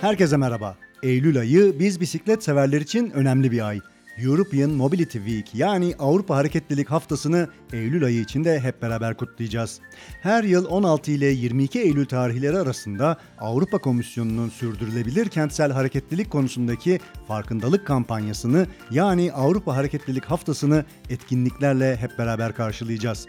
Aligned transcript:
Herkese 0.00 0.36
merhaba. 0.36 0.76
Eylül 1.02 1.38
ayı 1.38 1.78
biz 1.78 2.00
bisiklet 2.00 2.44
severler 2.44 2.80
için 2.80 3.10
önemli 3.10 3.52
bir 3.52 3.68
ay. 3.68 3.80
European 4.24 4.70
Mobility 4.70 5.18
Week 5.18 5.54
yani 5.54 5.94
Avrupa 5.98 6.36
Hareketlilik 6.36 6.90
Haftası'nı 6.90 7.48
Eylül 7.72 8.04
ayı 8.04 8.20
içinde 8.20 8.60
hep 8.60 8.82
beraber 8.82 9.16
kutlayacağız. 9.16 9.80
Her 10.22 10.44
yıl 10.44 10.66
16 10.66 11.10
ile 11.10 11.26
22 11.26 11.80
Eylül 11.80 12.06
tarihleri 12.06 12.58
arasında 12.58 13.16
Avrupa 13.38 13.78
Komisyonu'nun 13.78 14.48
sürdürülebilir 14.48 15.28
kentsel 15.28 15.72
hareketlilik 15.72 16.30
konusundaki 16.30 17.00
farkındalık 17.28 17.86
kampanyasını 17.86 18.66
yani 18.90 19.32
Avrupa 19.32 19.76
Hareketlilik 19.76 20.24
Haftası'nı 20.24 20.84
etkinliklerle 21.10 21.96
hep 21.96 22.18
beraber 22.18 22.54
karşılayacağız. 22.54 23.26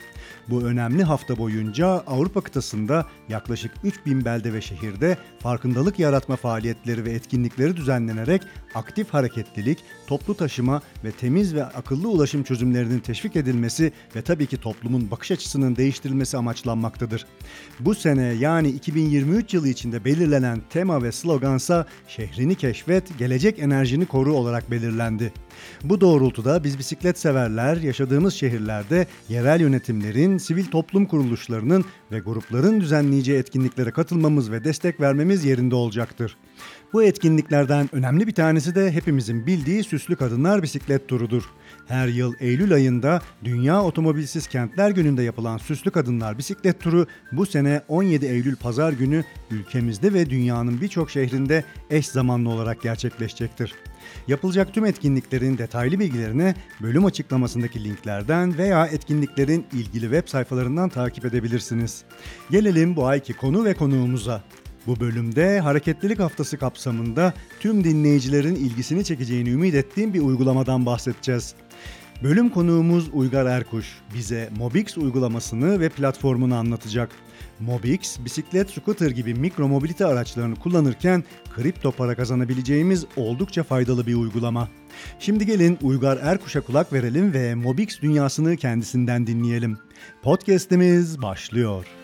Bu 0.49 0.61
önemli 0.61 1.03
hafta 1.03 1.37
boyunca 1.37 1.87
Avrupa 1.87 2.41
kıtasında 2.41 3.05
yaklaşık 3.29 3.71
3000 3.83 4.25
belde 4.25 4.53
ve 4.53 4.61
şehirde 4.61 5.17
farkındalık 5.39 5.99
yaratma 5.99 6.35
faaliyetleri 6.35 7.05
ve 7.05 7.11
etkinlikleri 7.11 7.77
düzenlenerek 7.77 8.41
aktif 8.75 9.09
hareketlilik, 9.09 9.79
toplu 10.07 10.35
taşıma 10.35 10.78
ve 11.03 11.11
temiz 11.11 11.55
ve 11.55 11.63
akıllı 11.63 12.09
ulaşım 12.09 12.43
çözümlerinin 12.43 12.99
teşvik 12.99 13.35
edilmesi 13.35 13.91
ve 14.15 14.21
tabii 14.21 14.47
ki 14.47 14.57
toplumun 14.57 15.11
bakış 15.11 15.31
açısının 15.31 15.75
değiştirilmesi 15.75 16.37
amaçlanmaktadır. 16.37 17.25
Bu 17.79 17.95
sene 17.95 18.23
yani 18.23 18.69
2023 18.69 19.53
yılı 19.53 19.69
içinde 19.69 20.05
belirlenen 20.05 20.61
tema 20.69 21.03
ve 21.03 21.11
slogansa 21.11 21.85
şehrini 22.07 22.55
keşfet, 22.55 23.17
gelecek 23.17 23.59
enerjini 23.59 24.05
koru 24.05 24.33
olarak 24.33 24.71
belirlendi. 24.71 25.33
Bu 25.83 26.01
doğrultuda 26.01 26.63
biz 26.63 26.79
bisiklet 26.79 27.19
severler 27.19 27.77
yaşadığımız 27.77 28.33
şehirlerde 28.33 29.07
yerel 29.29 29.61
yönetimlerin, 29.61 30.37
sivil 30.37 30.65
toplum 30.65 31.05
kuruluşlarının 31.05 31.85
ve 32.11 32.19
grupların 32.19 32.81
düzenleyeceği 32.81 33.39
etkinliklere 33.39 33.91
katılmamız 33.91 34.51
ve 34.51 34.63
destek 34.63 35.01
vermemiz 35.01 35.45
yerinde 35.45 35.75
olacaktır. 35.75 36.37
Bu 36.93 37.03
etkinliklerden 37.03 37.89
önemli 37.91 38.27
bir 38.27 38.33
tanesi 38.33 38.75
de 38.75 38.91
hepimizin 38.91 39.45
bildiği 39.45 39.83
Süslü 39.83 40.15
Kadınlar 40.15 40.63
Bisiklet 40.63 41.07
Turu'dur. 41.07 41.43
Her 41.87 42.07
yıl 42.07 42.33
Eylül 42.39 42.73
ayında 42.73 43.21
Dünya 43.43 43.83
Otomobilsiz 43.83 44.47
Kentler 44.47 44.89
Günü'nde 44.89 45.23
yapılan 45.23 45.57
Süslü 45.57 45.91
Kadınlar 45.91 46.37
Bisiklet 46.37 46.79
Turu 46.79 47.07
bu 47.31 47.45
sene 47.45 47.81
17 47.87 48.25
Eylül 48.25 48.55
Pazar 48.55 48.93
günü 48.93 49.23
ülkemizde 49.51 50.13
ve 50.13 50.29
dünyanın 50.29 50.81
birçok 50.81 51.11
şehrinde 51.11 51.63
eş 51.89 52.07
zamanlı 52.07 52.49
olarak 52.49 52.81
gerçekleşecektir. 52.81 53.73
Yapılacak 54.27 54.73
tüm 54.73 54.85
etkinliklerin 54.85 55.57
detaylı 55.57 55.99
bilgilerine 55.99 56.55
bölüm 56.81 57.05
açıklamasındaki 57.05 57.83
linklerden 57.83 58.57
veya 58.57 58.85
etkinliklerin 58.85 59.65
ilgili 59.73 60.01
web 60.01 60.27
sayfalarından 60.27 60.89
takip 60.89 61.25
edebilirsiniz. 61.25 62.03
Gelelim 62.51 62.95
bu 62.95 63.05
ayki 63.07 63.33
konu 63.33 63.65
ve 63.65 63.73
konuğumuza. 63.73 64.43
Bu 64.89 64.99
bölümde 64.99 65.59
Hareketlilik 65.59 66.19
Haftası 66.19 66.57
kapsamında 66.57 67.33
tüm 67.59 67.83
dinleyicilerin 67.83 68.55
ilgisini 68.55 69.03
çekeceğini 69.03 69.49
ümit 69.49 69.75
ettiğim 69.75 70.13
bir 70.13 70.21
uygulamadan 70.21 70.85
bahsedeceğiz. 70.85 71.53
Bölüm 72.23 72.49
konuğumuz 72.49 73.09
Uygar 73.13 73.45
Erkuş 73.45 73.85
bize 74.13 74.49
Mobix 74.57 74.97
uygulamasını 74.97 75.79
ve 75.79 75.89
platformunu 75.89 76.55
anlatacak. 76.55 77.09
Mobix, 77.59 78.19
bisiklet, 78.25 78.69
scooter 78.69 79.09
gibi 79.09 79.33
mikro 79.33 79.67
mobilite 79.67 80.05
araçlarını 80.05 80.55
kullanırken 80.55 81.23
kripto 81.55 81.91
para 81.91 82.15
kazanabileceğimiz 82.15 83.05
oldukça 83.15 83.63
faydalı 83.63 84.07
bir 84.07 84.15
uygulama. 84.15 84.69
Şimdi 85.19 85.45
gelin 85.45 85.77
Uygar 85.81 86.19
Erkuş'a 86.21 86.61
kulak 86.61 86.93
verelim 86.93 87.33
ve 87.33 87.55
Mobix 87.55 88.01
dünyasını 88.01 88.57
kendisinden 88.57 89.27
dinleyelim. 89.27 89.77
Podcast'imiz 90.21 91.21
başlıyor. 91.21 91.98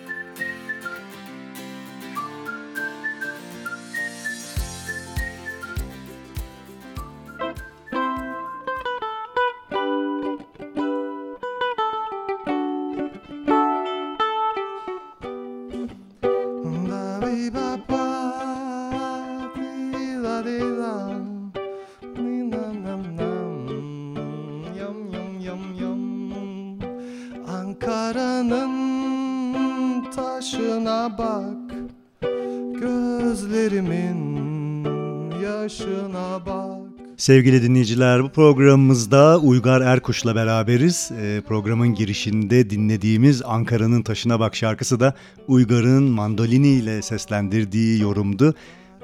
Sevgili 37.26 37.64
dinleyiciler 37.64 38.24
bu 38.24 38.30
programımızda 38.30 39.40
Uygar 39.40 39.82
Erkuş'la 39.82 40.36
beraberiz. 40.36 41.12
E, 41.22 41.42
programın 41.48 41.88
girişinde 41.88 42.70
dinlediğimiz 42.70 43.42
Ankara'nın 43.46 44.02
Taşına 44.02 44.40
Bak 44.40 44.56
şarkısı 44.56 45.00
da 45.00 45.14
Uygar'ın 45.48 46.04
mandolini 46.04 46.68
ile 46.68 47.02
seslendirdiği 47.02 48.02
yorumdu. 48.02 48.56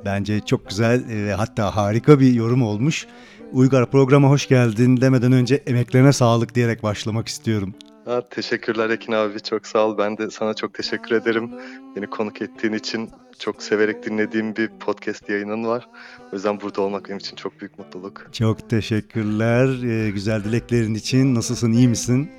Bence 0.06 0.40
çok 0.46 0.70
güzel 0.70 1.04
ve 1.08 1.34
hatta 1.34 1.76
harika 1.76 2.20
bir 2.20 2.34
yorum 2.34 2.62
olmuş. 2.64 3.08
Uygar 3.52 3.92
programa 3.92 4.30
hoş 4.30 4.48
geldin 4.48 5.02
demeden 5.02 5.32
önce 5.32 5.56
emeklerine 5.56 6.14
sağlık 6.14 6.56
diyerek 6.56 6.84
başlamak 6.84 7.28
istiyorum. 7.28 7.74
Ha, 8.06 8.22
teşekkürler 8.30 8.90
Ekin 8.90 9.12
abi 9.12 9.40
çok 9.40 9.68
sağ 9.68 9.88
ol. 9.88 9.98
Ben 9.98 10.18
de 10.18 10.32
sana 10.32 10.54
çok 10.54 10.74
teşekkür 10.74 11.16
ederim. 11.16 11.52
Beni 11.96 12.08
konuk 12.08 12.42
ettiğin 12.42 12.74
için 12.74 13.10
çok 13.40 13.64
severek 13.64 14.06
dinlediğim 14.06 14.56
bir 14.56 14.68
podcast 14.68 15.30
yayının 15.30 15.66
var. 15.66 15.88
O 16.32 16.36
yüzden 16.36 16.62
burada 16.62 16.82
olmak 16.82 17.06
benim 17.06 17.18
için 17.18 17.36
çok 17.36 17.60
büyük 17.60 17.80
mutluluk. 17.80 18.30
Çok 18.32 18.70
teşekkürler. 18.70 19.84
Ee, 19.84 20.10
güzel 20.10 20.44
dileklerin 20.44 20.96
için. 20.96 21.36
Nasılsın, 21.36 21.72
iyi 21.72 21.88
misin? 21.88 22.32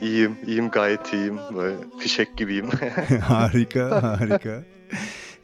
İyiyim, 0.00 0.36
iyiyim 0.46 0.68
gayet 0.68 1.12
iyiyim. 1.12 1.38
Böyle 1.54 1.76
fişek 1.98 2.36
gibiyim. 2.36 2.68
harika, 3.20 4.02
harika. 4.02 4.64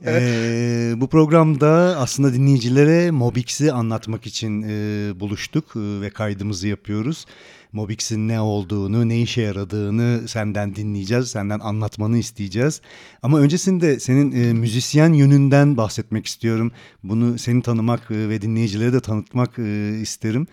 Ee, 0.06 0.92
bu 0.96 1.08
programda 1.08 1.68
aslında 1.98 2.34
dinleyicilere 2.34 3.10
Mobix'i 3.10 3.72
anlatmak 3.72 4.26
için 4.26 4.62
e, 4.62 5.20
buluştuk 5.20 5.64
e, 5.76 6.00
ve 6.00 6.10
kaydımızı 6.10 6.68
yapıyoruz. 6.68 7.26
Mobix'in 7.72 8.28
ne 8.28 8.40
olduğunu, 8.40 9.08
ne 9.08 9.22
işe 9.22 9.42
yaradığını 9.42 10.28
senden 10.28 10.74
dinleyeceğiz, 10.74 11.28
senden 11.28 11.60
anlatmanı 11.60 12.18
isteyeceğiz. 12.18 12.80
Ama 13.22 13.38
öncesinde 13.38 14.00
senin 14.00 14.32
e, 14.32 14.52
müzisyen 14.52 15.12
yönünden 15.12 15.76
bahsetmek 15.76 16.26
istiyorum. 16.26 16.72
Bunu 17.04 17.38
seni 17.38 17.62
tanımak 17.62 18.10
e, 18.10 18.28
ve 18.28 18.42
dinleyicilere 18.42 18.92
de 18.92 19.00
tanıtmak 19.00 19.58
e, 19.58 19.98
isterim. 20.00 20.46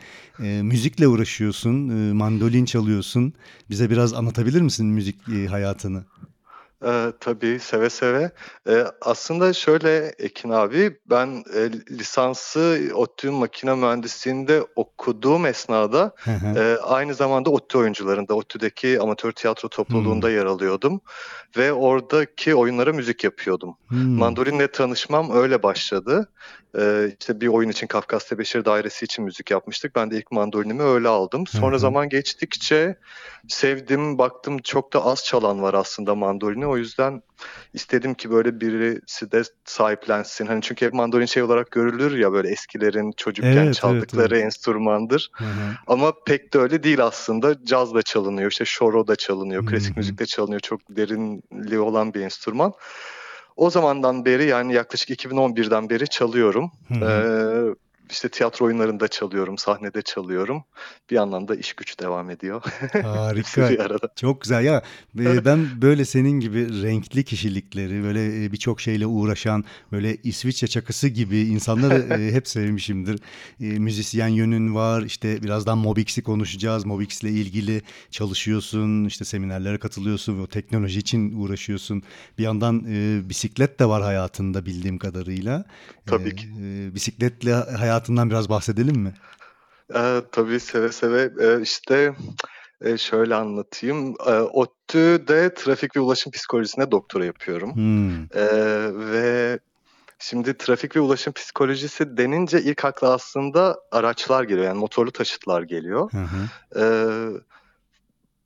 E, 0.44 0.62
müzikle 0.64 1.08
uğraşıyorsun, 1.08 1.90
e, 1.90 2.14
mandolin 2.14 2.66
çalıyorsun. 2.66 3.34
Bize 3.70 3.90
biraz 3.90 4.14
anlatabilir 4.14 4.62
misin 4.62 4.86
müzik 4.86 5.16
e, 5.30 5.48
hayatını? 5.48 6.04
Eee, 6.86 7.14
tabii, 7.20 7.60
seve 7.60 7.90
seve. 7.90 8.32
Eee, 8.68 8.86
aslında 9.02 9.54
şöyle 9.54 10.14
Ekin 10.20 10.50
abi, 10.50 10.98
ben, 11.06 11.44
eee, 11.56 11.72
lisansı 11.92 12.92
ODTÜ 12.96 13.32
Makine 13.32 13.76
Mühendisliği'nde 13.76 14.64
okuduğum 14.76 15.46
esnada, 15.46 16.16
eee, 16.56 16.78
aynı 16.84 17.14
zamanda 17.14 17.50
ODTÜ 17.50 17.78
oyuncularında, 17.78 18.34
ODTÜ'deki 18.36 19.00
amatör 19.02 19.32
tiyatro 19.32 19.70
topluluğunda 19.70 20.28
Hımm. 20.28 20.36
yer 20.38 20.46
alıyordum 20.46 21.02
ve 21.58 21.74
oradaki 21.74 22.56
oyunlara 22.56 22.94
müzik 22.94 23.24
yapıyordum. 23.24 23.76
Hımm. 23.90 24.00
Mandolinle 24.20 24.72
tanışmam 24.72 25.32
öyle 25.32 25.64
başladı. 25.64 26.32
Eee, 26.78 27.16
işte 27.20 27.42
bir 27.42 27.48
oyun 27.48 27.70
için 27.70 27.88
Kafkas 27.88 28.28
Tebeşir 28.30 28.66
Dairesi 28.66 29.06
için 29.06 29.26
müzik 29.26 29.52
yapmıştık. 29.52 29.96
Ben 29.96 30.12
de 30.12 30.18
ilk 30.18 30.32
mandolinimi 30.32 30.84
öyle 30.84 31.08
aldım. 31.08 31.48
Sonra 31.48 31.76
hı 31.76 31.80
zaman 31.80 32.10
geçtikçe 32.10 32.96
sevdim, 33.48 34.18
baktım 34.18 34.58
çok 34.58 34.94
da 34.94 35.06
az 35.06 35.24
çalan 35.26 35.62
var 35.62 35.74
aslında 35.74 36.16
mandolini. 36.16 36.68
O 36.70 36.78
yüzden 36.78 37.22
istedim 37.74 38.14
ki 38.14 38.32
böyle 38.32 38.62
birisi 38.62 39.32
de 39.32 39.44
sahiplensin. 39.66 40.46
Hani 40.46 40.62
çünkü 40.62 40.86
hep 40.86 40.94
mandolin 40.94 41.26
şey 41.26 41.44
olarak 41.44 41.72
görülür 41.72 42.18
ya 42.18 42.32
böyle 42.32 42.50
eskilerin 42.50 43.12
çocukken 43.18 43.66
evet, 43.66 43.76
çaldıkları 43.76 44.22
evet, 44.22 44.32
evet. 44.32 44.46
enstrümandır. 44.46 45.32
Hı 45.34 45.46
hı. 45.46 45.76
Ama 45.88 46.14
pek 46.26 46.54
de 46.54 46.58
öyle 46.58 46.84
değil 46.84 47.04
aslında. 47.04 47.66
Caz 47.66 47.94
da 47.94 48.02
çalınıyor, 48.02 48.52
işte 48.52 48.66
şoro 48.66 49.08
da 49.08 49.16
çalınıyor, 49.16 49.66
klasik 49.66 49.98
müzik 49.98 50.20
de 50.20 50.26
çalınıyor. 50.26 50.60
Çok 50.60 50.82
derinliği 50.90 51.80
olan 51.80 52.14
bir 52.14 52.22
enstrüman. 52.22 52.74
O 53.56 53.70
zamandan 53.70 54.26
beri 54.26 54.46
yani 54.46 54.74
yaklaşık 54.74 55.10
2011'den 55.10 55.90
beri 55.90 56.08
çalıyorum. 56.08 56.72
Ee, 56.92 57.89
işte 58.10 58.30
tiyatro 58.30 58.66
oyunlarında 58.66 59.08
çalıyorum, 59.08 59.58
sahnede 59.58 60.02
çalıyorum. 60.02 60.64
Bir 61.10 61.16
yandan 61.16 61.48
da 61.48 61.56
iş 61.56 61.74
güç 61.74 62.00
devam 62.00 62.30
ediyor. 62.30 62.62
Harika. 63.04 63.88
Çok 64.16 64.42
güzel 64.42 64.66
ya. 64.66 64.84
e, 65.20 65.46
Ben 65.46 65.82
böyle 65.82 66.06
senin 66.06 66.40
gibi 66.40 66.84
renkli 66.84 67.24
kişilikleri, 67.24 68.04
böyle 68.04 68.46
e, 68.46 68.52
birçok 68.52 68.82
şeyle 68.82 69.06
uğraşan, 69.06 69.64
böyle 69.92 70.18
İsviçre 70.24 70.68
çakısı 70.68 71.08
gibi 71.08 71.40
insanları 71.40 72.22
e, 72.22 72.32
hep 72.34 72.48
sevmişimdir. 72.48 73.20
Müzisyen 73.60 74.28
yönün 74.28 74.76
var. 74.76 75.02
İşte 75.02 75.44
birazdan 75.44 75.78
Mobix'i 75.78 76.22
konuşacağız. 76.24 76.86
Mobix'le 76.86 77.24
ilgili 77.24 77.82
çalışıyorsun, 78.12 79.06
işte 79.06 79.26
seminerlere 79.26 79.78
katılıyorsun 79.78 80.40
o 80.40 80.48
teknoloji 80.48 81.00
için 81.00 81.40
uğraşıyorsun. 81.42 82.04
Bir 82.38 82.44
yandan 82.44 82.86
bisiklet 83.30 83.80
de 83.80 83.86
var 83.86 84.04
hayatında 84.04 84.66
bildiğim 84.66 84.98
kadarıyla. 84.98 85.66
Tabii 86.06 86.36
ki. 86.36 86.48
bisikletle 86.96 87.54
hayatından 88.00 88.30
biraz 88.30 88.50
bahsedelim 88.50 88.96
mi? 88.96 89.14
Ee, 89.96 90.22
tabii 90.32 90.60
seve 90.60 90.92
seve. 90.92 91.32
Ee, 91.42 91.62
işte 91.62 92.16
e, 92.82 92.98
şöyle 92.98 93.36
anlatayım. 93.36 94.16
Ee, 94.28 94.32
ODTÜ'de 94.32 95.54
trafik 95.54 95.96
ve 95.96 96.00
ulaşım 96.00 96.32
psikolojisine 96.32 96.92
doktora 96.92 97.26
yapıyorum. 97.26 97.76
Hmm. 97.76 98.24
Ee, 98.24 98.48
ve 98.94 99.60
şimdi 100.20 100.58
trafik 100.58 100.96
ve 100.96 101.00
ulaşım 101.00 101.34
psikolojisi 101.34 102.18
denince 102.18 102.62
ilk 102.62 102.86
akla 102.86 103.14
aslında 103.14 103.80
araçlar 103.92 104.44
geliyor. 104.44 104.66
Yani 104.66 104.80
motorlu 104.80 105.12
taşıtlar 105.12 105.62
geliyor. 105.64 106.12
Hı 106.12 106.24
hı. 106.24 106.42
Ee, 106.80 106.84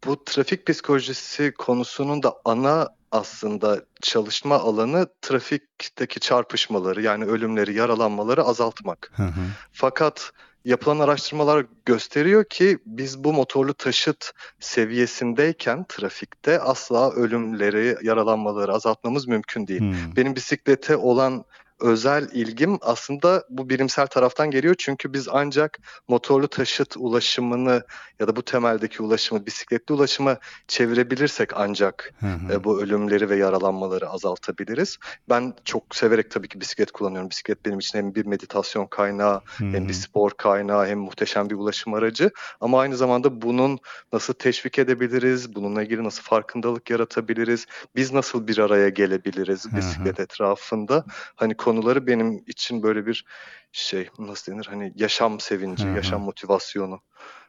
bu 0.06 0.24
trafik 0.26 0.68
psikolojisi 0.68 1.54
konusunun 1.58 2.24
da 2.24 2.36
ana 2.46 2.90
aslında 3.14 3.82
çalışma 4.02 4.60
alanı 4.60 5.08
trafikteki 5.22 6.20
çarpışmaları 6.20 7.02
yani 7.02 7.26
ölümleri, 7.26 7.74
yaralanmaları 7.74 8.44
azaltmak. 8.44 9.12
Hı 9.16 9.24
hı. 9.24 9.42
Fakat 9.72 10.32
yapılan 10.66 11.00
araştırmalar 11.00 11.66
gösteriyor 11.86 12.46
ki 12.46 12.78
biz 12.86 13.24
bu 13.24 13.34
motorlu 13.34 13.74
taşıt 13.74 14.32
seviyesindeyken 14.60 15.86
trafikte 15.90 16.60
asla 16.60 17.12
ölümleri, 17.12 17.98
yaralanmaları 18.02 18.74
azaltmamız 18.74 19.28
mümkün 19.28 19.68
değil. 19.68 19.82
Hmm. 19.82 20.16
Benim 20.16 20.36
bisiklete 20.36 20.96
olan 20.96 21.46
özel 21.80 22.30
ilgim 22.34 22.78
aslında 22.82 23.44
bu 23.50 23.70
bilimsel 23.70 24.08
taraftan 24.08 24.52
geliyor. 24.52 24.76
Çünkü 24.78 25.14
biz 25.14 25.28
ancak 25.32 25.80
motorlu 26.08 26.48
taşıt 26.48 26.98
ulaşımını 26.98 27.84
ya 28.20 28.28
da 28.28 28.36
bu 28.36 28.42
temeldeki 28.42 29.04
ulaşımı, 29.04 29.46
bisikletli 29.46 29.94
ulaşıma 29.94 30.38
çevirebilirsek 30.68 31.50
ancak 31.56 32.14
Hı 32.20 32.28
hı. 32.28 32.54
e, 32.54 32.64
bu 32.64 32.82
ölümleri 32.82 33.30
ve 33.30 33.36
yaralanmaları 33.36 34.10
azaltabiliriz. 34.10 34.98
Ben 35.30 35.54
çok 35.66 35.96
severek 35.96 36.32
tabii 36.32 36.48
ki 36.48 36.62
bisiklet 36.62 36.92
kullanıyorum. 36.92 37.30
Bisiklet 37.30 37.66
benim 37.66 37.80
için 37.80 38.00
hem 38.00 38.16
bir 38.16 38.26
meditasyon 38.26 38.88
kaynağı, 38.88 39.42
Hı 39.58 39.64
hem 39.64 39.84
hı. 39.84 39.90
bir 39.90 39.94
spor 39.94 40.32
kaynağı, 40.32 40.88
hem 40.88 41.00
muhteşem 41.00 41.50
bir 41.50 41.56
ulaşım 41.56 41.94
aracı. 41.94 42.32
Ama 42.62 42.80
aynı 42.80 42.98
zamanda 42.98 43.42
bunun 43.42 43.80
nasıl 44.14 44.34
teşvik 44.34 44.80
edebiliriz, 44.80 45.56
bununla 45.56 45.84
ilgili 45.84 46.04
nasıl 46.04 46.24
farkındalık 46.24 46.90
yaratabiliriz, 46.90 47.66
biz 47.96 48.14
nasıl 48.14 48.48
bir 48.48 48.58
araya 48.58 48.90
gelebiliriz 48.90 49.66
Hı 49.66 49.70
hı. 49.70 49.78
bisiklet 49.78 50.20
etrafında. 50.20 51.06
Hani 51.36 51.54
konuları 51.64 52.08
benim 52.08 52.44
için 52.48 52.84
böyle 52.84 53.06
bir 53.06 53.26
şey 53.72 54.10
nasıl 54.20 54.52
denir 54.52 54.68
hani 54.70 54.94
yaşam 54.96 55.40
sevinci, 55.40 55.86
hı. 55.86 55.96
yaşam 55.96 56.22
motivasyonu 56.22 57.00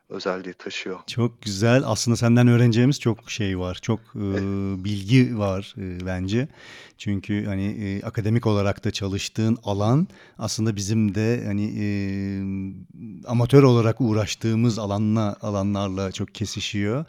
özelliği 0.08 0.54
taşıyor. 0.54 0.98
Çok 1.06 1.42
güzel. 1.42 1.82
Aslında 1.86 2.16
senden 2.16 2.48
öğreneceğimiz 2.48 3.00
çok 3.00 3.30
şey 3.30 3.58
var. 3.58 3.78
Çok 3.82 4.00
e, 4.00 4.18
E, 4.18 4.84
bilgi 4.84 5.38
var 5.38 5.74
e, 5.78 6.06
bence. 6.06 6.48
Çünkü 6.98 7.44
hani 7.46 7.66
e, 7.66 8.02
akademik 8.02 8.46
olarak 8.46 8.84
da 8.84 8.90
çalıştığın 8.90 9.58
alan 9.64 10.08
aslında 10.38 10.76
bizim 10.76 11.14
de 11.14 11.42
hani 11.46 11.64
e, 11.78 11.86
amatör 13.28 13.62
olarak 13.62 14.00
uğraştığımız 14.00 14.78
alanla 14.78 15.36
alanlarla 15.42 16.12
çok 16.12 16.34
kesişiyor. 16.34 17.04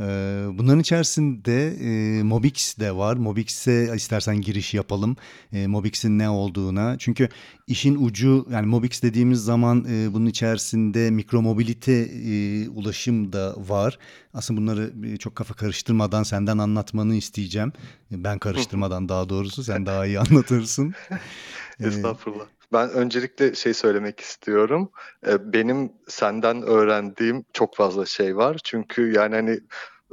E, 0.00 0.04
bunların 0.52 0.80
içerisinde 0.80 1.68
e, 2.18 2.22
Mobix 2.22 2.78
de 2.78 2.96
var. 2.96 3.16
Mobix'e 3.16 3.92
istersen 3.96 4.40
giriş 4.40 4.74
yapalım. 4.74 5.16
E, 5.52 5.66
Mobix'in 5.66 6.18
ne 6.18 6.28
olduğuna. 6.30 6.98
Çünkü 6.98 7.28
işin 7.66 8.04
ucu 8.04 8.46
yani 8.50 8.66
Mobix 8.66 9.02
dediğimiz 9.02 9.40
zaman 9.44 9.84
e, 9.90 10.12
bunun 10.12 10.26
içerisinde 10.26 11.10
mikromobilite 11.10 11.92
e, 11.92 12.68
ulaşım 12.68 13.32
da 13.32 13.54
var. 13.68 13.98
Aslında 14.34 14.60
bunları 14.60 14.92
e, 15.06 15.16
çok 15.16 15.34
kafa 15.36 15.54
karıştırmadan 15.54 16.22
senden 16.22 16.58
anlatmanı 16.58 17.14
isteyeceğim. 17.14 17.72
E, 18.12 18.24
Ben 18.24 18.38
karıştırmadan 18.38 19.08
daha 19.08 19.28
doğrusu 19.28 19.64
sen 19.64 19.86
daha 19.86 20.06
iyi 20.06 20.20
anlatırsın. 20.20 20.94
E, 21.80 21.86
Estağfurullah. 21.86 22.46
Ben 22.72 22.90
öncelikle 22.90 23.54
şey 23.54 23.74
söylemek 23.74 24.20
istiyorum. 24.20 24.90
Ee, 25.26 25.52
Benim 25.52 25.92
senden 26.08 26.62
öğrendiğim 26.62 27.44
çok 27.52 27.76
fazla 27.76 28.06
şey 28.06 28.36
var. 28.36 28.60
Çünkü 28.64 29.12
yani 29.12 29.34
hani 29.34 29.60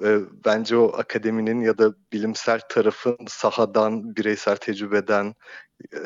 e, 0.04 0.20
bence 0.46 0.78
o 0.78 0.98
akademinin 0.98 1.62
ya 1.62 1.78
da 1.78 1.94
bilimsel 2.14 2.60
tarafın 2.70 3.18
sahadan, 3.28 4.16
bireysel 4.16 4.56
tecrübeden 4.56 5.36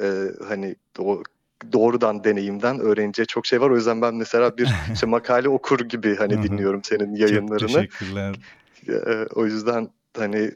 e, 0.01 0.25
hani 0.47 0.75
o 0.99 1.23
doğrudan 1.73 2.23
deneyimden 2.23 2.79
öğreneceği 2.79 3.27
çok 3.27 3.45
şey 3.45 3.61
var. 3.61 3.69
O 3.69 3.75
yüzden 3.75 4.01
ben 4.01 4.15
mesela 4.15 4.57
bir 4.57 4.69
işte 4.93 5.05
makale 5.07 5.49
okur 5.49 5.79
gibi 5.79 6.15
hani 6.15 6.43
dinliyorum 6.43 6.83
senin 6.83 7.15
Çok 7.15 7.19
yayınlarını. 7.29 7.67
teşekkürler. 7.67 8.35
E, 8.87 9.27
O 9.35 9.45
yüzden 9.45 9.89
hani 10.17 10.51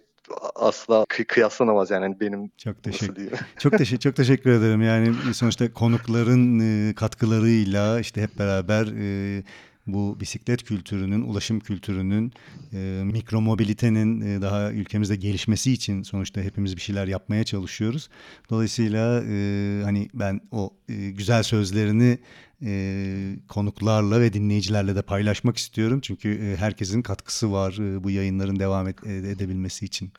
asla 0.55 1.05
kıy- 1.09 1.25
kıyaslanamaz 1.25 1.91
yani 1.91 2.03
Hani 2.03 2.19
benim 2.19 2.51
Çok 2.57 2.83
teşekkür 2.83 3.29
çok 3.59 3.77
teşekkür 3.77 4.01
çok 4.01 4.15
teşekkür 4.15 4.49
ederim. 4.49 4.81
Yani 4.81 5.33
sonuçta 5.33 5.73
konukların 5.73 6.59
e, 6.59 6.93
katkılarıyla 6.93 7.99
işte 7.99 8.21
hep 8.21 8.39
beraber 8.39 8.87
e, 8.97 9.43
bu 9.87 10.17
bisiklet 10.19 10.63
kültürünün, 10.63 11.21
ulaşım 11.21 11.59
kültürünün, 11.59 12.33
e, 12.73 13.01
mikromobilitenin 13.05 14.21
e, 14.21 14.41
daha 14.41 14.71
ülkemizde 14.71 15.15
gelişmesi 15.15 15.71
için 15.71 16.03
sonuçta 16.03 16.41
hepimiz 16.41 16.75
bir 16.75 16.81
şeyler 16.81 17.07
yapmaya 17.07 17.43
çalışıyoruz. 17.43 18.09
Dolayısıyla 18.49 19.23
e, 19.29 19.81
hani 19.83 20.09
ben 20.13 20.41
o 20.51 20.73
e, 20.89 21.09
güzel 21.09 21.43
sözlerini 21.43 22.17
e, 22.65 23.35
konuklarla 23.47 24.21
ve 24.21 24.33
dinleyicilerle 24.33 24.95
de 24.95 25.01
paylaşmak 25.01 25.57
istiyorum. 25.57 25.99
Çünkü 26.01 26.29
e, 26.29 26.55
herkesin 26.57 27.01
katkısı 27.01 27.51
var 27.51 27.73
e, 27.73 28.03
bu 28.03 28.09
yayınların 28.09 28.59
devam 28.59 28.87
et- 28.87 29.03
edebilmesi 29.07 29.85
için. 29.85 30.11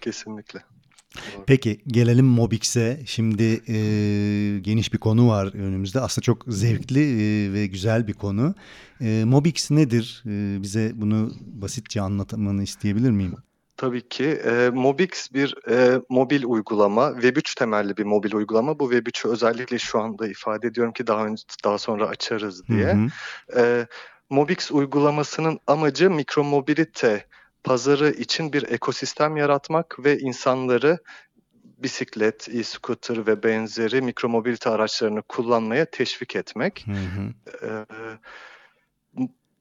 Kesinlikle. 0.00 0.60
Doğru. 1.16 1.44
Peki 1.46 1.80
gelelim 1.86 2.26
Mobix'e. 2.26 3.00
Şimdi 3.06 3.60
e, 3.68 3.76
geniş 4.58 4.92
bir 4.92 4.98
konu 4.98 5.28
var 5.28 5.54
önümüzde. 5.54 6.00
Aslında 6.00 6.22
çok 6.24 6.44
zevkli 6.48 7.00
e, 7.00 7.52
ve 7.52 7.66
güzel 7.66 8.06
bir 8.08 8.12
konu. 8.12 8.54
E, 9.00 9.24
Mobix 9.26 9.70
nedir? 9.70 10.22
E, 10.26 10.62
bize 10.62 10.92
bunu 10.94 11.32
basitçe 11.46 12.00
anlatmanı 12.00 12.62
isteyebilir 12.62 13.10
miyim? 13.10 13.34
Tabii 13.82 14.08
ki. 14.08 14.24
E, 14.24 14.70
Mobix 14.70 15.32
bir 15.32 15.54
e, 15.70 16.00
mobil 16.08 16.44
uygulama, 16.44 17.08
Web3 17.08 17.58
temelli 17.58 17.96
bir 17.96 18.04
mobil 18.04 18.32
uygulama. 18.32 18.78
Bu 18.78 18.92
Web3'ü 18.92 19.28
özellikle 19.28 19.78
şu 19.78 20.00
anda 20.00 20.26
ifade 20.26 20.66
ediyorum 20.66 20.92
ki 20.92 21.06
daha 21.06 21.26
önce 21.26 21.42
daha 21.64 21.78
sonra 21.78 22.06
açarız 22.06 22.68
diye. 22.68 22.94
hı. 22.94 23.60
E, 23.60 23.86
Mobix 24.30 24.70
uygulamasının 24.70 25.58
amacı 25.66 26.10
mikromobilite 26.10 27.26
pazarı 27.64 28.10
için 28.10 28.52
bir 28.52 28.62
ekosistem 28.62 29.36
yaratmak 29.36 30.04
ve 30.04 30.18
insanları 30.18 30.98
bisiklet, 31.64 32.48
e-scooter 32.48 33.26
ve 33.26 33.42
benzeri 33.42 34.02
mikromobilite 34.02 34.70
araçlarını 34.70 35.22
kullanmaya 35.22 35.84
teşvik 35.84 36.36
etmek. 36.36 36.86
Hı 36.86 36.92
hı. 36.92 37.32
Ee, 37.66 37.84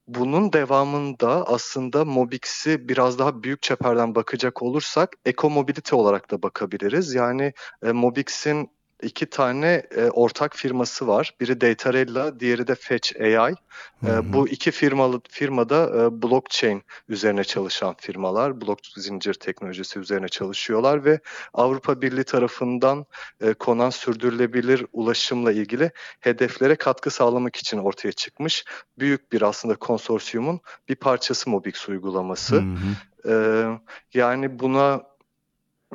bunun 0.07 0.53
devamında 0.53 1.47
aslında 1.47 2.05
Mobix'i 2.05 2.89
biraz 2.89 3.19
daha 3.19 3.43
büyük 3.43 3.61
çeperden 3.61 4.15
bakacak 4.15 4.61
olursak 4.61 5.09
ekomobilite 5.25 5.95
olarak 5.95 6.31
da 6.31 6.43
bakabiliriz. 6.43 7.13
Yani 7.13 7.53
e, 7.83 7.91
Mobix'in 7.91 8.69
iki 9.01 9.25
tane 9.25 9.83
e, 9.95 10.09
ortak 10.09 10.55
firması 10.55 11.07
var. 11.07 11.33
Biri 11.39 11.61
Datarella, 11.61 12.39
diğeri 12.39 12.67
de 12.67 12.75
Fetch 12.75 13.21
AI. 13.21 13.53
E, 14.03 14.07
hı. 14.07 14.33
bu 14.33 14.47
iki 14.47 14.71
firmalı 14.71 15.21
firmada 15.29 15.83
e, 15.85 16.21
blockchain 16.21 16.83
üzerine 17.09 17.43
çalışan 17.43 17.95
firmalar, 17.99 18.61
blok 18.61 18.79
zincir 18.97 19.33
teknolojisi 19.33 19.99
üzerine 19.99 20.27
çalışıyorlar 20.27 21.05
ve 21.05 21.19
Avrupa 21.53 22.01
Birliği 22.01 22.23
tarafından 22.23 23.05
e, 23.41 23.53
konan 23.53 23.89
sürdürülebilir 23.89 24.85
ulaşımla 24.93 25.51
ilgili 25.51 25.91
hedeflere 26.19 26.75
katkı 26.75 27.09
sağlamak 27.09 27.55
için 27.55 27.77
ortaya 27.77 28.11
çıkmış 28.11 28.65
büyük 28.99 29.31
bir 29.31 29.41
aslında 29.41 29.75
konsorsiyumun 29.75 30.59
bir 30.89 30.95
parçası 30.95 31.49
Mobix 31.49 31.87
Hı 31.87 31.91
uygulaması. 31.91 32.55
hı. 32.55 32.65
E, 33.25 33.33
yani 34.13 34.59
buna 34.59 35.11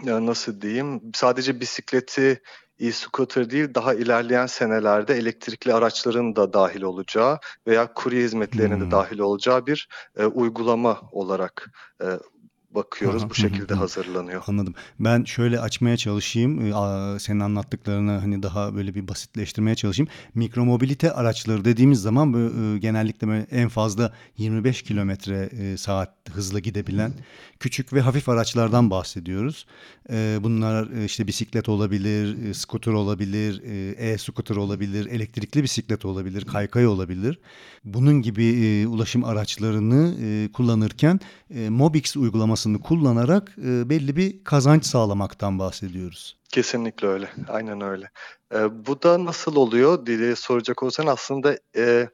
ya 0.03 0.27
nasıl 0.27 0.61
diyeyim 0.61 1.01
sadece 1.15 1.61
bisikleti 1.61 2.43
e-scooter 2.81 3.51
değil 3.51 3.75
daha 3.75 3.95
ilerleyen 3.95 4.47
senelerde 4.47 5.15
elektrikli 5.15 5.75
araçların 5.75 6.37
da 6.37 6.53
dahil 6.53 6.83
olacağı 6.83 7.39
veya 7.67 7.93
kurye 7.95 8.25
hizmetlerinin 8.25 8.81
de 8.81 8.85
Hmm. 8.85 8.91
dahil 8.91 9.19
olacağı 9.19 9.67
bir 9.67 9.89
e, 10.17 10.27
uygulama 10.27 11.01
olarak 11.13 11.71
e, 12.03 12.07
bakıyoruz. 12.71 13.23
Aha, 13.23 13.31
Bu 13.31 13.35
hı, 13.35 13.39
şekilde 13.39 13.75
hı. 13.75 13.79
hazırlanıyor. 13.79 14.43
Anladım. 14.47 14.75
Ben 15.01 15.25
şöyle 15.25 15.61
açmaya 15.61 15.97
çalışayım. 15.97 16.61
Ee, 16.67 17.19
Senin 17.19 17.41
anlattıklarını 17.41 18.11
hani 18.13 18.43
daha 18.43 18.75
böyle 18.75 18.95
bir 18.95 19.09
basitleştirmeye 19.09 19.77
çalışayım. 19.77 20.09
Mikromobilite 20.35 21.13
araçları 21.13 21.65
dediğimiz 21.65 22.01
zaman 22.03 22.33
böyle, 22.35 22.75
e, 22.75 22.79
genellikle 22.79 23.29
böyle 23.29 23.47
en 23.51 23.69
fazla 23.69 24.13
25 24.39 24.83
kilometre 24.83 25.51
e, 25.53 25.77
saat 25.77 26.15
hızla 26.33 26.59
gidebilen 26.59 27.13
küçük 27.61 27.93
ve 27.93 28.01
hafif 28.01 28.29
araçlardan 28.29 28.91
bahsediyoruz. 28.91 29.67
E, 30.11 30.39
Bunlar 30.41 30.91
e, 30.91 31.05
işte 31.05 31.27
bisiklet 31.27 31.69
olabilir, 31.69 32.49
e, 32.49 32.55
scooter 32.55 32.93
olabilir, 32.93 33.63
e-scooter 33.99 34.57
olabilir, 34.57 35.07
elektrikli 35.07 35.63
bisiklet 35.63 36.05
olabilir, 36.05 36.45
kaykay 36.45 36.87
olabilir. 36.87 37.39
Bunun 37.85 38.23
gibi 38.23 38.45
e, 38.45 38.87
ulaşım 38.87 39.25
araçlarını 39.25 40.15
e, 40.23 40.53
kullanırken 40.53 41.21
e, 41.55 41.69
Mobix 41.69 42.17
uygulamasını 42.67 42.81
kullanarak 42.81 43.53
e, 43.59 43.91
belli 43.91 44.17
bir 44.17 44.45
kazanç 44.45 44.85
sağlamaktan 44.85 45.59
bahsediyoruz. 45.59 46.37
Kesinlikle 46.49 47.09
öyle. 47.09 47.29
Aynen 47.49 47.81
öyle. 47.81 48.11
Ee, 48.55 48.87
bu 48.87 49.03
da 49.03 49.25
nasıl 49.25 49.57
oluyor 49.57 50.07
diye 50.07 50.37
soracak 50.37 50.83
olsan 50.83 51.07
aslında 51.07 51.59
e, 51.77 52.09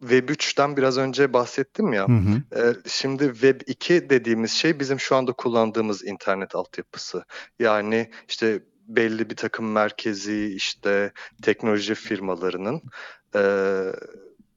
Web 0.00 0.28
3'ten 0.28 0.76
biraz 0.76 0.98
önce 0.98 1.32
bahsettim 1.32 1.92
ya. 1.92 2.08
Hı 2.08 2.12
hı. 2.12 2.42
Ee, 2.56 2.74
şimdi 2.86 3.24
Web 3.32 3.60
2 3.66 4.10
dediğimiz 4.10 4.52
şey 4.52 4.80
bizim 4.80 5.00
şu 5.00 5.16
anda 5.16 5.32
kullandığımız 5.32 6.04
internet 6.04 6.54
altyapısı. 6.54 7.24
Yani 7.58 8.10
işte 8.28 8.62
belli 8.88 9.30
bir 9.30 9.36
takım 9.36 9.72
merkezi 9.72 10.54
işte 10.56 11.12
teknoloji 11.42 11.94
firmalarının 11.94 12.82
e, 13.34 13.42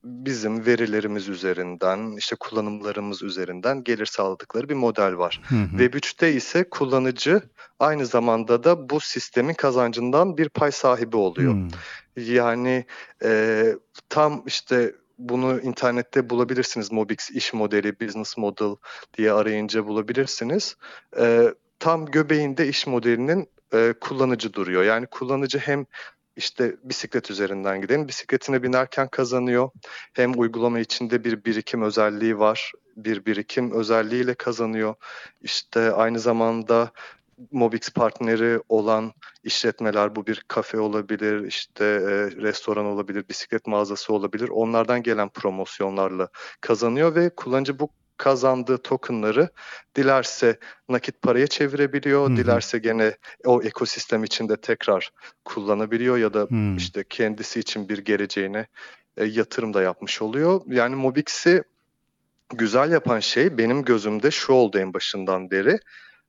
bizim 0.05 0.65
verilerimiz 0.65 1.29
üzerinden 1.29 2.15
işte 2.17 2.35
kullanımlarımız 2.39 3.23
üzerinden 3.23 3.83
gelir 3.83 4.05
sağladıkları 4.05 4.69
bir 4.69 4.73
model 4.73 5.17
var. 5.17 5.41
Hı 5.49 5.55
hı. 5.55 5.69
Web 5.69 5.93
3'te 5.93 6.33
ise 6.33 6.69
kullanıcı 6.69 7.41
aynı 7.79 8.05
zamanda 8.05 8.63
da 8.63 8.89
bu 8.89 8.99
sistemin 8.99 9.53
kazancından 9.53 10.37
bir 10.37 10.49
pay 10.49 10.71
sahibi 10.71 11.17
oluyor. 11.17 11.53
Hmm. 11.53 11.67
Yani 12.15 12.85
e, 13.23 13.63
tam 14.09 14.43
işte 14.45 14.95
bunu 15.17 15.61
internette 15.61 16.29
bulabilirsiniz. 16.29 16.91
Mobix 16.91 17.31
iş 17.31 17.53
modeli, 17.53 17.99
business 17.99 18.37
model 18.37 18.75
diye 19.17 19.31
arayınca 19.31 19.87
bulabilirsiniz. 19.87 20.75
E, 21.19 21.53
tam 21.79 22.05
göbeğinde 22.05 22.67
iş 22.67 22.87
modelinin 22.87 23.49
e, 23.73 23.93
kullanıcı 24.01 24.53
duruyor. 24.53 24.83
Yani 24.83 25.05
kullanıcı 25.07 25.57
hem 25.57 25.85
işte 26.35 26.75
bisiklet 26.83 27.31
üzerinden 27.31 27.81
gidelim. 27.81 28.07
Bisikletine 28.07 28.63
binerken 28.63 29.07
kazanıyor. 29.07 29.69
Hem 30.13 30.39
uygulama 30.39 30.79
içinde 30.79 31.23
bir 31.23 31.45
birikim 31.45 31.81
özelliği 31.81 32.39
var. 32.39 32.71
Bir 32.97 33.25
birikim 33.25 33.71
özelliğiyle 33.71 34.33
kazanıyor. 34.33 34.95
İşte 35.41 35.91
aynı 35.91 36.19
zamanda 36.19 36.91
Mobix 37.51 37.89
partneri 37.89 38.59
olan 38.69 39.13
işletmeler 39.43 40.15
bu 40.15 40.27
bir 40.27 40.45
kafe 40.47 40.79
olabilir, 40.79 41.47
işte 41.47 41.85
e, 41.85 42.41
restoran 42.41 42.85
olabilir, 42.85 43.29
bisiklet 43.29 43.67
mağazası 43.67 44.13
olabilir. 44.13 44.49
Onlardan 44.49 45.03
gelen 45.03 45.29
promosyonlarla 45.29 46.27
kazanıyor 46.61 47.15
ve 47.15 47.29
kullanıcı 47.35 47.79
bu 47.79 47.89
kazandığı 48.17 48.77
tokenları 48.77 49.49
dilerse 49.95 50.59
nakit 50.89 51.21
paraya 51.21 51.47
çevirebiliyor, 51.47 52.29
hı. 52.29 52.37
dilerse 52.37 52.77
gene 52.77 53.17
o 53.45 53.61
ekosistem 53.63 54.23
içinde 54.23 54.57
tekrar 54.57 55.11
kullanabiliyor 55.45 56.17
ya 56.17 56.33
da 56.33 56.45
Hmm. 56.49 56.77
işte 56.77 57.03
kendisi 57.09 57.59
için 57.59 57.89
bir 57.89 57.97
geleceğine 57.97 58.67
e, 59.17 59.25
yatırım 59.25 59.73
da 59.73 59.81
yapmış 59.81 60.21
oluyor. 60.21 60.61
Yani 60.67 60.95
Mobix'i 60.95 61.63
güzel 62.53 62.91
yapan 62.91 63.19
şey 63.19 63.57
benim 63.57 63.83
gözümde 63.83 64.31
şu 64.31 64.53
oldu 64.53 64.79
en 64.79 64.93
başından 64.93 65.51
beri. 65.51 65.79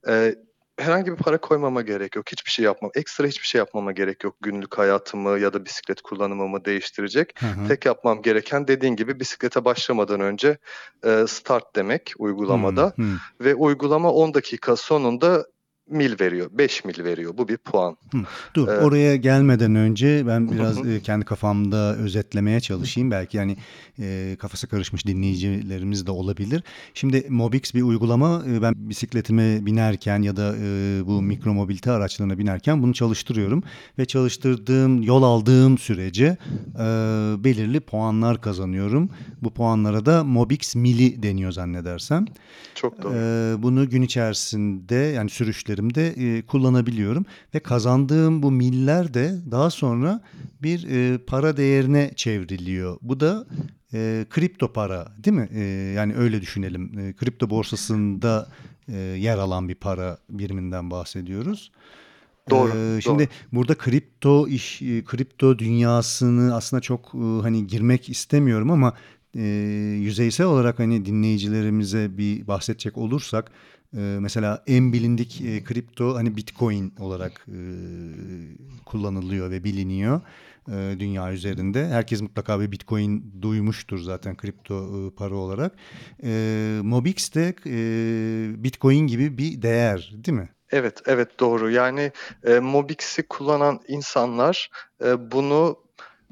E, 0.07 0.35
herhangi 0.79 1.11
bir 1.11 1.17
para 1.17 1.37
koymama 1.37 1.81
gerek 1.81 2.15
yok. 2.15 2.31
Hiçbir 2.31 2.51
şey 2.51 2.65
yapmam. 2.65 2.91
Ekstra 2.95 3.27
hiçbir 3.27 3.47
şey 3.47 3.59
yapmama 3.59 3.91
gerek 3.91 4.23
yok. 4.23 4.35
Günlük 4.41 4.77
hayatımı 4.77 5.39
ya 5.39 5.53
da 5.53 5.65
bisiklet 5.65 6.01
kullanımımı 6.01 6.65
değiştirecek. 6.65 7.41
Hı 7.41 7.45
hı. 7.45 7.67
Tek 7.67 7.85
yapmam 7.85 8.21
gereken 8.21 8.67
dediğin 8.67 8.95
gibi 8.95 9.19
bisiklete 9.19 9.65
başlamadan 9.65 10.19
önce 10.19 10.57
e, 11.05 11.25
start 11.27 11.75
demek 11.75 12.13
uygulamada 12.17 12.93
Hmm, 12.95 13.05
hmm. 13.05 13.17
ve 13.41 13.55
uygulama 13.55 14.11
10 14.11 14.33
dakika 14.33 14.75
sonunda 14.75 15.45
mil 15.89 16.19
veriyor. 16.19 16.49
5 16.53 16.85
mil 16.85 17.03
veriyor. 17.03 17.37
Bu 17.37 17.47
bir 17.47 17.57
puan. 17.57 17.97
Dur 18.53 18.67
Evet. 18.67 18.83
oraya 18.83 19.15
gelmeden 19.15 19.75
önce 19.75 20.23
ben 20.27 20.47
Hı 20.47 20.51
biraz 20.51 20.83
hı. 20.83 20.89
e, 20.89 20.99
kendi 21.01 21.25
kafamda 21.25 21.95
özetlemeye 21.95 22.59
çalışayım. 22.59 23.11
Belki 23.11 23.37
yani 23.37 23.57
e, 23.99 24.35
kafası 24.39 24.67
karışmış 24.67 25.07
dinleyicilerimiz 25.07 26.07
de 26.07 26.11
olabilir. 26.11 26.63
Şimdi 26.93 27.25
Mobix 27.29 27.73
bir 27.73 27.81
uygulama. 27.81 28.43
E, 28.47 28.61
Ben 28.61 28.73
bisikletime 28.77 29.65
binerken 29.65 30.21
ya 30.21 30.37
da 30.37 30.55
e, 30.61 31.01
bu 31.05 31.21
mikromobilite 31.21 31.91
araçlarına 31.91 32.37
binerken 32.37 32.83
bunu 32.83 32.93
çalıştırıyorum. 32.93 33.63
Ve 33.99 34.05
çalıştırdığım, 34.05 35.01
yol 35.01 35.23
aldığım 35.23 35.77
sürece 35.77 36.37
e, 36.75 36.83
belirli 37.43 37.79
puanlar 37.79 38.41
kazanıyorum. 38.41 39.09
Bu 39.41 39.49
puanlara 39.53 40.05
da 40.05 40.23
Mobix 40.23 40.75
Mili 40.75 41.23
deniyor 41.23 41.51
zannedersem. 41.51 42.25
Çok 42.75 43.03
doğru. 43.03 43.13
Ee, 43.15 43.55
bunu 43.63 43.89
gün 43.89 44.01
içerisinde 44.01 44.95
yani 44.95 45.29
sürüşlerimde 45.77 46.37
e, 46.37 46.41
kullanabiliyorum 46.41 47.25
ve 47.53 47.59
kazandığım 47.59 48.43
bu 48.43 48.51
miller 48.51 49.13
de 49.13 49.35
daha 49.51 49.69
sonra 49.69 50.21
bir 50.61 50.87
e, 50.89 51.17
para 51.17 51.57
değerine 51.57 52.11
çevriliyor. 52.15 52.97
Bu 53.01 53.19
da 53.19 53.45
e, 53.93 54.25
kripto 54.29 54.73
para 54.73 55.07
değil 55.23 55.37
mi? 55.37 55.49
E, 55.53 55.61
yani 55.95 56.15
öyle 56.15 56.41
düşünelim. 56.41 56.99
E, 56.99 57.13
kripto 57.13 57.49
borsasında 57.49 58.47
e, 58.87 58.97
yer 58.97 59.37
alan 59.37 59.69
bir 59.69 59.75
para 59.75 60.17
biriminden 60.29 60.91
bahsediyoruz. 60.91 61.71
Doğru, 62.49 62.71
Ee, 62.77 63.01
şimdi 63.01 63.29
burada 63.53 63.75
kripto 63.75 64.47
iş, 64.47 64.79
kripto 65.05 65.59
dünyasını 65.59 66.55
aslında 66.55 66.81
çok 66.81 67.13
hani 67.13 67.67
girmek 67.67 68.09
istemiyorum 68.09 68.71
ama 68.71 68.93
e, 69.35 69.41
yüzeysel 70.01 70.47
olarak 70.47 70.79
hani 70.79 71.05
dinleyicilerimize 71.05 72.17
bir 72.17 72.47
bahsedecek 72.47 72.97
olursak 72.97 73.51
e, 73.97 73.99
mesela 73.99 74.63
en 74.67 74.93
bilindik 74.93 75.41
e, 75.41 75.63
kripto 75.63 76.15
hani 76.15 76.37
Bitcoin 76.37 76.93
olarak 76.99 77.47
e, 77.47 77.59
kullanılıyor 78.85 79.51
ve 79.51 79.63
biliniyor 79.63 80.21
e, 80.67 80.95
dünya 80.99 81.33
üzerinde. 81.33 81.87
Herkes 81.87 82.21
mutlaka 82.21 82.59
bir 82.59 82.71
Bitcoin 82.71 83.33
duymuştur 83.41 83.99
zaten 83.99 84.37
kripto 84.37 85.07
e, 85.07 85.15
para 85.15 85.35
olarak. 85.35 85.75
E, 86.23 86.79
Mobix 86.83 87.35
de 87.35 87.55
e, 87.65 88.63
Bitcoin 88.63 89.07
gibi 89.07 89.37
bir 89.37 89.61
değer 89.61 90.13
değil 90.13 90.37
mi? 90.37 90.49
Evet, 90.71 91.01
evet 91.05 91.39
doğru. 91.39 91.71
Yani 91.71 92.11
e, 92.43 92.59
Mobix'i 92.59 93.23
kullanan 93.23 93.79
insanlar 93.87 94.69
e, 95.05 95.31
bunu 95.31 95.79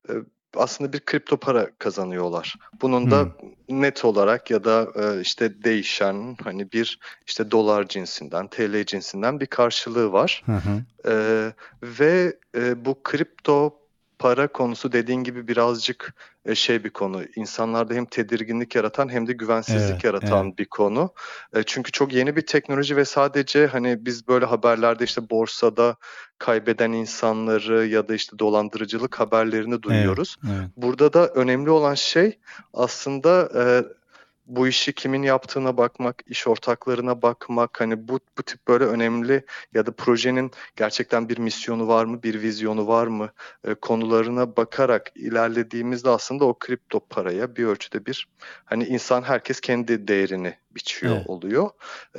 e, 0.09 0.13
aslında 0.57 0.93
bir 0.93 0.99
kripto 0.99 1.37
para 1.37 1.69
kazanıyorlar. 1.79 2.55
Bunun 2.81 3.11
da 3.11 3.27
net 3.69 4.05
olarak 4.05 4.51
ya 4.51 4.63
da 4.63 4.87
e, 4.95 5.21
işte 5.21 5.63
değişen 5.63 6.37
hani 6.43 6.71
bir 6.71 6.99
işte 7.27 7.51
dolar 7.51 7.87
cinsinden, 7.87 8.47
TL 8.47 8.85
cinsinden 8.85 9.39
bir 9.39 9.45
karşılığı 9.45 10.11
var. 10.11 10.43
Hı 10.45 10.51
hı. 10.51 10.81
Ee, 11.07 11.53
ve 11.83 12.37
e, 12.57 12.85
bu 12.85 13.03
kripto 13.03 13.84
para 14.25 14.47
konusu 14.47 14.91
dediğin 14.91 15.23
gibi 15.23 15.47
birazcık 15.47 16.13
e, 16.45 16.55
şey 16.55 16.83
bir 16.83 16.89
konu. 16.89 17.23
İnsanlarda 17.35 17.93
hem 17.93 18.05
tedirginlik 18.05 18.75
yaratan 18.75 19.09
hem 19.09 19.27
de 19.27 19.33
güvensizlik 19.33 19.91
Evet, 19.91 20.03
yaratan 20.03 20.57
bir 20.57 20.65
konu. 20.65 21.13
E, 21.53 21.63
çünkü 21.63 21.91
çok 21.91 22.13
yeni 22.13 22.35
bir 22.35 22.41
teknoloji 22.41 22.97
ve 22.97 23.05
sadece 23.05 23.67
hani 23.67 24.05
biz 24.05 24.27
böyle 24.27 24.45
haberlerde 24.45 25.03
işte 25.03 25.29
borsada 25.29 25.95
kaybeden 26.37 26.91
insanları 26.91 27.85
ya 27.85 28.07
da 28.07 28.15
işte 28.15 28.39
dolandırıcılık 28.39 29.19
haberlerini 29.19 29.83
duyuyoruz. 29.83 30.35
Evet. 30.45 30.69
Burada 30.77 31.13
da 31.13 31.27
önemli 31.27 31.69
olan 31.69 31.95
şey 31.95 32.39
aslında 32.73 33.49
e, 33.55 33.63
bu 34.45 34.67
işi 34.67 34.93
kimin 34.93 35.23
yaptığına 35.23 35.77
bakmak, 35.77 36.21
iş 36.25 36.47
ortaklarına 36.47 37.21
bakmak, 37.21 37.81
hani 37.81 38.07
bu 38.07 38.19
bu 38.37 38.43
tip 38.43 38.67
böyle 38.67 38.85
önemli 38.85 39.45
ya 39.73 39.85
da 39.85 39.91
projenin 39.91 40.51
gerçekten 40.75 41.29
bir 41.29 41.37
misyonu 41.37 41.87
var 41.87 42.05
mı, 42.05 42.23
bir 42.23 42.41
vizyonu 42.41 42.87
var 42.87 43.07
mı 43.07 43.29
e, 43.63 43.73
konularına 43.73 44.57
bakarak 44.57 45.11
ilerlediğimizde 45.15 46.09
aslında 46.09 46.45
o 46.45 46.59
kripto 46.59 46.99
paraya 46.99 47.55
bir 47.55 47.65
ölçüde 47.65 48.05
bir 48.05 48.27
hani 48.65 48.85
insan 48.85 49.21
herkes 49.21 49.59
kendi 49.59 50.07
değerini 50.07 50.53
biçiyor 50.75 51.15
Evet. 51.15 51.29
oluyor. 51.29 51.69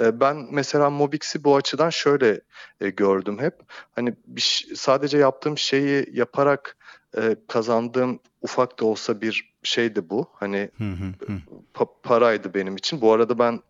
E, 0.00 0.20
ben 0.20 0.48
mesela 0.50 0.90
Mobix'i 0.90 1.44
bu 1.44 1.56
açıdan 1.56 1.90
şöyle 1.90 2.40
e, 2.80 2.90
gördüm 2.90 3.38
hep. 3.40 3.54
Hani 3.94 4.14
bir, 4.26 4.66
sadece 4.74 5.18
yaptığım 5.18 5.58
şeyi 5.58 6.06
yaparak 6.12 6.76
e, 7.16 7.36
kazandığım 7.48 8.20
ufak 8.46 8.80
da 8.80 8.84
olsa 8.84 9.20
bir 9.20 9.54
şeydi 9.62 10.10
bu. 10.10 10.26
Hani 10.34 10.70
Hı 10.78 10.84
hı 10.84 11.04
hı. 11.26 11.38
pa- 11.74 11.88
paraydı 12.02 12.54
benim 12.54 12.76
için. 12.76 13.00
Bu 13.00 13.12
arada 13.12 13.38
ben 13.38 13.60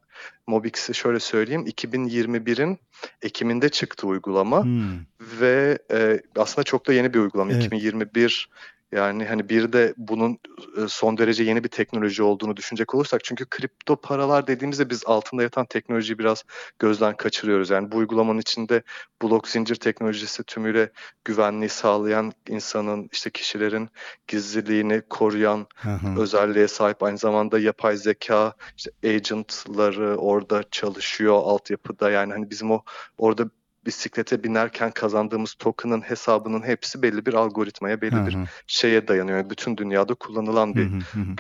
Mobix'i 0.47 0.95
şöyle 0.95 1.21
söyleyeyim. 1.21 1.67
2021'in 1.67 2.79
Ekim'inde 3.23 3.69
çıktı 3.69 4.07
uygulama 4.07 4.63
Hmm. 4.65 4.99
ve 5.41 5.79
e, 5.93 6.21
aslında 6.37 6.65
çok 6.65 6.87
da 6.87 6.93
yeni 6.93 7.15
bir 7.15 7.19
uygulama. 7.19 7.53
Evet. 7.53 7.65
2021 7.65 8.49
Yani 8.93 9.25
hani 9.25 9.49
bir 9.49 9.73
de 9.73 9.95
bunun 9.97 10.39
e, 10.77 10.89
son 10.89 11.19
derece 11.19 11.45
yeni 11.45 11.65
bir 11.65 11.69
teknoloji 11.69 12.23
olduğunu 12.23 12.57
düşünecek 12.57 12.95
olursak 12.95 13.25
çünkü 13.25 13.47
kripto 13.47 13.97
paralar 13.97 14.47
dediğimizde 14.47 14.91
biz 14.91 15.03
altında 15.07 15.43
yatan 15.43 15.67
teknolojiyi 15.67 16.19
biraz 16.19 16.45
gözden 16.79 17.17
kaçırıyoruz. 17.17 17.71
Yani 17.71 17.93
bu 17.93 17.97
uygulamanın 17.97 18.39
içinde 18.39 18.83
blok 19.23 19.49
zincir 19.49 19.75
teknolojisi 19.75 20.43
tümüyle 20.45 20.91
güvenliği 21.25 21.69
sağlayan 21.69 22.33
insanın 22.49 23.09
işte 23.13 23.31
kişilerin 23.31 23.89
gizliliğini 24.29 25.03
koruyan 25.11 25.67
Hı 25.77 25.91
hı. 25.91 26.21
özelliğe 26.21 26.69
sahip 26.69 27.03
aynı 27.03 27.19
zamanda 27.19 27.59
yapay 27.59 27.97
zeka 27.97 28.55
işte 28.77 28.91
agentları 29.05 30.17
orada 30.17 30.63
çalışıyor 30.71 31.35
altyapıda 31.35 32.11
yani 32.11 32.33
hani 32.33 32.51
bizim 32.51 32.71
o 32.71 32.83
orada 33.19 33.51
bisiklete 33.87 34.45
binerken 34.45 34.91
kazandığımız 34.91 35.55
token'ın 35.55 36.01
hesabının 36.01 36.63
hepsi 36.63 37.03
belli 37.03 37.27
bir 37.27 37.35
algoritmaya, 37.35 38.01
belli 38.01 38.27
bir 38.27 38.37
şeye 38.67 39.09
dayanıyor. 39.09 39.39
Yani 39.39 39.51
bütün 39.51 39.77
dünyada 39.77 40.15
kullanılan 40.15 40.75
bir 40.75 40.91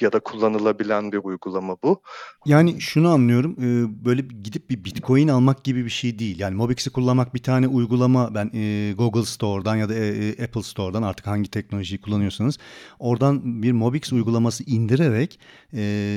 ya 0.01 0.13
da 0.13 0.21
kullanılabilen 0.21 1.13
bir 1.13 1.19
uygulama 1.19 1.77
bu. 1.83 2.03
Yani 2.47 2.81
şunu 2.81 3.09
anlıyorum, 3.09 3.57
böyle 4.05 4.23
gidip 4.23 4.71
bir 4.71 4.85
Bitcoin 4.85 5.29
almak 5.29 5.65
gibi 5.65 5.85
bir 5.85 5.91
şey 5.91 6.19
değil. 6.19 6.39
Yani 6.39 6.55
Mobix'i 6.55 6.91
kullanmak 6.91 7.35
bir 7.35 7.43
tane 7.43 7.69
uygulama 7.69 8.35
ben 8.35 8.51
Google 8.97 9.25
Store'dan 9.25 9.77
ya 9.77 9.89
da 9.89 9.95
Apple 10.45 10.63
Store'dan 10.63 11.03
artık 11.03 11.27
hangi 11.27 11.51
teknolojiyi 11.51 12.01
kullanıyorsanız 12.01 12.59
oradan 12.99 13.63
bir 13.63 13.73
Mobix 13.73 14.13
uygulaması 14.13 14.65
indirerek 14.65 15.41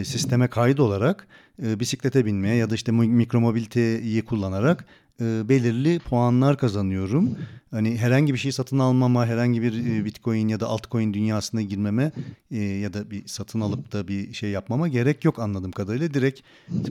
sisteme 0.08 0.48
kaydolarak 0.48 1.28
e, 1.66 1.80
bisiklete 1.80 2.26
binmeye 2.26 2.56
ya 2.56 2.70
da 2.70 2.76
işte 2.76 2.92
mi- 2.92 3.08
mikromobiliteyi 3.08 4.22
kullanarak 4.22 4.86
e, 5.22 5.50
belirli 5.50 6.00
puanlar 6.00 6.58
kazanıyorum. 6.58 7.38
Hani 7.72 7.98
herhangi 7.98 8.34
bir 8.34 8.40
şey 8.40 8.52
satın 8.52 8.80
almama, 8.80 9.26
herhangi 9.26 9.62
bir 9.62 9.74
e, 10.00 10.06
Bitcoin 10.06 10.48
ya 10.48 10.60
da 10.60 10.68
altcoin 10.68 11.14
dünyasına 11.14 11.62
girmeme 11.62 12.12
e, 12.52 12.58
ya 12.64 12.94
da 12.94 13.12
bir 13.12 13.28
satın 13.28 13.60
alıp 13.62 13.92
da 13.94 14.08
bir 14.08 14.34
şey 14.34 14.50
yapmama 14.50 14.88
gerek 14.88 15.26
yok 15.26 15.40
anladığım 15.40 15.72
kadarıyla. 15.72 16.14
Direkt 16.14 16.42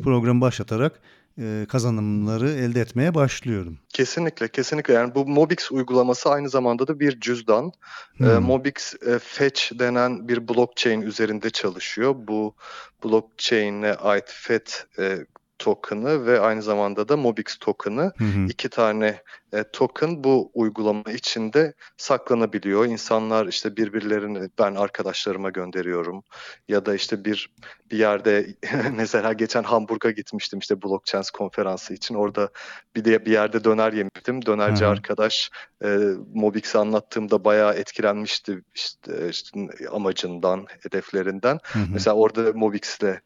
programı 0.04 0.40
başlatarak 0.40 1.00
e, 1.38 1.66
kazanımları 1.68 2.50
elde 2.50 2.80
etmeye 2.80 3.14
başlıyorum. 3.14 3.78
Kesinlikle, 3.88 4.48
kesinlikle. 4.48 4.94
Yani 4.94 5.14
bu 5.14 5.26
Mobix 5.26 5.72
uygulaması 5.72 6.30
aynı 6.30 6.48
zamanda 6.48 6.86
da 6.86 7.00
bir 7.00 7.20
cüzdan. 7.20 7.72
Ee, 8.20 8.24
Hmm. 8.24 8.42
Mobix 8.42 8.94
e, 9.06 9.18
Fetch 9.18 9.78
denen 9.78 10.28
bir 10.28 10.48
blockchain 10.48 11.02
üzerinde 11.02 11.50
çalışıyor. 11.50 12.14
Bu 12.18 12.54
blockchain'e 13.04 13.94
ait 13.94 14.24
FET 14.26 14.86
e, 14.98 15.18
token'ı 15.58 16.26
ve 16.26 16.40
aynı 16.40 16.62
zamanda 16.62 17.08
da 17.08 17.16
Mobix 17.16 17.56
token'ı 17.60 18.12
iki 18.48 18.68
tane 18.68 19.22
e, 19.52 19.64
token 19.72 20.24
bu 20.24 20.50
uygulama 20.54 21.12
içinde 21.12 21.74
saklanabiliyor. 21.96 22.86
İnsanlar 22.86 23.46
işte 23.46 23.76
birbirlerini 23.76 24.48
ben 24.58 24.74
arkadaşlarıma 24.74 25.50
gönderiyorum 25.50 26.22
ya 26.68 26.86
da 26.86 26.94
işte 26.94 27.24
bir 27.24 27.50
bir 27.90 27.98
yerde 27.98 28.46
mesela 28.92 29.32
geçen 29.32 29.62
Hamburg'a 29.62 30.10
gitmiştim 30.10 30.58
işte 30.58 30.82
blockchain 30.82 31.24
konferansı 31.34 31.94
için. 31.94 32.14
Orada 32.14 32.48
bir 32.96 33.04
de 33.04 33.26
bir 33.26 33.32
yerde 33.32 33.64
döner 33.64 33.92
yemiştim. 33.92 34.46
Dönerci 34.46 34.84
hı. 34.84 34.88
arkadaş 34.88 35.50
e, 35.84 35.98
Mobix'i 36.34 36.78
anlattığımda 36.78 37.44
bayağı 37.44 37.74
etkilenmişti 37.74 38.62
işte, 38.74 39.28
işte 39.28 39.68
amacından, 39.92 40.66
hedeflerinden. 40.82 41.58
Hı 41.62 41.78
hı. 41.78 41.86
Mesela 41.92 42.16
orada 42.16 42.52
Mobix'le 42.52 43.20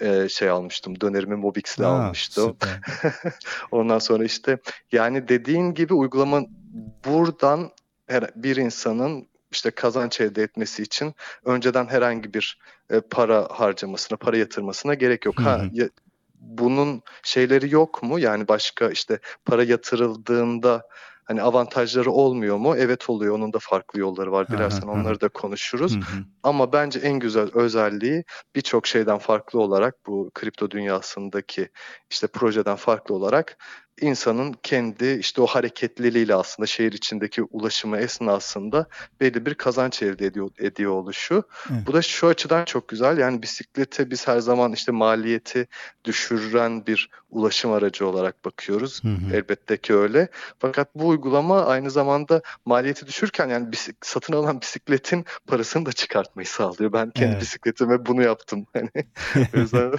e, 0.00 0.28
şey 0.28 0.48
almıştım. 0.48 1.00
Dönerimi 1.00 1.36
Mobix'le 1.36 1.80
Aa, 1.80 1.86
almıştım. 1.86 2.56
Ondan 3.70 3.98
sonra 3.98 4.24
işte 4.24 4.58
yani 4.92 5.28
dediğin 5.28 5.61
gibi 5.70 5.94
uygulama 5.94 6.42
buradan 7.04 7.70
her, 8.06 8.30
bir 8.36 8.56
insanın 8.56 9.28
işte 9.50 9.70
kazanç 9.70 10.20
elde 10.20 10.42
etmesi 10.42 10.82
için 10.82 11.14
önceden 11.44 11.86
herhangi 11.86 12.34
bir 12.34 12.58
e, 12.90 13.00
para 13.00 13.48
harcamasına, 13.50 14.18
para 14.18 14.36
yatırmasına 14.36 14.94
gerek 14.94 15.26
yok. 15.26 15.40
Ha 15.40 15.60
ya- 15.72 15.88
bunun 16.40 17.02
şeyleri 17.22 17.74
yok 17.74 18.02
mu? 18.02 18.18
Yani 18.18 18.48
başka 18.48 18.90
işte 18.90 19.18
para 19.44 19.64
yatırıldığında 19.64 20.82
hani 21.24 21.42
avantajları 21.42 22.10
olmuyor 22.10 22.56
mu? 22.56 22.76
Evet 22.76 23.10
oluyor. 23.10 23.34
Onun 23.34 23.52
da 23.52 23.58
farklı 23.60 24.00
yolları 24.00 24.32
var. 24.32 24.50
Dilersen 24.50 24.86
onları 24.88 25.20
da 25.20 25.28
konuşuruz. 25.28 25.98
Ama 26.42 26.72
bence 26.72 26.98
en 27.00 27.18
güzel 27.18 27.48
özelliği 27.54 28.24
birçok 28.54 28.86
şeyden 28.86 29.18
farklı 29.18 29.60
olarak 29.60 30.06
bu 30.06 30.30
kripto 30.34 30.70
dünyasındaki 30.70 31.68
işte 32.10 32.26
projeden 32.26 32.76
farklı 32.76 33.14
olarak 33.14 33.56
insanın 34.00 34.54
kendi 34.62 35.12
işte 35.20 35.42
o 35.42 35.46
hareketliliğiyle 35.46 36.34
aslında 36.34 36.66
şehir 36.66 36.92
içindeki 36.92 37.42
ulaşımı 37.42 37.98
esnasında 37.98 38.86
belli 39.20 39.46
bir 39.46 39.54
kazanç 39.54 40.02
elde 40.02 40.26
ediyor, 40.26 40.50
ediyor 40.58 40.92
oluşu. 40.92 41.42
Evet. 41.70 41.86
Bu 41.86 41.92
da 41.92 42.02
şu 42.02 42.26
açıdan 42.26 42.64
çok 42.64 42.88
güzel. 42.88 43.18
Yani 43.18 43.42
bisiklete 43.42 44.10
biz 44.10 44.28
her 44.28 44.38
zaman 44.38 44.72
işte 44.72 44.92
maliyeti 44.92 45.66
düşüren 46.04 46.86
bir 46.86 47.10
ulaşım 47.30 47.72
aracı 47.72 48.06
olarak 48.06 48.44
bakıyoruz. 48.44 49.04
Hı 49.04 49.08
hı. 49.08 49.36
Elbette 49.36 49.76
ki 49.76 49.94
öyle. 49.94 50.28
Fakat 50.58 50.94
bu 50.94 51.08
uygulama 51.08 51.64
aynı 51.64 51.90
zamanda 51.90 52.42
maliyeti 52.66 53.06
düşürken 53.06 53.48
yani 53.48 53.72
bisik- 53.72 53.96
satın 54.02 54.32
alınan 54.32 54.60
bisikletin 54.60 55.24
parasını 55.46 55.86
da 55.86 55.92
çıkartmayı 55.92 56.46
sağlıyor. 56.46 56.92
Ben 56.92 57.10
kendi 57.10 57.32
Evet. 57.32 57.42
bisikletime 57.42 58.06
bunu 58.06 58.22
yaptım. 58.22 58.66
Yüzden 59.54 59.92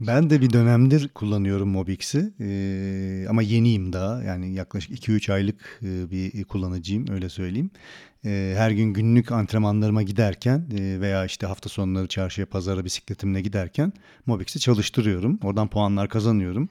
Ben 0.00 0.30
de 0.30 0.40
bir 0.40 0.52
dönemdir 0.52 1.08
kullanıyorum 1.08 1.68
Mobix'i 1.68 2.32
Ee, 2.40 2.81
ama 3.28 3.42
yeniyim 3.42 3.92
daha 3.92 4.22
yani 4.22 4.54
yaklaşık 4.54 5.08
2-3 5.08 5.32
aylık 5.32 5.80
e, 5.82 6.10
bir 6.10 6.44
kullanıcıyım 6.44 7.06
öyle 7.10 7.28
söyleyeyim. 7.28 7.70
Ee, 8.24 8.54
her 8.56 8.70
gün 8.70 8.92
günlük 8.92 9.32
antrenmanlarıma 9.32 10.02
giderken 10.02 10.66
e, 10.78 11.00
veya 11.00 11.24
işte 11.24 11.46
hafta 11.46 11.68
sonları 11.68 12.06
çarşıya 12.06 12.46
pazara 12.46 12.84
bisikletimle 12.84 13.40
giderken 13.40 13.92
Mobix'i 14.26 14.60
çalıştırıyorum. 14.60 15.38
Oradan 15.42 15.68
puanlar 15.68 16.08
kazanıyorum. 16.08 16.68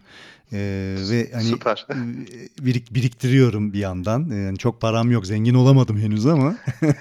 Ee, 0.53 0.95
ve 1.11 1.31
hani 1.33 1.43
süper. 1.43 1.85
e, 1.89 2.65
birik, 2.65 2.93
biriktiriyorum 2.93 3.73
bir 3.73 3.79
yandan. 3.79 4.29
Ee, 4.31 4.35
Yani 4.35 4.57
çok 4.57 4.81
param 4.81 5.11
yok, 5.11 5.25
zengin 5.27 5.53
olamadım 5.53 5.97
henüz 5.99 6.25
ama 6.25 6.55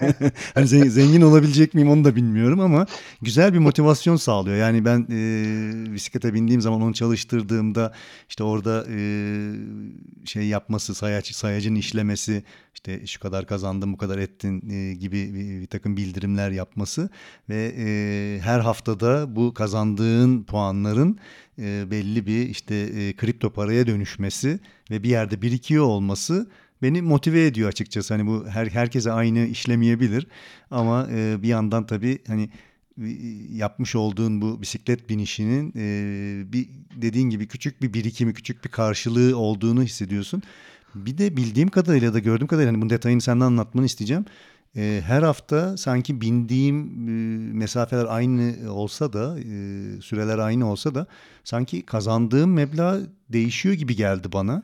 hani 0.54 0.66
zen- 0.66 0.88
zengin 0.88 1.20
olabilecek 1.20 1.74
miyim 1.74 1.90
onu 1.90 2.04
da 2.04 2.16
bilmiyorum 2.16 2.60
ama 2.60 2.86
güzel 3.22 3.54
bir 3.54 3.58
motivasyon 3.58 4.16
sağlıyor. 4.16 4.56
Yani 4.56 4.84
ben 4.84 5.06
e, 5.10 5.94
bisiklete 5.94 6.34
bindiğim 6.34 6.60
zaman 6.60 6.82
onu 6.82 6.94
çalıştırdığımda 6.94 7.92
işte 8.28 8.44
orada 8.44 8.86
e, 8.90 8.96
şey 10.24 10.46
yapması, 10.46 10.94
sayaç, 10.94 11.34
sayacın 11.34 11.74
işlemesi, 11.74 12.44
işte 12.74 13.06
şu 13.06 13.20
kadar 13.20 13.46
kazandın, 13.46 13.92
bu 13.92 13.96
kadar 13.96 14.18
ettin 14.40 14.70
e, 14.70 14.94
gibi 14.94 15.34
bir, 15.34 15.66
takım 15.66 15.96
bildirimler 15.96 16.50
yapması 16.50 17.10
ve 17.48 17.74
e, 17.78 18.40
her 18.42 18.60
haftada 18.60 19.36
bu 19.36 19.54
kazandığın 19.54 20.42
puanların 20.44 21.18
e, 21.58 21.90
belli 21.90 22.26
bir 22.26 22.48
işte 22.48 22.86
kripto 23.16 23.50
paraya 23.50 23.86
dönüşmesi 23.86 24.60
ve 24.90 25.02
bir 25.02 25.08
yerde 25.08 25.42
birikiyor 25.42 25.84
olması 25.84 26.50
beni 26.82 27.02
motive 27.02 27.46
ediyor 27.46 27.68
açıkçası. 27.68 28.14
Hani 28.14 28.26
bu 28.26 28.46
her 28.48 28.66
herkese 28.66 29.12
aynı 29.12 29.46
işlemeyebilir 29.46 30.26
ama 30.70 31.08
bir 31.42 31.48
yandan 31.48 31.86
tabii 31.86 32.18
hani 32.26 32.50
yapmış 33.52 33.96
olduğun 33.96 34.42
bu 34.42 34.62
bisiklet 34.62 35.08
binişinin 35.08 35.72
e, 35.76 36.52
bir 36.52 36.68
dediğin 36.94 37.30
gibi 37.30 37.46
küçük 37.46 37.82
bir 37.82 37.94
birikimi, 37.94 38.34
küçük 38.34 38.64
bir 38.64 38.70
karşılığı 38.70 39.36
olduğunu 39.38 39.82
hissediyorsun. 39.82 40.42
Bir 40.94 41.18
de 41.18 41.36
bildiğim 41.36 41.68
kadarıyla 41.68 42.14
da 42.14 42.18
gördüğüm 42.18 42.46
kadarıyla 42.46 42.72
hani 42.72 42.80
bunun 42.80 42.90
detayını 42.90 43.20
senden 43.20 43.46
anlatmanı 43.46 43.86
isteyeceğim. 43.86 44.24
E, 44.76 45.02
her 45.06 45.22
hafta 45.22 45.76
sanki 45.76 46.20
bindiğim 46.20 47.08
e, 47.08 47.12
mesafeler 47.54 48.06
aynı 48.08 48.72
olsa 48.72 49.12
da, 49.12 49.38
e, 49.40 49.44
süreler 50.00 50.38
aynı 50.38 50.70
olsa 50.70 50.94
da 50.94 51.06
sanki 51.44 51.86
kazandığım 51.86 52.52
meblağ 52.52 52.98
değişiyor 53.28 53.74
gibi 53.74 53.96
geldi 53.96 54.32
bana. 54.32 54.62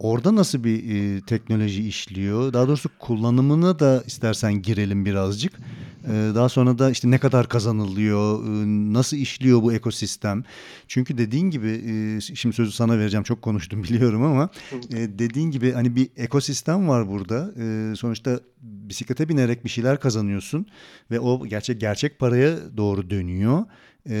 Orada 0.00 0.34
nasıl 0.34 0.64
bir 0.64 0.94
e, 0.94 1.20
teknoloji 1.20 1.88
işliyor? 1.88 2.52
Daha 2.52 2.68
doğrusu 2.68 2.90
kullanımına 2.98 3.78
da 3.78 4.02
istersen 4.06 4.62
girelim 4.62 5.04
birazcık. 5.04 5.52
E, 6.04 6.12
daha 6.34 6.48
sonra 6.48 6.78
da 6.78 6.90
işte 6.90 7.10
ne 7.10 7.18
kadar 7.18 7.48
kazanılıyor, 7.48 8.44
e, 8.44 8.66
nasıl 8.92 9.16
işliyor 9.16 9.62
bu 9.62 9.72
ekosistem? 9.72 10.44
Çünkü 10.88 11.18
dediğin 11.18 11.50
gibi, 11.50 11.68
e, 11.68 12.20
şimdi 12.20 12.56
sözü 12.56 12.72
sana 12.72 12.98
vereceğim, 12.98 13.24
çok 13.24 13.42
konuştum 13.42 13.82
biliyorum 13.84 14.22
ama 14.22 14.48
e, 14.90 15.18
dediğin 15.18 15.50
gibi 15.50 15.72
hani 15.72 15.96
bir 15.96 16.08
ekosistem 16.16 16.88
var 16.88 17.08
burada. 17.08 17.52
E, 17.62 17.96
sonuçta 17.96 18.40
bisiklete 18.62 19.28
binerek 19.28 19.64
bir 19.64 19.70
şeyler 19.70 20.00
kazanıyorsun 20.00 20.66
ve 21.10 21.20
o 21.20 21.46
gerçek 21.46 21.80
gerçek 21.80 22.18
paraya 22.18 22.76
doğru 22.76 23.10
dönüyor. 23.10 23.64
E, 24.06 24.16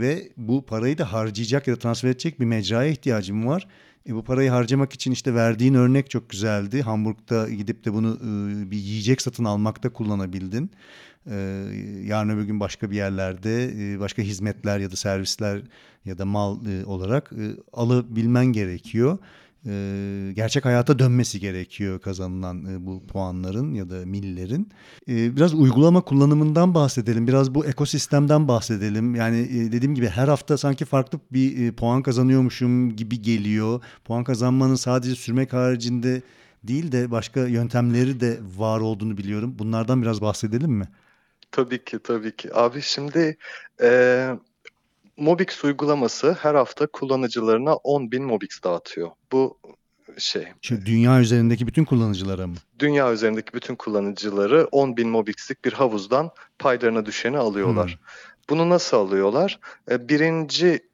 ve 0.00 0.28
bu 0.36 0.66
parayı 0.66 0.98
da 0.98 1.12
harcayacak 1.12 1.68
ya 1.68 1.74
da 1.74 1.78
transfer 1.78 2.08
edecek 2.08 2.40
bir 2.40 2.44
mecraya 2.44 2.90
ihtiyacım 2.90 3.46
var. 3.46 3.68
E, 4.08 4.14
bu 4.14 4.24
parayı 4.24 4.50
harcamak 4.50 4.92
için 4.92 5.12
işte 5.12 5.34
verdiğin 5.34 5.74
örnek 5.74 6.10
çok 6.10 6.30
güzeldi. 6.30 6.82
Hamburg'da 6.82 7.48
gidip 7.48 7.84
de 7.84 7.92
bunu 7.92 8.18
e, 8.22 8.70
bir 8.70 8.76
yiyecek 8.76 9.22
satın 9.22 9.44
almakta 9.44 9.92
kullanabildin. 9.92 10.70
E, 11.30 11.36
yarın 12.04 12.28
öbür 12.28 12.44
gün 12.44 12.60
başka 12.60 12.90
bir 12.90 12.96
yerlerde 12.96 13.64
e, 13.64 14.00
başka 14.00 14.22
hizmetler 14.22 14.78
ya 14.78 14.90
da 14.90 14.96
servisler 14.96 15.62
ya 16.04 16.18
da 16.18 16.24
mal 16.24 16.66
e, 16.66 16.84
olarak 16.84 17.32
e, 17.32 17.44
alabilmen 17.72 18.46
gerekiyor. 18.46 19.18
E, 19.66 20.32
gerçek 20.34 20.64
hayata 20.64 20.98
dönmesi 20.98 21.40
gerekiyor 21.40 22.00
kazanılan 22.00 22.64
e, 22.64 22.86
bu 22.86 23.06
puanların 23.06 23.74
ya 23.74 23.90
da 23.90 24.06
millerin. 24.06 24.72
E, 25.08 25.36
biraz 25.36 25.54
uygulama 25.54 26.00
kullanımından 26.00 26.74
bahsedelim. 26.74 27.26
Biraz 27.26 27.54
bu 27.54 27.66
ekosistemden 27.66 28.48
bahsedelim. 28.48 29.14
Yani 29.14 29.38
e, 29.38 29.72
dediğim 29.72 29.94
gibi 29.94 30.08
her 30.08 30.28
hafta 30.28 30.58
sanki 30.58 30.84
farklı 30.84 31.20
bir 31.32 31.66
e, 31.66 31.72
puan 31.72 32.02
kazanıyormuşum 32.02 32.96
gibi 32.96 33.22
geliyor. 33.22 33.82
Puan 34.04 34.24
kazanmanın 34.24 34.74
sadece 34.74 35.14
sürmek 35.14 35.52
haricinde 35.52 36.22
değil 36.64 36.92
de 36.92 37.10
başka 37.10 37.40
yöntemleri 37.40 38.20
de 38.20 38.38
var 38.56 38.80
olduğunu 38.80 39.16
biliyorum. 39.16 39.54
Bunlardan 39.58 40.02
biraz 40.02 40.20
bahsedelim 40.20 40.70
mi? 40.70 40.88
Tabii 41.52 41.84
ki, 41.84 41.98
tabii 42.04 42.36
ki. 42.36 42.54
Abi 42.54 42.82
şimdi 42.82 43.36
Mobix 45.18 45.64
uygulaması 45.64 46.32
her 46.32 46.54
hafta 46.54 46.86
kullanıcılarına 46.86 47.70
10.000 47.70 48.20
Mobix 48.20 48.62
dağıtıyor. 48.64 49.10
Bu 49.32 49.58
şey. 50.18 50.48
Şu 50.62 50.86
dünya 50.86 51.20
üzerindeki 51.20 51.66
bütün 51.66 51.84
kullanıcılara 51.84 52.46
mı? 52.46 52.54
Dünya 52.78 53.12
üzerindeki 53.12 53.52
bütün 53.52 53.76
kullanıcıları 53.76 54.68
10.000 54.72 55.04
Mobix'lik 55.04 55.64
bir 55.64 55.72
havuzdan 55.72 56.30
paylarına 56.58 57.06
düşeni 57.06 57.38
alıyorlar. 57.38 57.90
Hmm. 57.90 57.98
Bunu 58.50 58.68
nasıl 58.68 58.96
alıyorlar? 58.96 59.60
E, 59.90 60.08
birinci 60.08 60.88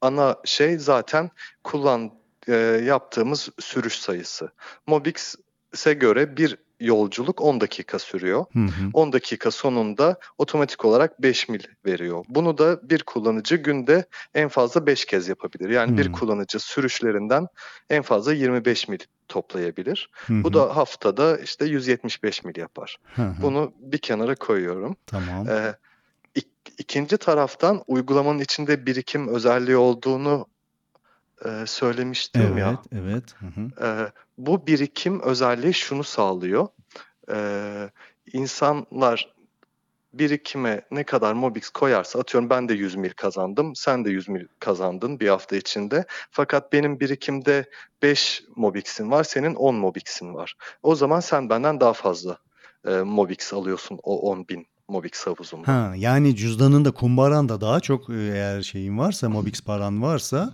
ana 0.00 0.36
şey 0.44 0.78
zaten 0.78 1.30
kullan 1.64 2.10
e, 2.48 2.54
yaptığımız 2.84 3.48
sürüş 3.60 3.98
sayısı. 3.98 4.52
Mobix'e 4.86 5.92
göre 5.92 6.36
bir 6.36 6.56
yolculuk 6.80 7.40
10 7.40 7.60
dakika 7.60 7.98
sürüyor. 7.98 8.44
Hı 8.52 8.58
hı. 8.58 8.90
10 8.92 9.12
dakika 9.12 9.50
sonunda 9.50 10.18
otomatik 10.38 10.84
olarak 10.84 11.22
5 11.22 11.48
mil 11.48 11.62
veriyor. 11.86 12.24
Bunu 12.28 12.58
da 12.58 12.90
bir 12.90 13.02
kullanıcı 13.02 13.56
günde 13.56 14.04
en 14.34 14.48
fazla 14.48 14.86
5 14.86 15.04
kez 15.04 15.28
yapabilir. 15.28 15.70
Yani 15.70 15.92
hı. 15.92 15.96
bir 15.96 16.12
kullanıcı 16.12 16.58
sürüşlerinden 16.58 17.46
en 17.90 18.02
fazla 18.02 18.32
25 18.32 18.88
mil 18.88 18.98
toplayabilir. 19.28 20.10
Hı 20.26 20.34
hı. 20.34 20.44
Bu 20.44 20.52
da 20.52 20.76
haftada 20.76 21.38
işte 21.38 21.64
175 21.64 22.44
mil 22.44 22.58
yapar. 22.58 22.96
Hı 23.14 23.22
hı. 23.22 23.42
Bunu 23.42 23.72
bir 23.80 23.98
kenara 23.98 24.34
koyuyorum. 24.34 24.96
Tamam. 25.06 25.48
Ee, 25.48 25.74
ik, 26.34 26.48
ikinci 26.78 27.16
taraftan 27.16 27.82
uygulamanın 27.86 28.38
içinde 28.38 28.86
birikim 28.86 29.28
özelliği 29.28 29.76
olduğunu 29.76 30.46
e, 31.44 31.66
söylemiştim 31.66 32.42
evet, 32.46 32.58
ya. 32.58 32.82
Evet, 32.92 33.34
evet. 33.42 33.80
E, 33.82 34.12
bu 34.38 34.66
birikim 34.66 35.20
özelliği 35.20 35.74
şunu 35.74 36.04
sağlıyor. 36.04 36.68
E, 37.32 37.38
insanlar 38.32 39.38
birikime 40.12 40.82
ne 40.90 41.04
kadar 41.04 41.32
Mobix 41.32 41.68
koyarsa 41.68 42.18
atıyorum 42.18 42.50
ben 42.50 42.68
de 42.68 42.74
100 42.74 42.94
mil 42.94 43.10
kazandım, 43.10 43.76
sen 43.76 44.04
de 44.04 44.10
100 44.10 44.28
mil 44.28 44.46
kazandın 44.58 45.20
bir 45.20 45.28
hafta 45.28 45.56
içinde. 45.56 46.04
Fakat 46.30 46.72
benim 46.72 47.00
birikimde 47.00 47.70
5 48.02 48.42
Mobix'in 48.56 49.10
var, 49.10 49.24
senin 49.24 49.54
10 49.54 49.74
Mobix'in 49.74 50.34
var. 50.34 50.54
O 50.82 50.94
zaman 50.94 51.20
sen 51.20 51.50
benden 51.50 51.80
daha 51.80 51.92
fazla 51.92 52.38
e, 52.86 52.90
Mobix 52.90 53.52
alıyorsun 53.52 53.98
o 54.02 54.30
10 54.30 54.48
bin 54.48 54.66
Mobix 54.88 55.26
havuzunda. 55.26 55.68
Ha, 55.68 55.92
yani 55.96 56.36
cüzdanında 56.36 56.90
kumbaran 56.90 57.48
da 57.48 57.60
daha 57.60 57.80
çok 57.80 58.10
eğer 58.10 58.62
şeyin 58.62 58.98
varsa, 58.98 59.28
Mobix 59.28 59.60
paran 59.60 60.02
varsa 60.02 60.52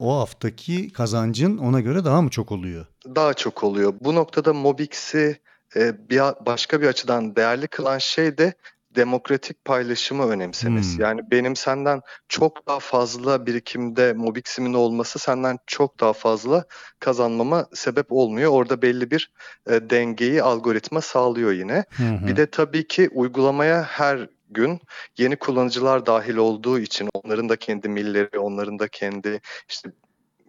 o 0.00 0.18
haftaki 0.18 0.92
kazancın 0.92 1.58
ona 1.58 1.80
göre 1.80 2.04
daha 2.04 2.22
mı 2.22 2.30
çok 2.30 2.52
oluyor? 2.52 2.86
Daha 3.14 3.34
çok 3.34 3.64
oluyor. 3.64 3.94
Bu 4.00 4.14
noktada 4.14 4.52
Mobix'i 4.52 5.40
e, 5.76 6.08
bir 6.10 6.20
başka 6.46 6.80
bir 6.80 6.86
açıdan 6.86 7.36
değerli 7.36 7.66
kılan 7.66 7.98
şey 7.98 8.38
de 8.38 8.54
demokratik 8.96 9.64
paylaşımı 9.64 10.28
önemsemesi. 10.28 10.96
Hmm. 10.96 11.04
Yani 11.04 11.20
benim 11.30 11.56
senden 11.56 12.00
çok 12.28 12.66
daha 12.68 12.78
fazla 12.78 13.46
birikimde 13.46 14.12
Mobix'imin 14.12 14.74
olması 14.74 15.18
senden 15.18 15.58
çok 15.66 16.00
daha 16.00 16.12
fazla 16.12 16.64
kazanmama 17.00 17.66
sebep 17.74 18.12
olmuyor. 18.12 18.50
Orada 18.52 18.82
belli 18.82 19.10
bir 19.10 19.32
e, 19.66 19.90
dengeyi 19.90 20.42
algoritma 20.42 21.00
sağlıyor 21.00 21.52
yine. 21.52 21.84
Hmm. 21.90 22.26
Bir 22.26 22.36
de 22.36 22.50
tabii 22.50 22.88
ki 22.88 23.08
uygulamaya 23.12 23.82
her 23.82 24.28
gün 24.50 24.80
yeni 25.18 25.36
kullanıcılar 25.36 26.06
dahil 26.06 26.36
olduğu 26.36 26.78
için 26.78 27.08
onların 27.14 27.48
da 27.48 27.56
kendi 27.56 27.88
milleri, 27.88 28.38
onların 28.38 28.78
da 28.78 28.88
kendi 28.88 29.40
işte 29.68 29.90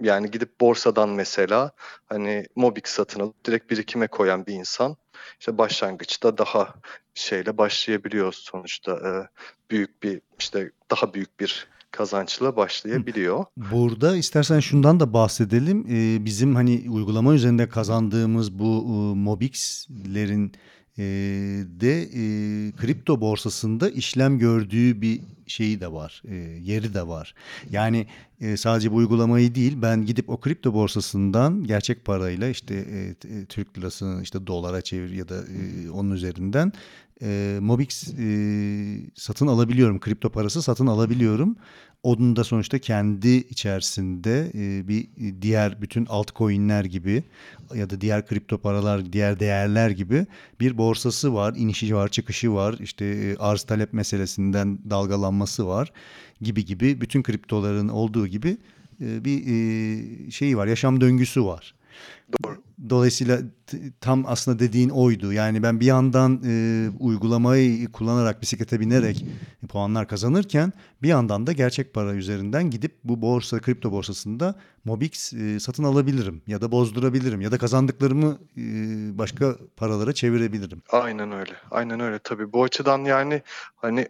yani 0.01 0.31
gidip 0.31 0.61
borsadan 0.61 1.09
mesela 1.09 1.71
hani 2.05 2.45
Mobix 2.55 2.83
satın 2.85 3.19
alıp 3.19 3.45
direkt 3.45 3.71
birikime 3.71 4.07
koyan 4.07 4.45
bir 4.45 4.53
insan 4.53 4.95
işte 5.39 5.57
başlangıçta 5.57 6.37
daha 6.37 6.73
şeyle 7.13 7.57
başlayabiliyor 7.57 8.33
sonuçta 8.33 8.91
e, 8.91 9.11
büyük 9.71 10.03
bir 10.03 10.21
işte 10.39 10.71
daha 10.91 11.13
büyük 11.13 11.39
bir 11.39 11.67
kazançla 11.91 12.55
başlayabiliyor. 12.55 13.45
Burada 13.57 14.15
istersen 14.15 14.59
şundan 14.59 14.99
da 14.99 15.13
bahsedelim. 15.13 15.85
Ee, 15.89 16.25
bizim 16.25 16.55
hani 16.55 16.85
uygulama 16.89 17.33
üzerinde 17.33 17.69
kazandığımız 17.69 18.59
bu 18.59 18.65
e, 18.65 19.17
Mobix'lerin 19.19 20.53
e, 20.97 21.03
de 21.81 22.01
e, 22.01 22.21
kripto 22.71 23.21
borsasında 23.21 23.89
işlem 23.89 24.39
gördüğü 24.39 25.01
bir 25.01 25.21
şeyi 25.47 25.81
de 25.81 25.91
var, 25.91 26.23
e, 26.27 26.35
yeri 26.63 26.93
de 26.93 27.07
var. 27.07 27.35
Yani 27.69 28.07
e, 28.41 28.57
sadece 28.57 28.91
bu 28.91 28.95
uygulamayı 28.95 29.55
değil, 29.55 29.73
ben 29.81 30.05
gidip 30.05 30.29
o 30.29 30.39
kripto 30.39 30.73
borsasından 30.73 31.63
gerçek 31.63 32.05
parayla 32.05 32.49
işte 32.49 32.75
e, 32.75 33.45
Türk 33.45 33.77
lirasını 33.77 34.23
işte 34.23 34.47
dolara 34.47 34.81
çevir 34.81 35.11
ya 35.11 35.29
da 35.29 35.35
e, 35.35 35.89
onun 35.89 36.11
üzerinden 36.11 36.73
e, 37.21 37.57
Mobix 37.61 38.13
e, 38.19 38.25
satın 39.15 39.47
alabiliyorum. 39.47 39.99
Kripto 39.99 40.29
parası 40.29 40.61
satın 40.61 40.87
alabiliyorum. 40.87 41.55
Onun 42.03 42.35
da 42.35 42.43
sonuçta 42.43 42.79
kendi 42.79 43.29
içerisinde 43.29 44.51
e, 44.55 44.87
bir 44.87 45.07
diğer 45.41 45.81
bütün 45.81 46.05
altcoin'ler 46.05 46.85
gibi 46.85 47.23
ya 47.75 47.89
da 47.89 48.01
diğer 48.01 48.27
kripto 48.27 48.57
paralar, 48.57 49.13
diğer 49.13 49.39
değerler 49.39 49.89
gibi 49.89 50.25
bir 50.59 50.77
borsası 50.77 51.33
var, 51.33 51.53
inişi 51.57 51.95
var, 51.95 52.07
çıkışı 52.07 52.53
var. 52.53 52.75
İşte 52.79 53.05
e, 53.05 53.35
arz 53.37 53.63
talep 53.63 53.93
meselesinden 53.93 54.79
dalgalanması 54.89 55.67
var 55.67 55.91
gibi 56.41 56.65
gibi 56.65 57.01
bütün 57.01 57.23
kriptoların 57.23 57.87
olduğu 57.87 58.27
gibi 58.27 58.57
e, 59.01 59.25
bir 59.25 59.43
e, 59.47 60.31
şeyi 60.31 60.57
var, 60.57 60.67
yaşam 60.67 61.01
döngüsü 61.01 61.45
var. 61.45 61.73
Doğru. 62.43 62.61
Dolayısıyla 62.89 63.39
tam 64.01 64.25
aslında 64.27 64.59
dediğin 64.59 64.89
oydu. 64.89 65.33
Yani 65.33 65.63
ben 65.63 65.79
bir 65.79 65.85
yandan 65.85 66.41
e, 66.45 66.89
uygulamayı 66.99 67.91
kullanarak 67.91 68.41
bisiklete 68.41 68.79
binerek 68.79 69.25
puanlar 69.69 70.07
kazanırken 70.07 70.73
bir 71.01 71.07
yandan 71.07 71.47
da 71.47 71.51
gerçek 71.51 71.93
para 71.93 72.13
üzerinden 72.13 72.69
gidip 72.69 72.91
bu 73.03 73.21
borsa, 73.21 73.59
kripto 73.59 73.91
borsasında 73.91 74.55
Mobix 74.85 75.33
e, 75.33 75.59
satın 75.59 75.83
alabilirim 75.83 76.41
ya 76.47 76.61
da 76.61 76.71
bozdurabilirim 76.71 77.41
ya 77.41 77.51
da 77.51 77.57
kazandıklarımı 77.57 78.37
e, 78.57 78.63
başka 79.17 79.55
paralara 79.77 80.13
çevirebilirim. 80.13 80.81
Aynen 80.89 81.31
öyle. 81.31 81.53
Aynen 81.71 81.99
öyle 81.99 82.19
tabii. 82.19 82.53
Bu 82.53 82.63
açıdan 82.63 82.99
yani 82.99 83.41
hani 83.75 84.07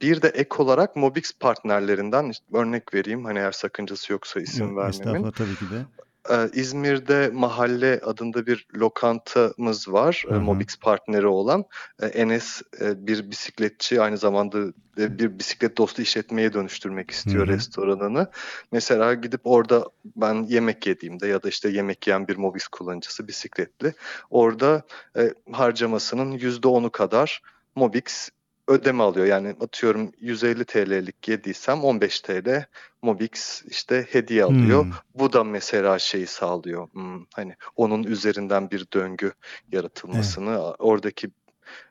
bir 0.00 0.22
de 0.22 0.28
ek 0.28 0.50
olarak 0.58 0.96
Mobix 0.96 1.32
partnerlerinden 1.40 2.32
örnek 2.52 2.94
vereyim. 2.94 3.24
Hani 3.24 3.38
eğer 3.38 3.52
sakıncası 3.52 4.12
yoksa 4.12 4.40
isim 4.40 4.66
Yok, 4.66 4.76
vermemin. 4.76 4.90
Estağfurullah 4.90 5.32
tabii 5.32 5.56
ki 5.56 5.64
de. 5.70 5.84
Ee, 6.30 6.48
İzmir'de 6.52 7.30
Mahalle 7.32 8.00
adında 8.04 8.46
bir 8.46 8.66
lokantamız 8.74 9.92
var. 9.92 10.24
Hı 10.28 10.34
hı. 10.34 10.40
Mobix 10.40 10.76
partneri 10.76 11.26
olan. 11.26 11.64
Ee, 12.02 12.06
Enes 12.06 12.62
e, 12.80 13.06
bir 13.06 13.30
bisikletçi 13.30 14.00
aynı 14.00 14.18
zamanda 14.18 14.58
bir 14.96 15.38
bisiklet 15.38 15.78
dostu 15.78 16.02
işletmeye 16.02 16.52
dönüştürmek 16.52 17.10
istiyor 17.10 17.48
hı 17.48 17.52
hı. 17.52 17.56
restoranını. 17.56 18.30
Mesela 18.72 19.14
gidip 19.14 19.40
orada 19.44 19.90
ben 20.16 20.34
yemek 20.42 20.86
yediğimde 20.86 21.26
ya 21.26 21.42
da 21.42 21.48
işte 21.48 21.68
yemek 21.68 22.06
yiyen 22.06 22.28
bir 22.28 22.36
Mobix 22.36 22.68
kullanıcısı 22.68 23.28
bisikletli. 23.28 23.94
Orada 24.30 24.82
e, 25.16 25.34
harcamasının 25.52 26.32
%10'u 26.32 26.90
kadar 26.90 27.42
Mobix 27.74 28.30
ödeme 28.68 29.02
alıyor. 29.02 29.26
Yani 29.26 29.54
atıyorum 29.60 30.12
150 30.20 30.64
TL'lik 30.64 31.28
yediysem 31.28 31.84
15 31.84 32.20
TL 32.20 32.64
Mobix 33.02 33.62
işte 33.66 34.06
hediye 34.10 34.44
alıyor. 34.44 34.84
Hmm. 34.84 34.92
Bu 35.14 35.32
da 35.32 35.44
mesela 35.44 35.98
şeyi 35.98 36.26
sağlıyor. 36.26 36.88
Hmm, 36.92 37.24
hani 37.34 37.54
onun 37.76 38.02
üzerinden 38.02 38.70
bir 38.70 38.86
döngü 38.92 39.32
yaratılmasını, 39.72 40.50
evet. 40.50 40.76
oradaki 40.78 41.30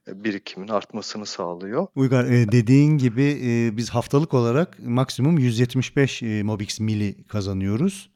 birikimin 0.08 0.68
artmasını 0.68 1.26
sağlıyor. 1.26 1.88
Uygar 1.96 2.26
e, 2.26 2.52
dediğin 2.52 2.98
gibi 2.98 3.40
e, 3.44 3.78
biz 3.78 3.90
haftalık 3.90 4.34
olarak 4.34 4.80
maksimum 4.80 5.38
175 5.38 6.24
e, 6.24 6.44
Mobix 6.44 6.80
mili 6.80 7.24
kazanıyoruz. 7.24 8.10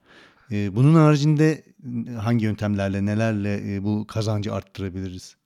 Bunun 0.51 0.95
haricinde 0.95 1.63
hangi 2.19 2.45
yöntemlerle, 2.45 3.05
nelerle 3.05 3.83
bu 3.83 4.07
kazancı 4.07 4.53
arttırabiliriz? 4.53 5.37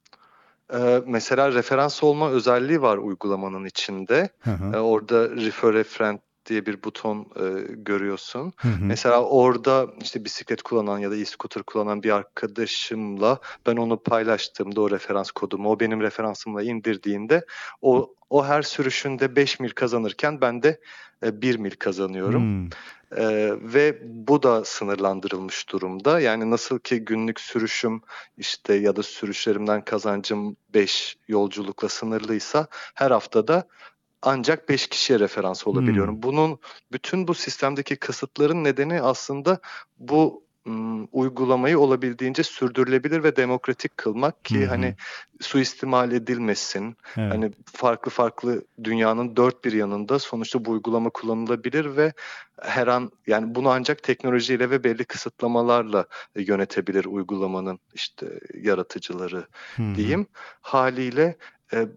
Ee, 0.73 1.01
mesela 1.05 1.51
referans 1.53 2.03
olma 2.03 2.29
özelliği 2.29 2.81
var 2.81 2.97
uygulamanın 2.97 3.65
içinde. 3.65 4.29
Hı 4.39 4.51
hı. 4.51 4.75
Ee, 4.75 4.79
orada 4.79 5.29
refer 5.29 5.83
friend 5.83 6.19
diye 6.45 6.65
bir 6.65 6.83
buton 6.83 7.19
e, 7.19 7.73
görüyorsun. 7.73 8.53
Hı 8.57 8.67
hı. 8.67 8.85
Mesela 8.85 9.23
orada 9.23 9.87
işte 10.01 10.25
bisiklet 10.25 10.61
kullanan 10.61 10.99
ya 10.99 11.11
da 11.11 11.15
e-scooter 11.15 11.63
kullanan 11.63 12.03
bir 12.03 12.11
arkadaşımla 12.11 13.39
ben 13.65 13.75
onu 13.75 13.97
paylaştığımda 13.97 14.81
o 14.81 14.91
referans 14.91 15.31
kodumu 15.31 15.69
o 15.69 15.79
benim 15.79 16.01
referansımla 16.01 16.63
indirdiğinde 16.63 17.45
o 17.81 18.13
o 18.29 18.45
her 18.45 18.61
sürüşünde 18.61 19.35
5 19.35 19.59
mil 19.59 19.69
kazanırken 19.69 20.41
ben 20.41 20.63
de 20.63 20.79
1 21.23 21.55
mil 21.55 21.71
kazanıyorum. 21.71 22.41
Hmm. 22.41 22.69
Ee, 23.17 23.51
ve 23.61 23.99
bu 24.03 24.43
da 24.43 24.65
sınırlandırılmış 24.65 25.69
durumda. 25.69 26.19
Yani 26.19 26.51
nasıl 26.51 26.79
ki 26.79 27.05
günlük 27.05 27.39
sürüşüm 27.39 28.01
işte 28.37 28.73
ya 28.73 28.95
da 28.95 29.03
sürüşlerimden 29.03 29.85
kazancım 29.85 30.57
5 30.73 31.17
yolculukla 31.27 31.89
sınırlıysa 31.89 32.67
her 32.71 33.11
haftada 33.11 33.67
ancak 34.21 34.69
5 34.69 34.87
kişiye 34.87 35.19
referans 35.19 35.67
olabiliyorum. 35.67 36.15
Hmm. 36.15 36.23
Bunun 36.23 36.59
bütün 36.91 37.27
bu 37.27 37.33
sistemdeki 37.33 37.95
kısıtların 37.95 38.63
nedeni 38.63 39.01
aslında 39.01 39.59
bu 39.97 40.43
uygulamayı 41.11 41.79
olabildiğince 41.79 42.43
sürdürülebilir 42.43 43.23
ve 43.23 43.35
demokratik 43.35 43.97
kılmak 43.97 44.45
ki 44.45 44.59
Hı-hı. 44.59 44.69
hani 44.69 44.95
suistimal 45.41 46.11
edilmesin. 46.11 46.97
Evet. 47.17 47.33
Hani 47.33 47.51
farklı 47.65 48.11
farklı 48.11 48.65
dünyanın 48.83 49.35
dört 49.35 49.65
bir 49.65 49.73
yanında 49.73 50.19
sonuçta 50.19 50.65
bu 50.65 50.71
uygulama 50.71 51.09
kullanılabilir 51.09 51.97
ve 51.97 52.13
her 52.61 52.87
an 52.87 53.11
yani 53.27 53.55
bunu 53.55 53.69
ancak 53.69 54.03
teknolojiyle 54.03 54.69
ve 54.69 54.83
belli 54.83 55.05
kısıtlamalarla 55.05 56.05
yönetebilir 56.35 57.05
uygulamanın 57.05 57.79
işte 57.93 58.39
yaratıcıları 58.53 59.47
Hı-hı. 59.75 59.95
diyeyim. 59.95 60.27
Haliyle 60.61 61.37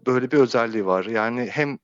böyle 0.05 0.31
bir 0.31 0.37
özelliği 0.37 0.85
var. 0.85 1.05
Yani 1.05 1.49
hem 1.51 1.77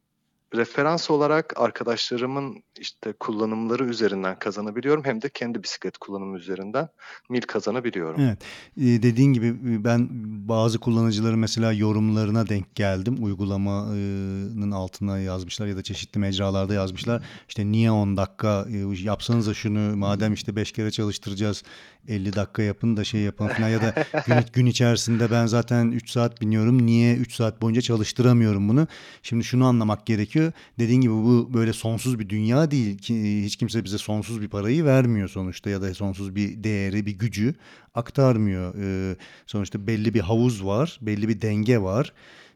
referans 0.56 1.12
olarak 1.12 1.54
arkadaşlarımın 1.56 2.64
işte 2.80 3.14
kullanımları 3.20 3.86
üzerinden 3.86 4.40
kazanabiliyorum 4.40 5.06
hem 5.06 5.22
de 5.22 5.30
kendi 5.30 5.64
bisiklet 5.64 5.98
kullanımı 5.98 6.38
üzerinden 6.38 6.90
mil 7.30 7.42
kazanabiliyorum. 7.42 8.22
Evet. 8.22 8.38
Ee, 8.78 9.04
dediğin 9.04 9.34
gibi 9.34 9.48
e, 9.48 9.84
ben 9.84 10.08
bazı 10.48 10.80
kullanıcıların 10.80 11.40
mesela 11.40 11.74
yorumlarına 11.74 12.50
denk 12.50 12.76
geldim. 12.76 13.18
Uygulamanın 13.24 14.72
altına 14.72 15.20
yazmışlar 15.20 15.68
ya 15.68 15.78
da 15.78 15.84
çeşitli 15.84 16.20
mecralarda 16.20 16.74
yazmışlar. 16.74 17.24
İşte 17.50 17.72
niye 17.72 17.92
10 17.92 18.18
dakika 18.18 18.66
e, 18.70 19.04
yapsanıza 19.04 19.54
şunu 19.54 19.98
madem 19.98 20.34
işte 20.34 20.56
5 20.56 20.72
kere 20.72 20.92
çalıştıracağız 20.92 21.64
50 22.08 22.36
dakika 22.36 22.62
yapın 22.62 22.98
da 22.98 23.04
şey 23.04 23.22
yapın 23.22 23.48
falan 23.48 23.70
ya 23.70 23.82
da 23.82 23.94
gün, 24.28 24.36
gün 24.54 24.66
içerisinde 24.66 25.32
ben 25.32 25.46
zaten 25.46 25.92
3 25.92 26.10
saat 26.10 26.42
biniyorum 26.42 26.86
niye 26.86 27.16
3 27.16 27.34
saat 27.36 27.62
boyunca 27.62 27.82
çalıştıramıyorum 27.82 28.70
bunu. 28.70 28.88
Şimdi 29.24 29.44
şunu 29.44 29.66
anlamak 29.66 30.06
gerekiyor. 30.06 30.52
Dediğin 30.80 31.02
gibi 31.02 31.14
bu 31.14 31.50
böyle 31.54 31.74
sonsuz 31.74 32.20
bir 32.20 32.30
dünya 32.30 32.72
değil 32.72 32.98
ki 32.98 33.44
hiç 33.44 33.56
kimse 33.56 33.84
bize 33.84 33.98
sonsuz 33.98 34.42
bir 34.42 34.48
parayı 34.48 34.86
vermiyor 34.86 35.30
sonuçta 35.30 35.70
ya 35.70 35.82
da 35.82 35.94
sonsuz 35.94 36.36
bir 36.36 36.64
değeri 36.64 37.06
bir 37.06 37.20
gücü 37.20 37.56
aktarmıyor. 37.96 38.76
Ee, 38.78 39.16
sonuçta 39.46 39.88
belli 39.88 40.14
bir 40.14 40.20
havuz 40.20 40.66
var 40.66 41.00
belli 41.02 41.28
bir 41.28 41.42
denge 41.42 41.82
var 41.82 42.14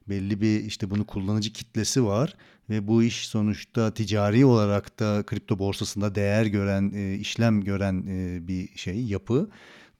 belli 0.09 0.41
bir 0.41 0.63
işte 0.63 0.89
bunu 0.89 1.05
kullanıcı 1.05 1.53
kitlesi 1.53 2.05
var 2.05 2.35
ve 2.69 2.87
bu 2.87 3.03
iş 3.03 3.27
sonuçta 3.27 3.93
ticari 3.93 4.45
olarak 4.45 4.99
da 4.99 5.23
kripto 5.25 5.59
borsasında 5.59 6.15
değer 6.15 6.45
gören, 6.45 6.91
e, 6.95 7.15
işlem 7.15 7.61
gören 7.61 8.05
e, 8.07 8.47
bir 8.47 8.77
şey, 8.77 9.03
yapı. 9.03 9.49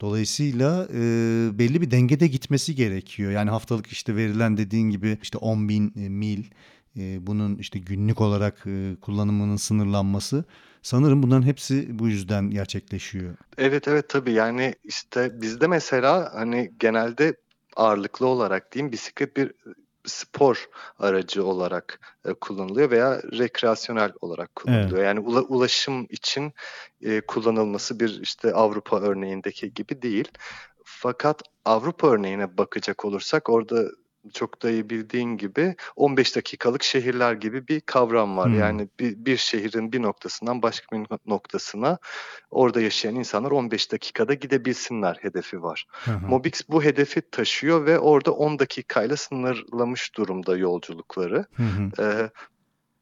Dolayısıyla 0.01 0.88
e, 0.93 0.99
belli 1.60 1.82
bir 1.82 1.91
dengede 1.91 2.28
gitmesi 2.28 2.75
gerekiyor. 2.75 3.32
Yani 3.32 3.49
haftalık 3.49 3.88
işte 3.88 4.15
verilen 4.15 4.58
dediğin 4.58 4.89
gibi 4.89 5.17
işte 5.21 5.38
10 5.38 5.69
bin 5.69 5.93
e, 5.95 6.10
mil 6.10 6.43
e, 6.97 7.28
bunun 7.28 7.56
işte 7.56 7.80
günlük 7.80 8.21
olarak 8.21 8.63
e, 8.67 8.95
kullanımının 9.01 9.56
sınırlanması 9.56 10.43
sanırım 10.82 11.23
bunların 11.23 11.45
hepsi 11.45 11.99
bu 11.99 12.08
yüzden 12.08 12.49
gerçekleşiyor. 12.49 13.36
Evet 13.58 13.88
evet 13.88 14.10
tabii 14.10 14.32
yani 14.32 14.75
işte 14.84 15.41
bizde 15.41 15.67
mesela 15.67 16.32
hani 16.34 16.71
genelde 16.80 17.36
ağırlıklı 17.75 18.25
olarak 18.25 18.71
diyeyim 18.71 18.91
bisiklet 18.91 19.38
bir 19.38 19.51
spor 20.06 20.70
aracı 21.00 21.46
olarak 21.46 22.00
e, 22.26 22.34
kullanılıyor 22.34 22.91
veya 22.91 23.22
rekreasyonel 23.22 24.12
olarak 24.22 24.56
kullanılıyor. 24.56 24.98
Evet. 24.98 25.06
Yani 25.08 25.20
ula, 25.20 25.41
ulaşım 25.41 26.08
için 26.10 26.54
e, 27.02 27.22
kullanılması 27.22 28.00
bir 28.00 28.20
işte 28.22 28.54
Avrupa 28.54 29.02
örneğindeki 29.02 29.74
gibi 29.74 30.02
değil. 30.02 30.32
Fakat 30.84 31.41
Avrupa 31.65 32.08
örneğine 32.08 32.58
bakacak 32.58 33.06
olursak 33.06 33.50
orada 33.50 33.84
çok 34.34 34.64
da 34.64 34.70
iyi 34.70 34.90
bildiğin 34.90 35.38
gibi 35.38 35.76
15 35.96 36.36
dakikalık 36.36 36.84
şehirler 36.84 37.34
gibi 37.34 37.68
bir 37.68 37.82
kavram 37.82 38.38
var. 38.38 38.50
Hmm. 38.50 38.60
Yani 38.60 38.88
bir, 39.00 39.26
bir 39.26 39.38
şehrin 39.38 39.92
bir 39.92 40.02
noktasından 40.02 40.62
başka 40.62 40.96
bir 40.96 41.08
noktasına 41.26 41.98
orada 42.52 42.82
yaşayan 42.82 43.16
insanlar 43.16 43.52
15 43.52 43.92
dakikada 43.92 44.34
gidebilsinler 44.34 45.18
hedefi 45.22 45.64
var. 45.64 45.86
Hı 45.90 46.12
Mobix 46.28 46.62
bu 46.70 46.84
hedefi 46.84 47.22
taşıyor 47.22 47.86
ve 47.86 48.00
orada 48.00 48.32
10 48.32 48.60
dakikayla 48.60 49.18
sınırlamış 49.18 50.16
durumda 50.16 50.58
yolculukları. 50.58 51.46
Ee, 52.00 52.30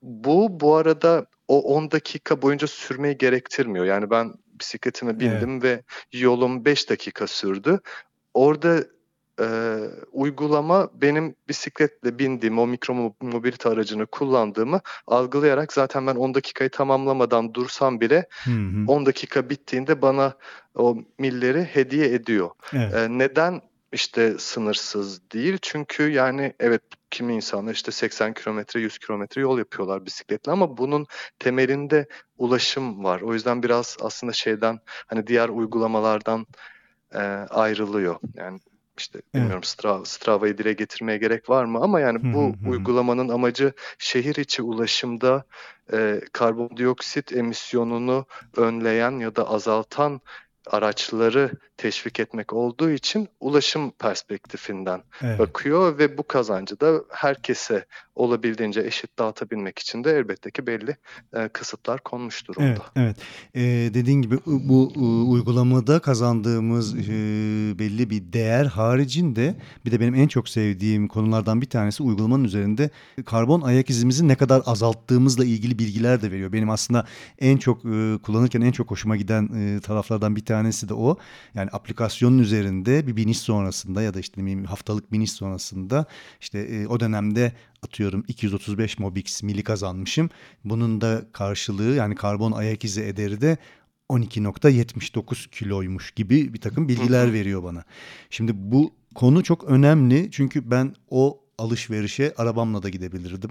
bu 0.01 0.59
bu 0.59 0.75
arada 0.75 1.25
o 1.47 1.61
10 1.61 1.91
dakika 1.91 2.41
boyunca 2.41 2.67
sürmeyi 2.67 3.17
gerektirmiyor. 3.17 3.85
Yani 3.85 4.09
ben 4.09 4.33
bisikletime 4.59 5.19
bindim 5.19 5.51
evet. 5.51 5.63
ve 5.63 5.83
yolum 6.19 6.65
5 6.65 6.89
dakika 6.89 7.27
sürdü. 7.27 7.79
Orada 8.33 8.83
e, 9.39 9.79
uygulama 10.11 10.89
benim 10.93 11.35
bisikletle 11.47 12.19
bindiğim 12.19 12.59
o 12.59 12.67
mikro 12.67 13.13
mobilite 13.21 13.69
aracını 13.69 14.05
kullandığımı 14.05 14.81
algılayarak 15.07 15.73
zaten 15.73 16.07
ben 16.07 16.15
10 16.15 16.33
dakikayı 16.33 16.69
tamamlamadan 16.69 17.53
dursam 17.53 18.01
bile 18.01 18.27
hı 18.43 18.51
hı. 18.51 18.91
10 18.91 19.05
dakika 19.05 19.49
bittiğinde 19.49 20.01
bana 20.01 20.33
o 20.75 20.97
milleri 21.19 21.63
hediye 21.63 22.13
ediyor. 22.13 22.49
Evet. 22.73 22.93
E, 22.93 23.07
neden 23.09 23.61
işte 23.93 24.35
sınırsız 24.39 25.31
değil? 25.31 25.57
Çünkü 25.61 26.09
yani 26.09 26.53
evet 26.59 26.81
kimi 27.11 27.33
insanlar 27.35 27.73
işte 27.73 27.91
80 27.91 28.33
kilometre 28.33 28.79
100 28.79 28.97
kilometre 28.97 29.41
yol 29.41 29.57
yapıyorlar 29.57 30.05
bisikletle 30.05 30.51
ama 30.51 30.77
bunun 30.77 31.05
temelinde 31.39 32.07
ulaşım 32.37 33.03
var. 33.03 33.21
O 33.21 33.33
yüzden 33.33 33.63
biraz 33.63 33.97
aslında 34.01 34.33
şeyden 34.33 34.79
hani 35.07 35.27
diğer 35.27 35.49
uygulamalardan 35.49 36.47
e, 37.13 37.19
ayrılıyor. 37.49 38.15
Yani 38.33 38.59
işte 38.97 39.21
bilmiyorum 39.33 39.55
evet. 39.57 39.67
Strava, 39.67 40.05
Strava'yı 40.05 40.57
dile 40.57 40.73
getirmeye 40.73 41.17
gerek 41.17 41.49
var 41.49 41.65
mı 41.65 41.79
ama 41.81 41.99
yani 41.99 42.33
bu 42.33 42.55
uygulamanın 42.69 43.29
amacı 43.29 43.73
şehir 43.97 44.35
içi 44.35 44.61
ulaşımda 44.61 45.43
e, 45.93 46.21
karbondioksit 46.33 47.33
emisyonunu 47.33 48.25
önleyen 48.57 49.11
ya 49.11 49.35
da 49.35 49.49
azaltan 49.49 50.21
araçları 50.67 51.51
teşvik 51.83 52.19
etmek 52.19 52.53
olduğu 52.53 52.89
için 52.89 53.27
ulaşım 53.39 53.91
perspektifinden 53.91 55.03
evet. 55.21 55.39
bakıyor 55.39 55.97
ve 55.97 56.17
bu 56.17 56.27
kazancı 56.27 56.79
da 56.79 57.03
herkese 57.09 57.85
olabildiğince 58.15 58.81
eşit 58.81 59.19
dağıtabilmek 59.19 59.79
için 59.79 60.03
de 60.03 60.11
elbette 60.11 60.51
ki 60.51 60.67
belli 60.67 60.97
e, 61.33 61.47
kısıtlar 61.47 61.99
konmuş 62.03 62.47
durumda. 62.47 62.67
Evet, 62.67 62.81
evet. 62.95 63.17
Ee, 63.55 63.61
dediğin 63.93 64.21
gibi 64.21 64.39
bu 64.45 64.93
e, 64.95 64.99
uygulamada 65.31 65.99
kazandığımız 65.99 66.95
e, 66.95 67.09
belli 67.79 68.09
bir 68.09 68.33
değer 68.33 68.65
haricinde 68.65 69.55
bir 69.85 69.91
de 69.91 69.99
benim 69.99 70.15
en 70.15 70.27
çok 70.27 70.49
sevdiğim 70.49 71.07
konulardan 71.07 71.61
bir 71.61 71.69
tanesi 71.69 72.03
uygulamanın 72.03 72.43
üzerinde 72.43 72.89
karbon 73.25 73.61
ayak 73.61 73.89
izimizi 73.89 74.27
ne 74.27 74.35
kadar 74.35 74.61
azalttığımızla 74.65 75.45
ilgili 75.45 75.79
bilgiler 75.79 76.21
de 76.21 76.31
veriyor. 76.31 76.53
Benim 76.53 76.69
aslında 76.69 77.05
en 77.39 77.57
çok 77.57 77.85
e, 77.85 78.17
kullanırken 78.23 78.61
en 78.61 78.71
çok 78.71 78.91
hoşuma 78.91 79.15
giden 79.15 79.49
e, 79.55 79.79
taraflardan 79.79 80.35
bir 80.35 80.45
tanesi 80.45 80.89
de 80.89 80.93
o. 80.93 81.17
Yani 81.53 81.69
aplikasyonun 81.73 82.37
üzerinde 82.37 83.07
bir 83.07 83.15
biniş 83.15 83.39
sonrasında 83.39 84.01
ya 84.01 84.13
da 84.13 84.19
işte 84.19 84.63
haftalık 84.63 85.11
biniş 85.11 85.31
sonrasında 85.31 86.05
işte 86.41 86.59
e, 86.59 86.87
o 86.87 86.99
dönemde 86.99 87.53
atıyorum 87.81 88.23
235 88.27 88.99
Mobix 88.99 89.43
mili 89.43 89.63
kazanmışım. 89.63 90.29
Bunun 90.63 91.01
da 91.01 91.25
karşılığı 91.31 91.95
yani 91.95 92.15
karbon 92.15 92.51
ayak 92.51 92.83
izi 92.83 93.01
ederi 93.01 93.41
de 93.41 93.57
12.79 94.09 95.49
kiloymuş 95.49 96.11
gibi 96.11 96.53
bir 96.53 96.61
takım 96.61 96.87
bilgiler 96.87 97.33
veriyor 97.33 97.63
bana. 97.63 97.83
Şimdi 98.29 98.51
bu 98.55 98.93
konu 99.15 99.43
çok 99.43 99.63
önemli 99.63 100.29
çünkü 100.31 100.71
ben 100.71 100.95
o 101.09 101.39
alışverişe 101.57 102.33
arabamla 102.37 102.83
da 102.83 102.89
gidebilirdim 102.89 103.49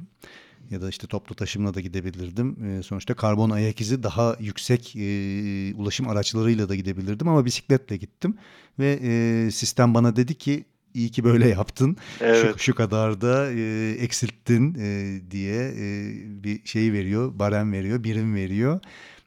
ya 0.73 0.83
da 0.83 0.89
işte 0.89 1.07
toplu 1.07 1.35
taşımla 1.35 1.75
da 1.75 1.81
gidebilirdim. 1.81 2.65
E, 2.65 2.83
sonuçta 2.83 3.15
karbon 3.15 3.51
ayak 3.51 3.81
izi 3.81 4.03
daha 4.03 4.37
yüksek 4.41 4.97
e, 4.97 5.75
ulaşım 5.75 6.09
araçlarıyla 6.09 6.69
da 6.69 6.75
gidebilirdim 6.75 7.29
ama 7.29 7.45
bisikletle 7.45 7.97
gittim 7.97 8.35
ve 8.79 8.99
e, 9.03 9.51
sistem 9.51 9.95
bana 9.95 10.17
dedi 10.17 10.35
ki 10.35 10.65
iyi 10.95 11.11
ki 11.11 11.25
böyle 11.25 11.49
yaptın. 11.49 11.97
Evet. 12.21 12.53
Şu, 12.53 12.59
şu 12.59 12.75
kadar 12.75 13.21
da 13.21 13.53
e, 13.53 13.91
eksilttin 13.91 14.75
e, 14.81 15.21
diye 15.31 15.75
e, 15.79 16.15
bir 16.45 16.65
şey 16.65 16.93
veriyor, 16.93 17.39
barem 17.39 17.73
veriyor, 17.73 18.05
birim 18.05 18.35
veriyor. 18.35 18.81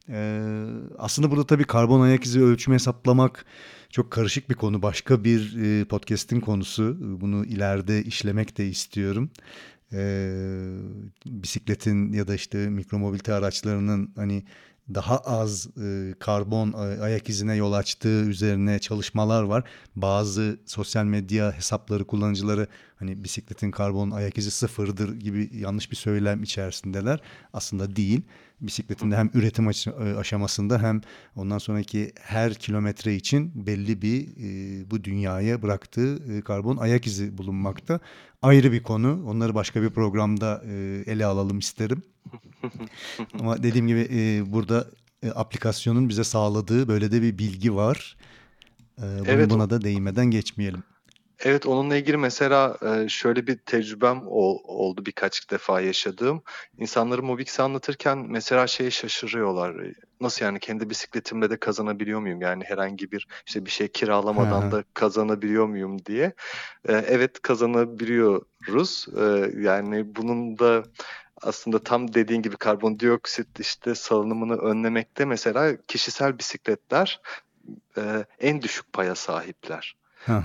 E, 0.09 0.41
aslında 0.97 1.31
burada 1.31 1.45
tabii 1.45 1.63
karbon 1.63 2.01
ayak 2.01 2.25
izi 2.25 2.41
ölçümü 2.41 2.75
hesaplamak 2.75 3.45
çok 3.89 4.11
karışık 4.11 4.49
bir 4.49 4.55
konu. 4.55 4.81
Başka 4.81 5.23
bir 5.23 5.57
e, 5.63 5.85
podcast'in 5.85 6.39
konusu. 6.39 6.97
Bunu 7.21 7.45
ileride 7.45 8.03
işlemek 8.03 8.57
de 8.57 8.67
istiyorum. 8.67 9.29
E, 9.93 10.31
bisikletin 11.25 12.13
ya 12.13 12.27
da 12.27 12.35
işte 12.35 12.69
mikromobilite 12.69 13.33
araçlarının 13.33 14.11
hani 14.15 14.43
daha 14.93 15.17
az 15.17 15.67
e, 15.81 16.13
karbon 16.19 16.73
ayak 17.01 17.29
izine 17.29 17.55
yol 17.55 17.73
açtığı 17.73 18.21
üzerine 18.25 18.79
çalışmalar 18.79 19.43
var. 19.43 19.63
Bazı 19.95 20.59
sosyal 20.65 21.05
medya 21.05 21.51
hesapları 21.51 22.07
kullanıcıları 22.07 22.67
hani 22.95 23.23
bisikletin 23.23 23.71
karbon 23.71 24.11
ayak 24.11 24.37
izi 24.37 24.51
sıfırdır 24.51 25.19
gibi 25.19 25.49
yanlış 25.53 25.91
bir 25.91 25.95
söylem 25.95 26.43
içerisindeler. 26.43 27.21
Aslında 27.53 27.95
değil. 27.95 28.21
Bisikletin 28.61 29.11
de 29.11 29.17
hem 29.17 29.29
üretim 29.33 29.67
aşamasında 30.17 30.81
hem 30.81 31.01
ondan 31.35 31.57
sonraki 31.57 32.11
her 32.21 32.53
kilometre 32.53 33.15
için 33.15 33.65
belli 33.67 34.01
bir 34.01 34.27
e, 34.27 34.91
bu 34.91 35.03
dünyaya 35.03 35.61
bıraktığı 35.61 36.33
e, 36.33 36.41
karbon 36.41 36.77
ayak 36.77 37.07
izi 37.07 37.37
bulunmakta. 37.37 37.99
Ayrı 38.41 38.71
bir 38.71 38.83
konu. 38.83 39.23
Onları 39.27 39.55
başka 39.55 39.81
bir 39.81 39.89
programda 39.89 40.61
e, 40.65 41.03
ele 41.05 41.25
alalım 41.25 41.59
isterim. 41.59 42.03
Ama 43.39 43.63
dediğim 43.63 43.87
gibi 43.87 44.07
e, 44.11 44.51
burada 44.53 44.87
e, 45.23 45.29
aplikasyonun 45.29 46.09
bize 46.09 46.23
sağladığı 46.23 46.87
böyle 46.87 47.11
de 47.11 47.21
bir 47.21 47.37
bilgi 47.37 47.75
var. 47.75 48.17
E, 48.97 49.05
evet. 49.25 49.49
Buna 49.49 49.69
da 49.69 49.81
değinmeden 49.81 50.25
geçmeyelim. 50.25 50.83
Evet, 51.39 51.65
onunla 51.65 51.95
ilgili 51.95 52.17
mesela 52.17 52.77
şöyle 53.07 53.47
bir 53.47 53.57
tecrübem 53.57 54.21
oldu 54.27 55.05
birkaç 55.05 55.51
defa 55.51 55.81
yaşadığım. 55.81 56.41
İnsanları 56.77 57.23
Mobix'i 57.23 57.61
anlatırken 57.61 58.17
mesela 58.29 58.67
şeye 58.67 58.91
şaşırıyorlar. 58.91 59.75
Nasıl 60.21 60.45
yani 60.45 60.59
kendi 60.59 60.89
bisikletimle 60.89 61.49
de 61.49 61.57
kazanabiliyor 61.57 62.19
muyum? 62.19 62.41
Yani 62.41 62.63
herhangi 62.63 63.11
bir 63.11 63.27
işte 63.47 63.65
bir 63.65 63.71
şey 63.71 63.87
kiralamadan 63.87 64.71
da 64.71 64.83
kazanabiliyor 64.93 65.65
muyum 65.65 66.05
diye. 66.05 66.33
Evet 66.87 67.41
kazanabiliyoruz. 67.41 69.07
Yani 69.61 70.15
bunun 70.15 70.59
da 70.59 70.83
aslında 71.41 71.83
tam 71.83 72.13
dediğin 72.13 72.41
gibi 72.41 72.57
karbondioksit 72.57 73.59
işte 73.59 73.95
salınımını 73.95 74.57
önlemekte 74.57 75.25
mesela 75.25 75.77
kişisel 75.87 76.39
bisikletler 76.39 77.21
en 78.39 78.61
düşük 78.61 78.93
paya 78.93 79.15
sahipler. 79.15 79.95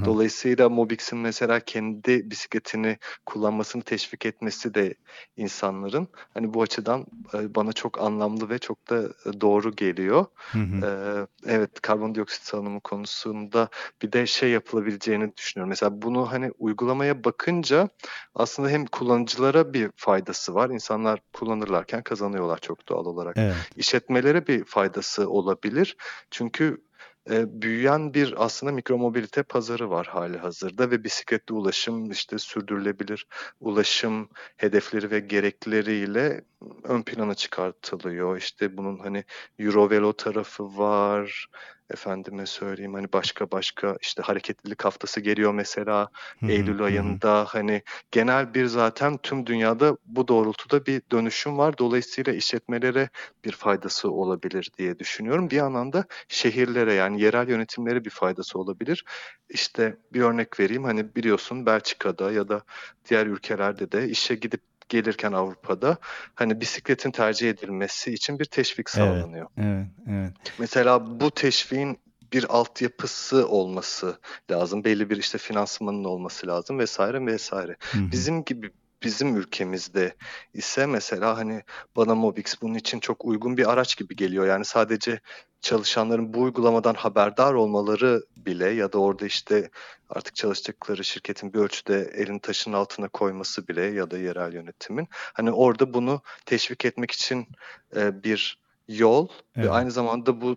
Dolayısıyla 0.04 0.68
Mobix'in 0.68 1.18
mesela 1.18 1.60
kendi 1.60 2.30
bisikletini 2.30 2.98
kullanmasını 3.26 3.82
teşvik 3.82 4.26
etmesi 4.26 4.74
de 4.74 4.94
insanların 5.36 6.08
hani 6.34 6.54
bu 6.54 6.62
açıdan 6.62 7.06
e, 7.34 7.54
bana 7.54 7.72
çok 7.72 8.00
anlamlı 8.00 8.50
ve 8.50 8.58
çok 8.58 8.90
da 8.90 9.02
e, 9.02 9.40
doğru 9.40 9.76
geliyor. 9.76 10.26
Ee, 10.54 11.26
evet 11.46 11.80
karbondioksit 11.80 12.42
salınımı 12.42 12.80
konusunda 12.80 13.68
bir 14.02 14.12
de 14.12 14.26
şey 14.26 14.50
yapılabileceğini 14.50 15.36
düşünüyorum. 15.36 15.68
Mesela 15.68 16.02
bunu 16.02 16.32
hani 16.32 16.50
uygulamaya 16.58 17.24
bakınca 17.24 17.88
aslında 18.34 18.68
hem 18.68 18.86
kullanıcılara 18.86 19.74
bir 19.74 19.90
faydası 19.96 20.54
var. 20.54 20.70
İnsanlar 20.70 21.20
kullanırlarken 21.32 22.02
kazanıyorlar 22.02 22.58
çok 22.58 22.88
doğal 22.88 23.06
olarak. 23.06 23.36
Evet. 23.38 23.56
İşletmelere 23.76 24.46
bir 24.46 24.64
faydası 24.64 25.30
olabilir. 25.30 25.96
Çünkü 26.30 26.89
e, 27.30 27.62
büyüyen 27.62 28.14
bir 28.14 28.44
aslında 28.44 28.72
mikromobilite 28.72 29.42
pazarı 29.42 29.90
var 29.90 30.06
hali 30.06 30.38
hazırda 30.38 30.90
ve 30.90 31.04
bisikletli 31.04 31.54
ulaşım 31.54 32.10
işte 32.10 32.38
sürdürülebilir 32.38 33.26
ulaşım 33.60 34.28
hedefleri 34.56 35.10
ve 35.10 35.20
gerekleriyle 35.20 36.44
ön 36.84 37.02
plana 37.02 37.34
çıkartılıyor. 37.34 38.36
İşte 38.36 38.76
bunun 38.76 38.98
hani 38.98 39.24
Eurovelo 39.58 40.12
tarafı 40.12 40.76
var, 40.78 41.46
efendime 41.90 42.46
söyleyeyim 42.46 42.94
hani 42.94 43.12
başka 43.12 43.50
başka 43.50 43.96
işte 44.00 44.22
hareketlilik 44.22 44.84
haftası 44.84 45.20
geliyor 45.20 45.54
mesela 45.54 46.08
hı-hı, 46.40 46.50
Eylül 46.50 46.82
ayında 46.82 47.40
hı. 47.40 47.44
hani 47.44 47.82
genel 48.10 48.54
bir 48.54 48.66
zaten 48.66 49.16
tüm 49.16 49.46
dünyada 49.46 49.96
bu 50.06 50.28
doğrultuda 50.28 50.86
bir 50.86 51.02
dönüşüm 51.12 51.58
var. 51.58 51.78
Dolayısıyla 51.78 52.32
işletmelere 52.32 53.08
bir 53.44 53.52
faydası 53.52 54.10
olabilir 54.10 54.70
diye 54.78 54.98
düşünüyorum. 54.98 55.50
Bir 55.50 55.56
yandan 55.56 55.92
da 55.92 56.04
şehirlere 56.28 56.92
yani 56.92 57.22
yerel 57.22 57.48
yönetimlere 57.48 58.04
bir 58.04 58.10
faydası 58.10 58.58
olabilir. 58.58 59.04
İşte 59.48 59.96
bir 60.12 60.20
örnek 60.20 60.60
vereyim 60.60 60.84
hani 60.84 61.14
biliyorsun 61.14 61.66
Belçika'da 61.66 62.32
ya 62.32 62.48
da 62.48 62.62
diğer 63.08 63.26
ülkelerde 63.26 63.92
de 63.92 64.08
işe 64.08 64.34
gidip 64.34 64.69
gelirken 64.90 65.32
Avrupa'da 65.32 65.96
hani 66.34 66.60
bisikletin 66.60 67.10
tercih 67.10 67.50
edilmesi 67.50 68.12
için 68.12 68.38
bir 68.38 68.44
teşvik 68.44 68.90
sağlanıyor. 68.90 69.46
Evet, 69.58 69.86
evet. 70.08 70.32
Mesela 70.58 71.20
bu 71.20 71.30
teşviğin 71.30 71.98
bir 72.32 72.46
altyapısı 72.48 73.48
olması 73.48 74.18
lazım. 74.50 74.84
Belli 74.84 75.10
bir 75.10 75.16
işte 75.16 75.38
finansmanın 75.38 76.04
olması 76.04 76.46
lazım 76.46 76.78
vesaire 76.78 77.26
vesaire. 77.26 77.76
Hı 77.80 77.98
hı. 77.98 78.12
Bizim 78.12 78.44
gibi 78.44 78.70
bizim 79.02 79.36
ülkemizde 79.36 80.14
ise 80.54 80.86
mesela 80.86 81.36
hani 81.36 81.62
bana 81.96 82.14
Mobix 82.14 82.62
bunun 82.62 82.74
için 82.74 83.00
çok 83.00 83.24
uygun 83.24 83.56
bir 83.56 83.72
araç 83.72 83.96
gibi 83.96 84.16
geliyor. 84.16 84.46
Yani 84.46 84.64
sadece 84.64 85.20
çalışanların 85.60 86.34
bu 86.34 86.40
uygulamadan 86.40 86.94
haberdar 86.94 87.54
olmaları 87.54 88.22
bile 88.36 88.68
ya 88.70 88.92
da 88.92 88.98
orada 88.98 89.26
işte 89.26 89.70
artık 90.10 90.34
çalıştıkları 90.34 91.04
şirketin 91.04 91.52
bir 91.52 91.58
ölçüde 91.58 92.10
elin 92.14 92.38
taşın 92.38 92.72
altına 92.72 93.08
koyması 93.08 93.68
bile 93.68 93.82
ya 93.82 94.10
da 94.10 94.18
yerel 94.18 94.52
yönetimin 94.52 95.08
hani 95.12 95.52
orada 95.52 95.94
bunu 95.94 96.22
teşvik 96.46 96.84
etmek 96.84 97.10
için 97.10 97.48
e, 97.96 98.22
bir 98.22 98.58
yol 98.88 99.28
evet. 99.56 99.66
ve 99.66 99.70
aynı 99.70 99.90
zamanda 99.90 100.40
bu 100.40 100.56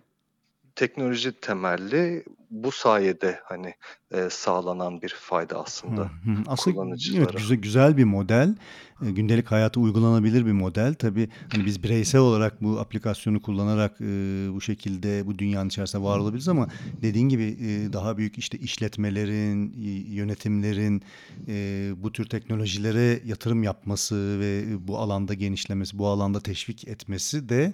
teknoloji 0.76 1.32
temelli 1.32 2.24
bu 2.50 2.72
sayede 2.72 3.40
hani 3.44 3.74
e, 4.10 4.30
sağlanan 4.30 5.02
bir 5.02 5.14
fayda 5.18 5.62
aslında 5.62 6.00
hı 6.00 6.04
hı. 6.04 6.36
aslında 6.46 6.76
kullanıcılara. 6.76 7.22
Evet, 7.24 7.36
güzel, 7.36 7.56
güzel 7.56 7.96
bir 7.96 8.04
model. 8.04 8.54
E, 9.06 9.10
gündelik 9.10 9.50
hayata 9.50 9.80
uygulanabilir 9.80 10.46
bir 10.46 10.52
model. 10.52 10.94
Tabii 10.94 11.28
hani 11.52 11.66
biz 11.66 11.82
bireysel 11.82 12.20
olarak 12.20 12.62
bu 12.62 12.80
aplikasyonu 12.80 13.42
kullanarak 13.42 14.00
e, 14.00 14.04
bu 14.52 14.60
şekilde 14.60 15.26
bu 15.26 15.38
dünyanın 15.38 15.68
içerisinde 15.68 16.02
var 16.02 16.18
olabiliriz 16.18 16.48
ama 16.48 16.68
dediğin 17.02 17.28
gibi 17.28 17.44
e, 17.44 17.92
daha 17.92 18.16
büyük 18.16 18.38
işte 18.38 18.58
işletmelerin, 18.58 19.72
yönetimlerin 20.10 21.02
e, 21.48 21.90
bu 21.96 22.12
tür 22.12 22.24
teknolojilere 22.24 23.20
yatırım 23.24 23.62
yapması 23.62 24.40
ve 24.40 24.64
bu 24.88 24.98
alanda 24.98 25.34
genişlemesi, 25.34 25.98
bu 25.98 26.06
alanda 26.08 26.40
teşvik 26.40 26.88
etmesi 26.88 27.48
de 27.48 27.72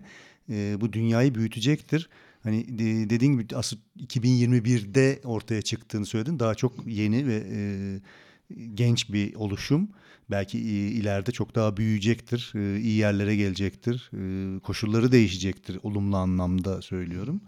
e, 0.50 0.80
bu 0.80 0.92
dünyayı 0.92 1.34
büyütecektir. 1.34 2.08
Hani 2.42 2.78
dediğin 3.10 3.38
gibi 3.38 3.56
aslında 3.56 3.82
2021'de 3.98 5.20
ortaya 5.24 5.62
çıktığını 5.62 6.06
söyledin. 6.06 6.38
Daha 6.38 6.54
çok 6.54 6.86
yeni 6.86 7.26
ve 7.26 7.42
e, 7.52 7.60
genç 8.74 9.12
bir 9.12 9.34
oluşum. 9.34 9.88
Belki 10.30 10.58
ileride 10.58 11.32
çok 11.32 11.54
daha 11.54 11.76
büyüyecektir, 11.76 12.52
e, 12.54 12.80
iyi 12.80 12.96
yerlere 12.96 13.36
gelecektir, 13.36 14.10
e, 14.14 14.58
koşulları 14.60 15.12
değişecektir 15.12 15.78
olumlu 15.82 16.16
anlamda 16.16 16.82
söylüyorum. 16.82 17.40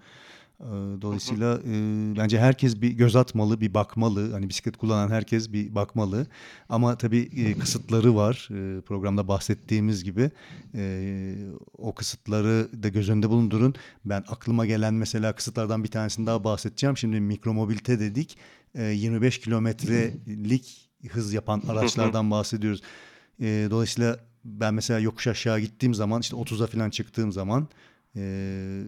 Dolayısıyla 1.02 1.58
e, 1.66 1.72
bence 2.16 2.40
herkes 2.40 2.80
bir 2.80 2.90
göz 2.90 3.16
atmalı, 3.16 3.60
bir 3.60 3.74
bakmalı. 3.74 4.32
Hani 4.32 4.48
bisiklet 4.48 4.76
kullanan 4.76 5.10
herkes 5.10 5.52
bir 5.52 5.74
bakmalı. 5.74 6.26
Ama 6.68 6.98
tabii 6.98 7.30
e, 7.36 7.58
kısıtları 7.58 8.16
var. 8.16 8.48
E, 8.50 8.80
programda 8.80 9.28
bahsettiğimiz 9.28 10.04
gibi 10.04 10.30
e, 10.74 11.34
o 11.78 11.94
kısıtları 11.94 12.68
da 12.82 12.88
göz 12.88 13.10
önünde 13.10 13.30
bulundurun. 13.30 13.74
Ben 14.04 14.24
aklıma 14.28 14.66
gelen 14.66 14.94
mesela 14.94 15.34
kısıtlardan 15.34 15.84
bir 15.84 15.88
tanesini 15.88 16.26
daha 16.26 16.44
bahsedeceğim. 16.44 16.96
Şimdi 16.96 17.20
mikromobilite 17.20 18.00
dedik. 18.00 18.38
E, 18.74 18.84
25 18.84 19.40
kilometrelik 19.40 20.90
hız 21.08 21.32
yapan 21.32 21.62
araçlardan 21.68 22.30
bahsediyoruz. 22.30 22.80
E, 23.40 23.66
dolayısıyla 23.70 24.18
ben 24.44 24.74
mesela 24.74 25.00
yokuş 25.00 25.26
aşağı 25.26 25.60
gittiğim 25.60 25.94
zaman 25.94 26.20
işte 26.20 26.36
30'a 26.36 26.66
falan 26.66 26.90
çıktığım 26.90 27.32
zaman 27.32 27.68
e, 28.16 28.82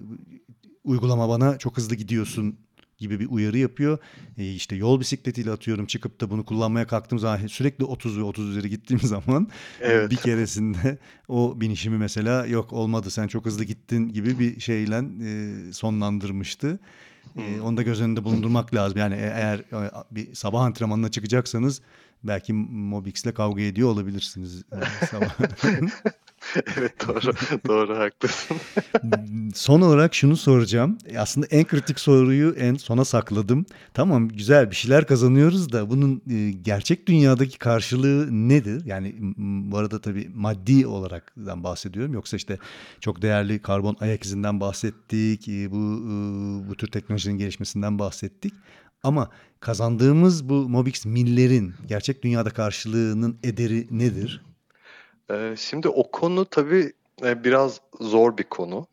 uygulama 0.85 1.29
bana 1.29 1.59
çok 1.59 1.77
hızlı 1.77 1.94
gidiyorsun 1.94 2.59
gibi 2.99 3.20
bir 3.20 3.31
uyarı 3.31 3.59
yapıyor. 3.59 3.99
E 4.38 4.53
işte 4.53 4.77
yol 4.77 5.01
bisikletiyle 5.01 5.51
atıyorum 5.51 5.87
çıkıp 5.87 6.20
da 6.20 6.31
bunu 6.31 6.44
kullanmaya 6.44 6.87
kalktığım 6.87 7.18
zaman 7.18 7.47
sürekli 7.47 7.85
30 7.85 8.18
ve 8.18 8.23
30 8.23 8.51
üzeri 8.51 8.70
gittiğim 8.70 9.01
zaman 9.03 9.49
evet. 9.81 10.11
bir 10.11 10.16
keresinde 10.16 10.99
o 11.29 11.61
binişimi 11.61 11.99
mesela 11.99 12.47
yok 12.47 12.73
olmadı 12.73 13.11
sen 13.11 13.29
çok 13.29 13.47
hızlı 13.47 13.64
gittin 13.64 14.09
gibi 14.09 14.38
bir 14.38 14.61
şeyle 14.61 15.03
e, 15.23 15.73
sonlandırmıştı. 15.73 16.79
E, 17.37 17.61
onu 17.61 17.77
da 17.77 17.83
göz 17.83 18.01
önünde 18.01 18.25
bulundurmak 18.25 18.75
lazım. 18.75 18.99
Yani 18.99 19.14
e, 19.14 19.33
eğer 19.35 19.59
e, 19.59 19.90
bir 20.11 20.35
sabah 20.35 20.62
antrenmanına 20.62 21.11
çıkacaksanız 21.11 21.81
belki 22.25 22.53
Mobix'le 22.53 23.35
kavga 23.35 23.62
ediyor 23.62 23.88
olabilirsiniz. 23.88 24.62
E, 24.73 25.07
sabah. 25.07 25.38
evet 26.78 27.09
doğru, 27.09 27.33
doğru 27.68 27.98
haklısın. 27.98 28.57
Son 29.54 29.80
olarak 29.80 30.14
şunu 30.14 30.37
soracağım. 30.37 30.98
E, 31.07 31.18
aslında 31.18 31.46
en 31.46 31.64
kritik 31.64 32.00
soruyu 32.00 32.54
en 32.59 32.74
sona 32.74 33.04
sakladım. 33.04 33.66
Tamam 33.94 34.28
güzel 34.28 34.70
bir 34.70 34.76
şeyler 34.76 35.07
kazanıyoruz 35.07 35.72
da 35.72 35.90
bunun 35.90 36.22
e, 36.30 36.50
gerçek 36.50 37.07
dünyadaki 37.07 37.59
karşılığı 37.59 38.48
nedir? 38.48 38.85
Yani 38.85 39.14
bu 39.70 39.78
arada 39.78 40.00
tabii 40.00 40.30
maddi 40.35 40.87
olarak 40.87 41.33
bahsediyorum. 41.37 42.12
Yoksa 42.14 42.37
işte 42.37 42.59
çok 43.00 43.22
değerli 43.22 43.62
karbon 43.62 43.96
ayak 44.00 44.24
izinden 44.24 44.61
bahsettik. 44.61 45.48
E, 45.48 45.70
bu 45.70 46.00
bu 46.68 46.74
tür 46.74 46.88
teknolojinin 46.88 47.38
gelişmesinden 47.38 47.98
bahsettik. 47.98 48.54
Ama 49.02 49.30
kazandığımız 49.61 50.48
bu 50.48 50.68
Mobix 50.68 51.07
millerin 51.07 51.74
gerçek 51.87 52.22
dünyada 52.22 52.50
karşılığının 52.50 53.38
ederi 53.42 53.87
nedir? 53.90 54.42
Eee, 55.30 55.54
şimdi 55.58 55.88
o 55.88 56.10
konu 56.10 56.44
tabii, 56.44 56.92
eee, 57.22 57.44
biraz 57.44 57.80
zor 58.00 58.38
bir 58.38 58.44
konu. 58.44 58.87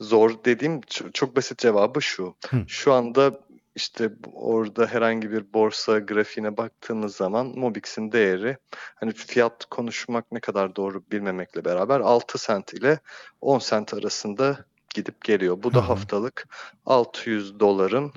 Zor 0.00 0.30
dediğim 0.44 0.80
ço 0.80 1.10
çok 1.10 1.36
basit 1.36 1.58
cevabı 1.58 2.02
şu: 2.02 2.34
Hı. 2.50 2.56
Şu 2.66 2.92
anda, 2.92 3.40
işte, 3.74 4.10
orada 4.32 4.86
herhangi 4.86 5.30
bir 5.32 5.52
borsa 5.52 5.98
grafiğine 5.98 6.56
baktığınız 6.56 7.16
zaman 7.16 7.46
Mobix'in 7.46 8.12
değeri, 8.12 8.56
hani, 8.94 9.12
fiyat 9.12 9.64
konuşmak 9.64 10.32
ne 10.32 10.40
kadar 10.40 10.76
doğru 10.76 11.02
bilmemekle 11.12 11.64
beraber 11.64 12.00
6 12.00 12.38
sent 12.38 12.74
ile 12.74 12.98
10 13.40 13.58
sent 13.58 13.94
arasında 13.94 14.64
gidip 14.94 15.24
geliyor. 15.24 15.62
Bu 15.62 15.74
da 15.74 15.88
haftalık 15.88 16.48
$600'ın, 16.86 18.12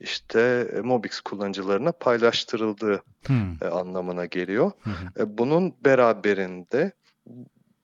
işte, 0.00 0.68
eee, 0.74 0.80
Mobix 0.80 1.20
kullanıcılarına 1.20 1.92
paylaştırıldığı, 1.92 3.02
eee, 3.62 3.68
anlamına 3.68 4.26
geliyor. 4.26 4.72
Eee, 5.18 5.38
bunun 5.38 5.74
beraberinde, 5.84 6.92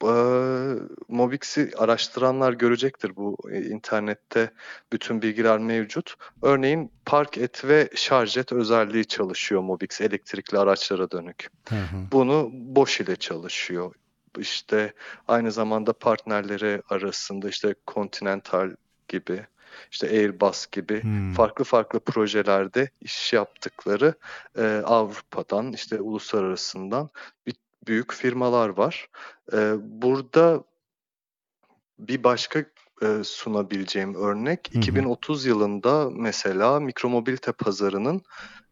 eee, 0.05 0.75
Mobix'i 1.09 1.71
araştıranlar 1.77 2.53
görecektir. 2.53 3.17
Bu, 3.17 3.37
eee, 3.51 3.61
internette 3.61 4.51
bütün 4.93 5.23
bilgiler 5.23 5.59
mevcut. 5.59 6.15
Örneğin 6.43 6.91
park 7.05 7.39
et 7.39 7.65
ve 7.65 7.89
şarj 7.95 8.37
et 8.37 8.53
özelliği 8.53 9.05
çalışıyor 9.05 9.61
Mobix 9.61 10.01
elektrikli 10.01 10.59
araçlara 10.59 11.11
dönük. 11.11 11.49
Hı 11.69 11.75
hı. 11.75 11.97
Bunu 12.13 12.49
Bosch 12.53 13.01
ile 13.01 13.17
çalışıyor. 13.17 13.95
İşte, 14.39 14.93
aynı 15.29 15.53
zamanda 15.53 15.93
partnerleri 15.93 16.83
arasında, 16.89 17.49
işte, 17.49 17.75
Continental 17.95 18.71
gibi, 19.09 19.47
işte, 19.91 20.09
Airbus 20.09 20.67
gibi 20.67 21.03
Hımm. 21.03 21.33
farklı 21.35 21.65
farklı 21.65 22.01
projelerde 22.01 22.91
iş 23.01 23.33
yaptıkları, 23.33 24.15
eee, 24.59 24.83
Avrupa'dan, 24.85 25.73
işte, 25.73 26.01
uluslararasından 26.01 27.09
bi 27.47 27.53
büyük 27.89 28.13
firmalar 28.15 28.69
var. 28.69 29.09
Eee, 29.53 29.75
burada 29.79 30.65
bir 31.99 32.25
başka, 32.25 32.65
eee, 33.03 33.25
sunabileceğim 33.25 34.15
örnek, 34.15 34.69
Hı 34.73 34.79
hı. 34.79 34.79
2030 34.79 35.47
yılında 35.47 36.11
mesela 36.11 36.81
mikromobilite 36.81 37.53
pazarının, 37.53 38.23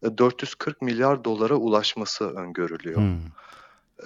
eee, 0.02 0.18
$440 0.18 0.82
milyar 0.82 1.24
ulaşması 1.56 2.30
öngörülüyor. 2.30 3.02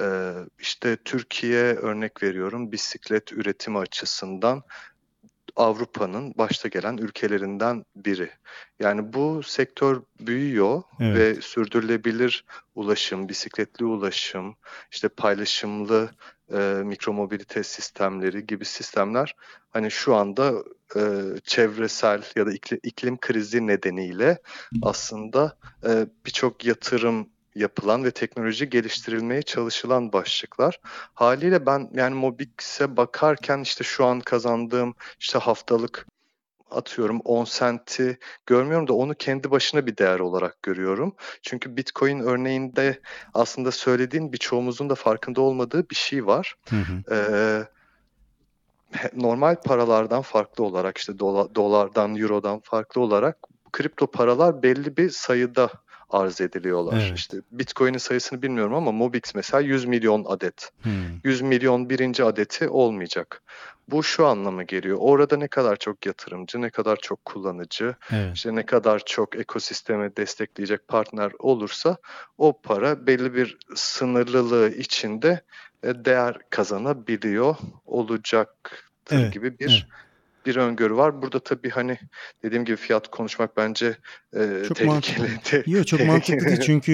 Eee, 0.00 0.32
işte, 0.58 0.96
Türkiye, 1.04 1.62
örnek 1.62 2.22
veriyorum, 2.22 2.72
bisiklet 2.72 3.32
üretimi 3.32 3.78
açısından 3.78 4.62
Avrupa'nın 5.56 6.34
başta 6.38 6.68
gelen 6.68 6.96
ülkelerinden 6.96 7.84
biri. 7.96 8.30
Yani 8.80 9.12
bu 9.12 9.42
sektör 9.42 10.02
büyüyor 10.20 10.82
Evet. 11.00 11.38
ve 11.38 11.40
sürdürülebilir 11.42 12.44
ulaşım, 12.74 13.28
bisikletli 13.28 13.84
ulaşım, 13.84 14.56
işte, 14.92 15.08
paylaşımlı, 15.08 16.10
eee, 16.52 16.58
mikromobilite 16.84 17.62
sistemleri 17.62 18.46
gibi 18.46 18.64
sistemler, 18.64 19.34
hani, 19.70 19.90
şu 19.90 20.14
anda, 20.14 20.52
eee, 20.96 21.20
çevresel 21.44 22.22
ya 22.36 22.46
da 22.46 22.52
ikli 22.52 22.80
iklim 22.82 23.18
krizi 23.20 23.66
nedeniyle 23.66 24.38
aslında, 24.82 25.56
eee, 25.86 26.06
birçok 26.26 26.64
yatırım 26.64 27.28
yapılan 27.54 28.04
ve 28.04 28.10
teknoloji 28.10 28.70
geliştirilmeye 28.70 29.42
çalışılan 29.42 30.12
başlıklar. 30.12 30.80
Hâliyle 31.14 31.66
ben, 31.66 31.90
yani, 31.94 32.14
Mobix'e 32.14 32.96
bakarken, 32.96 33.60
işte, 33.60 33.84
şu 33.84 34.04
an 34.04 34.20
kazandığım, 34.20 34.94
işte, 35.20 35.38
haftalık 35.38 36.06
atıyorum 36.70 37.20
10 37.20 37.44
senti 37.44 38.18
görmüyorum 38.46 38.88
da 38.88 38.92
onu 38.92 39.14
kendi 39.14 39.50
başına 39.50 39.86
bir 39.86 39.96
değer 39.96 40.20
olarak 40.20 40.62
görüyorum. 40.62 41.14
Çünkü 41.42 41.76
Bitcoin 41.76 42.20
örneğinde 42.20 43.00
aslında 43.34 43.70
söylediğin 43.70 44.32
birçoğumuzun 44.32 44.90
da 44.90 44.94
farkında 44.94 45.40
olmadığı 45.40 45.90
bir 45.90 45.94
şey 45.94 46.26
var. 46.26 46.54
Hı 46.68 46.76
hı. 46.76 47.66
He 48.92 49.10
normal 49.14 49.56
paralardan 49.56 50.22
farklı 50.22 50.64
olarak, 50.64 50.98
işte, 50.98 51.18
dola 51.18 51.54
dolardan, 51.54 52.16
eurodan 52.16 52.60
farklı 52.60 53.00
olarak 53.00 53.36
kripto 53.72 54.06
paralar 54.06 54.62
belli 54.62 54.96
bir 54.96 55.10
sayıda 55.10 55.70
arz 56.10 56.40
ediliyorlar. 56.40 57.02
Evet. 57.08 57.18
İşte, 57.18 57.36
Bitcoin'in 57.52 57.98
sayısını 57.98 58.42
bilmiyorum 58.42 58.74
ama 58.74 58.92
Mobix 58.92 59.22
mesela 59.34 59.60
100.000.000 59.60 60.24
adet. 60.24 60.70
Hımm. 60.82 61.20
100.000.000 61.24 61.88
1'inci 61.90 62.24
adeti 62.24 62.68
olmayacak. 62.68 63.42
Bu 63.88 64.02
şu 64.02 64.26
anlama 64.26 64.62
geliyor: 64.62 64.96
Orada 65.00 65.36
ne 65.36 65.48
kadar 65.48 65.76
çok 65.76 66.06
yatırımcı, 66.06 66.60
ne 66.60 66.70
kadar 66.70 66.96
çok 66.96 67.24
kullanıcı, 67.24 67.94
Evet. 68.12 68.36
işte, 68.36 68.54
ne 68.54 68.66
kadar 68.66 68.98
çok 69.06 69.36
ekosistemi 69.36 70.16
destekleyecek 70.16 70.88
partner 70.88 71.32
olursa 71.38 71.96
o 72.38 72.60
para 72.62 73.06
belli 73.06 73.34
bir 73.34 73.58
sınırlılığı 73.74 74.68
içinde, 74.70 75.40
eee, 75.84 76.04
değer 76.04 76.36
kazanabiliyor 76.50 77.56
olacaktır 77.84 78.78
Evet, 79.10 79.32
gibi 79.32 79.46
evet. 79.60 79.82
Bir 80.46 80.50
bir 80.50 80.56
öngörü 80.56 80.96
var. 80.96 81.22
Burada 81.22 81.38
tabii, 81.44 81.70
hani, 81.70 81.98
dediğim 82.42 82.64
gibi 82.64 82.76
fiyat 82.76 83.10
konuşmak 83.10 83.56
bence, 83.56 83.96
eee, 84.36 84.62
Çok 84.62 84.82
mantıklı. 84.82 85.24
tehlikeli. 85.24 85.40
Te 85.44 85.64
Yo, 85.66 85.84
çok 85.84 86.04
mantıklı 86.04 86.48
değil 86.48 86.60
çünkü, 86.60 86.92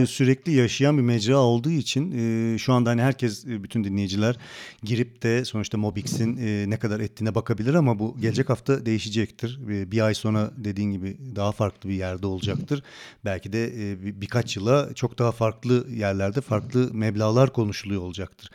hı. 0.00 0.06
sürekli 0.06 0.52
yaşayan 0.52 0.96
bir 0.98 1.02
mecra 1.02 1.36
olduğu 1.38 1.70
için, 1.70 2.10
eee, 2.10 2.58
şu 2.58 2.72
anda, 2.72 2.90
hani, 2.90 3.02
herkes, 3.02 3.44
eee, 3.44 3.62
bütün 3.62 3.84
dinleyiciler 3.84 4.36
girip 4.82 5.22
de 5.22 5.44
sonuçta 5.44 5.78
Mobix'in, 5.78 6.36
eee, 6.36 6.70
ne 6.70 6.76
kadar 6.76 7.00
ettiğine 7.00 7.34
bakabilir 7.34 7.74
ama 7.74 7.98
bu 7.98 8.16
gelecek 8.20 8.50
hafta 8.50 8.86
değişecektir. 8.86 9.60
Eee, 9.68 9.90
1 9.90 10.00
ay 10.06 10.14
sonra 10.14 10.50
dediğin 10.56 10.90
gibi 10.92 11.16
daha 11.36 11.52
farklı 11.52 11.88
bir 11.90 11.94
yerde 11.94 12.26
olacaktır. 12.26 12.82
Belki 13.24 13.52
de, 13.52 13.72
eee, 13.74 14.02
bi 14.04 14.20
birkaç 14.20 14.56
yıla 14.56 14.94
çok 14.94 15.18
daha 15.18 15.32
farklı 15.32 15.86
yerlerde 15.90 16.40
farklı 16.40 16.90
meblağlar 16.94 17.52
konuşuluyor 17.52 18.02
olacaktır. 18.02 18.50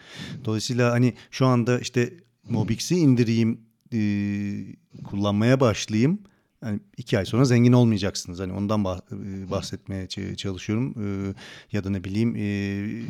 Dolayısıyla, 0.46 0.92
hani, 0.92 1.14
şu 1.32 1.46
anda, 1.46 1.80
işte, 1.80 2.14
Mobix'i 2.50 2.96
indireyim, 2.96 3.60
eee, 3.94 4.76
kullanmaya 5.04 5.60
başlayayım. 5.60 6.20
Hani, 6.64 6.80
2 6.98 7.18
ay 7.18 7.26
sonra 7.26 7.46
zengin 7.46 7.74
olmayacaksınız. 7.74 8.40
Hani, 8.40 8.54
ondan 8.54 8.84
bah 8.84 9.00
eee, 9.12 9.52
bahsetmeye 9.52 10.08
çalışıyorum. 10.38 10.94
Eee, 10.98 11.34
ya 11.72 11.84
da 11.84 11.90
ne 11.90 12.04
bileyim, 12.04 12.36
eee, 12.36 13.06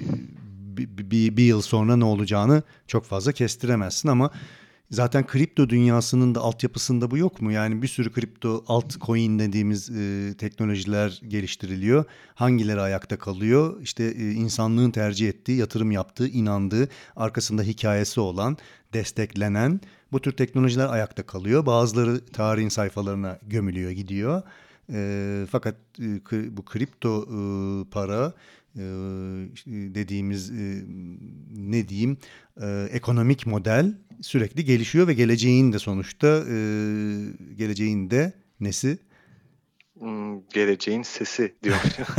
bi 0.78 0.98
bi 0.98 1.12
bi 1.12 1.38
bir 1.38 1.44
yıl 1.44 1.62
sonra 1.62 1.96
ne 1.96 2.06
olacağını 2.06 2.64
çok 2.88 3.06
fazla 3.06 3.32
kestiremezsin 3.32 4.10
ama 4.10 4.32
zaten 4.94 5.28
kripto 5.28 5.70
dünyasının 5.70 6.36
da 6.36 6.42
altyapısında 6.42 7.12
bu 7.12 7.18
yok 7.18 7.42
mu? 7.42 7.52
Yani 7.52 7.82
bir 7.82 7.88
sürü 7.88 8.12
kripto 8.12 8.64
altcoin 8.68 9.40
dediğimiz, 9.40 9.90
eee, 9.90 10.34
teknolojiler 10.34 11.22
geliştiriliyor. 11.28 12.06
Hangileri 12.36 12.82
ayakta 12.82 13.18
kalıyor? 13.18 13.82
İşte, 13.82 14.14
eee, 14.16 14.32
insanlığın 14.32 14.92
tercih 14.92 15.30
ettiği, 15.30 15.58
yatırım 15.58 15.92
yaptığı, 15.92 16.28
inandığı, 16.28 16.90
arkasında 17.16 17.64
hikâyesi 17.64 18.20
olan, 18.20 18.58
desteklenen 18.94 19.82
bu 20.12 20.22
tür 20.22 20.32
teknolojiler 20.32 20.88
ayakta 20.90 21.24
kalıyor. 21.26 21.66
Bazıları 21.66 22.26
tarihin 22.26 22.70
sayfalarına 22.70 23.40
gömülüyor, 23.48 23.92
gidiyor. 23.92 24.42
Eee, 24.90 25.46
fakat, 25.52 25.76
kı 26.24 26.58
bu 26.58 26.66
kripto, 26.66 27.26
ııı, 27.32 27.86
para, 27.92 28.34
işte, 29.54 29.72
dediğimiz, 29.96 30.50
eee, 30.50 30.84
ne 31.56 31.90
diyeyim, 31.90 32.18
eee, 32.62 32.88
ekonomik 32.92 33.46
model 33.48 33.98
sürekli 34.22 34.66
gelişiyor 34.66 35.08
ve 35.08 35.14
geleceğin 35.14 35.74
de 35.74 35.80
sonuçta, 35.80 36.28
eee, 36.28 36.46
geleceğin 37.58 38.10
de 38.10 38.34
nesi? 38.60 38.98
Imm, 40.02 40.42
geleceğin 40.54 41.04
sesi 41.04 41.54
diyormuşum. 41.64 42.06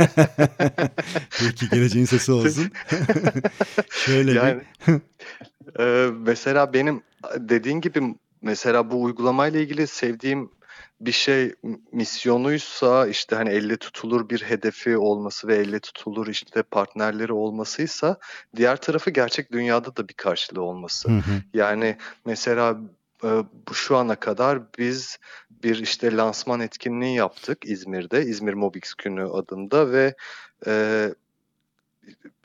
Peki, 1.39 1.69
geleceğin 1.71 2.05
sesi 2.05 2.31
olsun. 2.31 2.71
Şöyle 3.91 4.31
bir 4.31 4.35
Yani, 4.35 4.61
eee, 5.79 6.09
mesela 6.25 6.73
benim, 6.73 7.01
dediğin 7.37 7.81
gibi 7.81 8.15
mesela 8.41 8.91
bu 8.91 9.03
uygulamayla 9.03 9.59
ilgili 9.59 9.87
sevdiğim 9.87 10.49
bir 11.05 11.11
şey 11.11 11.55
misyonuysa, 11.91 13.07
işte, 13.07 13.35
hani, 13.35 13.49
elle 13.49 13.77
tutulur 13.77 14.29
bir 14.29 14.41
hedefi 14.41 14.97
olması 14.97 15.47
ve 15.47 15.55
elle 15.55 15.79
tutulur, 15.79 16.27
işte, 16.27 16.63
partnerleri 16.63 17.33
olmasıysa 17.33 18.17
diğer 18.55 18.81
tarafı 18.81 19.11
gerçek 19.11 19.51
dünyada 19.51 19.95
da 19.95 20.07
bir 20.07 20.13
karşılığı 20.13 20.61
olması. 20.61 21.09
Hı 21.09 21.17
hı. 21.17 21.41
Yani, 21.53 21.97
mesela, 22.25 22.77
bu 23.69 23.73
şu 23.73 23.97
ana 23.97 24.15
kadar 24.15 24.59
biz 24.77 25.19
bir, 25.63 25.79
işte, 25.79 26.15
lansman 26.15 26.59
etkinliği 26.59 27.15
yaptık 27.15 27.57
İzmir'de, 27.65 28.25
İzmir 28.25 28.53
Mobix 28.53 28.93
Günü 28.93 29.23
adında 29.23 29.91
ve, 29.91 30.15
eee, 30.67 31.13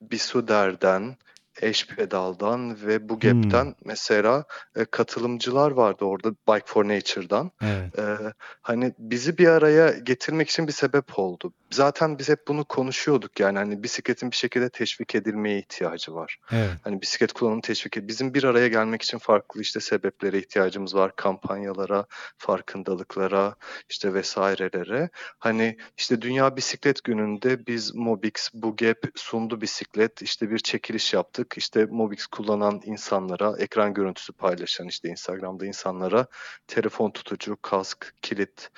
Bisuder'den, 0.03 1.17
Eşpedal'dan 1.63 2.87
ve 2.87 3.09
Hımm. 3.25 3.65
Bugap'ten 3.65 3.75
mesela, 3.85 4.45
eee, 4.77 4.87
katılımcılar 4.91 5.71
vardı 5.71 6.05
orada, 6.05 6.31
Bike 6.49 6.67
for 6.67 6.89
Nature'dan. 6.89 7.51
Evet. 7.61 7.95
Eee, 7.99 8.19
hani, 8.63 8.95
bizi 8.99 9.39
bir 9.39 9.49
araya 9.49 9.91
getirmek 9.99 10.49
için 10.51 10.67
bir 10.67 10.73
sebep 10.73 11.19
oldu. 11.19 11.53
Zaten 11.71 12.19
biz 12.19 12.29
hep 12.29 12.49
bunu 12.49 12.65
konuşuyorduk 12.65 13.41
yani 13.41 13.59
hani 13.59 13.83
bisikletin 13.83 14.31
bir 14.31 14.37
şekilde 14.37 14.71
teşvik 14.71 15.15
edilmeye 15.15 15.59
ihtiyacı 15.59 16.15
var. 16.15 16.39
Evet. 16.53 16.71
Hani 16.85 17.01
bisiklet 17.01 17.33
kullanımı 17.33 17.61
teşvik 17.61 17.97
ed- 17.97 18.09
Bizim 18.09 18.35
bir 18.35 18.45
araya 18.45 18.69
gelmek 18.69 19.03
için 19.03 19.19
farklı 19.19 19.61
işte 19.61 19.81
sebeplere 19.81 20.39
ihtiyacımız 20.39 20.95
var. 20.95 21.17
Kampanyalara, 21.17 22.07
farkındalıklara, 22.39 23.55
işte 23.89 24.15
vesairelere. 24.15 25.09
Hani 25.39 25.77
işte 25.97 26.23
Dünya 26.23 26.57
Bisiklet 26.57 27.05
Günü'nde 27.05 27.67
biz 27.67 27.95
Mobix, 27.95 28.51
Bugap 28.55 28.99
sundu 29.15 29.61
bisiklet. 29.61 30.23
işte 30.23 30.51
bir 30.51 30.59
çekiliş 30.59 31.15
yaptık. 31.15 31.55
İşte 31.57 31.85
Mobix 31.85 32.27
kullanan 32.27 32.81
insanlara, 32.85 33.55
ekran 33.59 33.95
görüntüsü 33.95 34.33
paylaşan 34.33 34.89
işte 34.89 35.09
Instagram'da 35.09 35.67
insanlara 35.67 36.27
telefon 36.67 37.11
tutucu, 37.11 37.57
kask, 37.63 38.15
kilit 38.23 38.71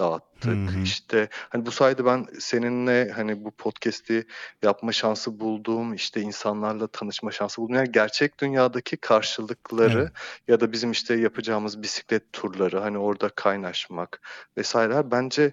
dağıttık. 0.00 0.70
Hı 0.70 0.78
hı. 0.78 0.82
İşte 0.82 1.28
hani 1.48 1.66
bu 1.66 1.70
sayede 1.70 2.04
ben 2.04 2.26
seninle 2.38 3.10
hani 3.10 3.44
bu 3.44 3.50
podcast'i 3.50 4.26
yapma 4.62 4.92
şansı 4.92 5.40
bulduğum, 5.40 5.94
işte 5.94 6.20
insanlarla 6.20 6.86
tanışma 6.86 7.30
şansı 7.30 7.62
buldum. 7.62 7.74
Yani 7.74 7.92
gerçek 7.92 8.40
dünyadaki 8.40 8.96
karşılıkları 8.96 10.00
Evet. 10.00 10.12
ya 10.48 10.60
da 10.60 10.72
bizim 10.72 10.90
işte 10.90 11.14
yapacağımız 11.14 11.82
bisiklet 11.82 12.32
turları 12.32 12.78
hani 12.78 12.98
orada 12.98 13.28
kaynaşmak 13.28 14.20
vesaireler 14.58 15.10
bence 15.10 15.52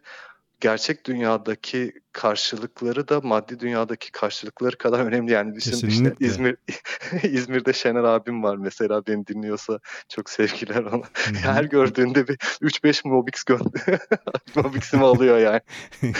gerçek 0.59 1.05
dünyadaki 1.05 1.93
karşılıkları 2.17 3.07
da 3.07 3.21
maddi 3.21 3.59
dünyadaki 3.59 4.11
karşılıkları 4.11 4.77
kadar 4.77 4.99
önemli. 4.99 5.31
Yani 5.31 5.55
düşün 5.55 5.87
işte. 5.87 6.15
İzmir 6.19 6.55
İzmir'de 7.23 7.73
Şener 7.73 8.03
abim 8.03 8.43
var 8.43 8.57
mesela 8.57 9.07
beni 9.07 9.27
dinliyorsa 9.27 9.79
çok 10.09 10.29
sevgiler 10.29 10.83
ona. 10.83 10.91
Hı 10.91 10.99
hı. 11.31 11.35
Her 11.35 11.63
gördüğünde 11.63 12.27
bir 12.27 12.35
3-5 12.61 13.05
Mobix 13.07 13.43
gönder. 13.43 13.99
Mobix'imi 14.55 15.05
alıyor 15.05 15.37
yani. 15.37 15.61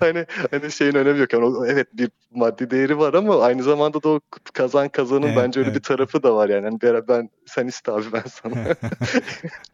Hani 0.00 0.26
hani 0.50 0.72
şeyin 0.72 0.94
önemi 0.94 1.18
yok. 1.18 1.32
Yani 1.32 1.44
o- 1.44 1.66
evet 1.66 1.88
bir 1.92 2.10
maddi 2.30 2.70
değeri 2.70 2.98
var 2.98 3.14
ama 3.14 3.42
aynı 3.42 3.62
zamanda 3.62 4.02
da 4.02 4.08
o 4.08 4.20
kazan 4.52 4.88
kazanın 4.88 5.22
Evet, 5.22 5.36
bence 5.36 5.60
öyle 5.60 5.68
bir 5.68 5.74
evet. 5.74 5.84
tarafı 5.84 6.22
da 6.22 6.34
var 6.34 6.48
yani. 6.48 6.64
Hani 6.64 6.80
beraber 6.80 7.08
ben 7.08 7.30
sen 7.46 7.66
iste 7.66 7.92
abi 7.92 8.04
ben 8.12 8.24
sana 8.42 8.76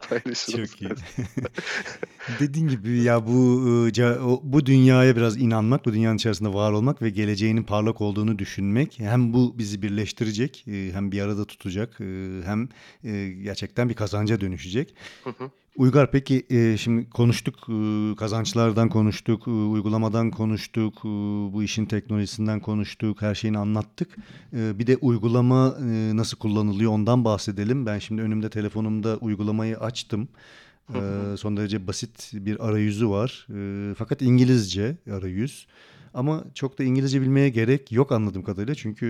paylaşırım. 0.09 0.65
Çok 0.65 0.81
iyi. 0.81 0.89
Dediğin 2.39 2.67
gibi 2.67 3.01
ya 3.03 3.27
bu 3.27 3.63
e, 3.97 4.17
bu 4.43 4.65
dünyaya 4.65 5.15
biraz 5.15 5.26
inanmak, 5.35 5.85
bu 5.85 5.93
dünyanın 5.93 6.17
içerisinde 6.17 6.53
var 6.53 6.71
olmak 6.71 7.01
ve 7.01 7.09
geleceğinin 7.09 7.63
parlak 7.63 8.01
olduğunu 8.01 8.39
düşünmek 8.39 8.99
hem 8.99 9.33
bu 9.33 9.55
bizi 9.57 9.81
birleştirecek, 9.81 10.67
e, 10.67 10.89
hem 10.93 11.11
bir 11.11 11.21
arada 11.21 11.45
tutacak, 11.45 12.01
e, 12.01 12.41
hem 12.45 12.69
e, 13.03 13.29
gerçekten 13.43 13.89
bir 13.89 13.93
kazanca 13.93 14.41
dönüşecek. 14.41 14.93
Hı 15.23 15.29
hı. 15.29 15.51
Uygar 15.77 16.11
peki 16.11 16.45
e, 16.49 16.77
şimdi 16.77 17.09
konuştuk 17.09 17.55
e, 17.69 18.15
kazançlardan 18.15 18.89
konuştuk, 18.89 19.47
e, 19.47 19.51
uygulamadan 19.51 20.31
konuştuk, 20.31 20.93
e, 20.99 21.09
bu 21.53 21.63
işin 21.63 21.85
teknolojisinden 21.85 22.59
konuştuk, 22.59 23.21
her 23.21 23.35
şeyini 23.35 23.57
anlattık. 23.57 24.15
E, 24.53 24.79
bir 24.79 24.87
de 24.87 24.97
uygulama 24.97 25.77
e, 25.79 26.11
nasıl 26.17 26.37
kullanılıyor 26.37 26.91
ondan 26.91 27.25
bahsedelim. 27.25 27.85
Ben 27.85 27.99
şimdi 27.99 28.21
önümde 28.21 28.49
telefonumda 28.49 29.17
uygulamayı 29.17 29.77
açtım. 29.77 30.27
E, 30.93 31.33
son 31.37 31.57
derece 31.57 31.87
basit 31.87 32.31
bir 32.33 32.67
arayüzü 32.67 33.09
var. 33.09 33.47
E, 33.55 33.93
fakat 33.95 34.21
İngilizce 34.21 34.97
arayüz. 35.11 35.67
Ama 36.13 36.43
çok 36.53 36.79
da 36.79 36.83
İngilizce 36.83 37.21
bilmeye 37.21 37.49
gerek 37.49 37.91
yok 37.91 38.11
anladığım 38.11 38.43
kadarıyla. 38.43 38.75
Çünkü 38.75 39.07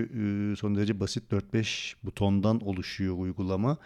e, 0.52 0.56
son 0.56 0.76
derece 0.76 1.00
basit 1.00 1.32
4-5 1.32 1.94
butondan 2.04 2.60
oluşuyor 2.60 3.18
uygulama. 3.18 3.76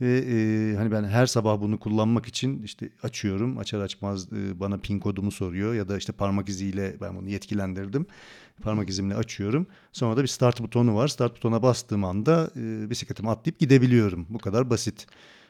Ve 0.00 0.18
e, 0.18 0.76
hani 0.76 0.92
ben 0.92 1.04
her 1.04 1.26
sabah 1.26 1.60
bunu 1.60 1.78
kullanmak 1.78 2.26
için 2.26 2.62
işte 2.62 2.88
açıyorum. 3.02 3.58
Açar 3.58 3.80
açmaz 3.80 4.32
e, 4.32 4.60
bana 4.60 4.78
pin 4.78 4.98
kodumu 4.98 5.30
soruyor 5.30 5.74
ya 5.74 5.88
da 5.88 5.98
işte 5.98 6.12
parmak 6.12 6.48
iziyle 6.48 6.96
ben 7.00 7.16
bunu 7.16 7.28
yetkilendirdim. 7.28 8.06
Parmak 8.62 8.88
izimle 8.88 9.14
açıyorum. 9.14 9.66
Sonra 9.92 10.16
da 10.16 10.22
bir 10.22 10.28
start 10.28 10.60
butonu 10.60 10.94
var. 10.94 11.08
Start 11.08 11.36
butona 11.36 11.62
bastığım 11.62 12.04
anda 12.04 12.50
e, 12.56 12.90
bisikletimi 12.90 13.30
atlayıp 13.30 13.58
gidebiliyorum. 13.58 14.26
Bu 14.30 14.38
kadar 14.38 14.70
basit. 14.70 15.06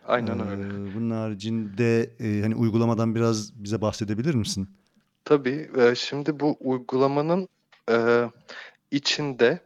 Aynen 0.07 0.38
Ee, 0.38 0.42
öyle. 0.42 0.94
bunun 0.94 1.11
haricinde 1.11 2.11
e, 2.20 2.42
hani 2.42 2.55
uygulamadan 2.55 3.14
biraz 3.14 3.64
bize 3.64 3.80
bahsedebilir 3.80 4.34
misin? 4.34 4.68
Tabii 5.24 5.70
e, 5.76 5.94
şimdi 5.94 6.40
bu 6.40 6.57
uygulamanın 6.61 7.48
e, 7.90 8.24
içinde 8.90 9.61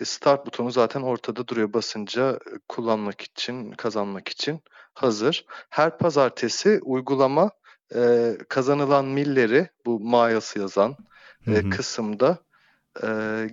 e, 0.00 0.04
start 0.04 0.46
butonu 0.46 0.70
zaten 0.70 1.02
ortada 1.02 1.48
duruyor. 1.48 1.72
Basınca 1.72 2.30
e, 2.30 2.58
kullanmak 2.68 3.20
için, 3.20 3.72
kazanmak 3.72 4.28
için 4.28 4.60
hazır. 4.94 5.44
Her 5.70 5.98
pazartesi 5.98 6.80
uygulama 6.82 7.50
e, 7.94 8.32
kazanılan 8.48 9.04
milleri 9.04 9.68
bu 9.86 10.00
miles 10.00 10.56
yazan 10.56 10.96
Hı 11.44 11.50
e, 11.50 11.62
hı. 11.62 11.70
kısımda 11.70 12.38
e, 13.02 13.08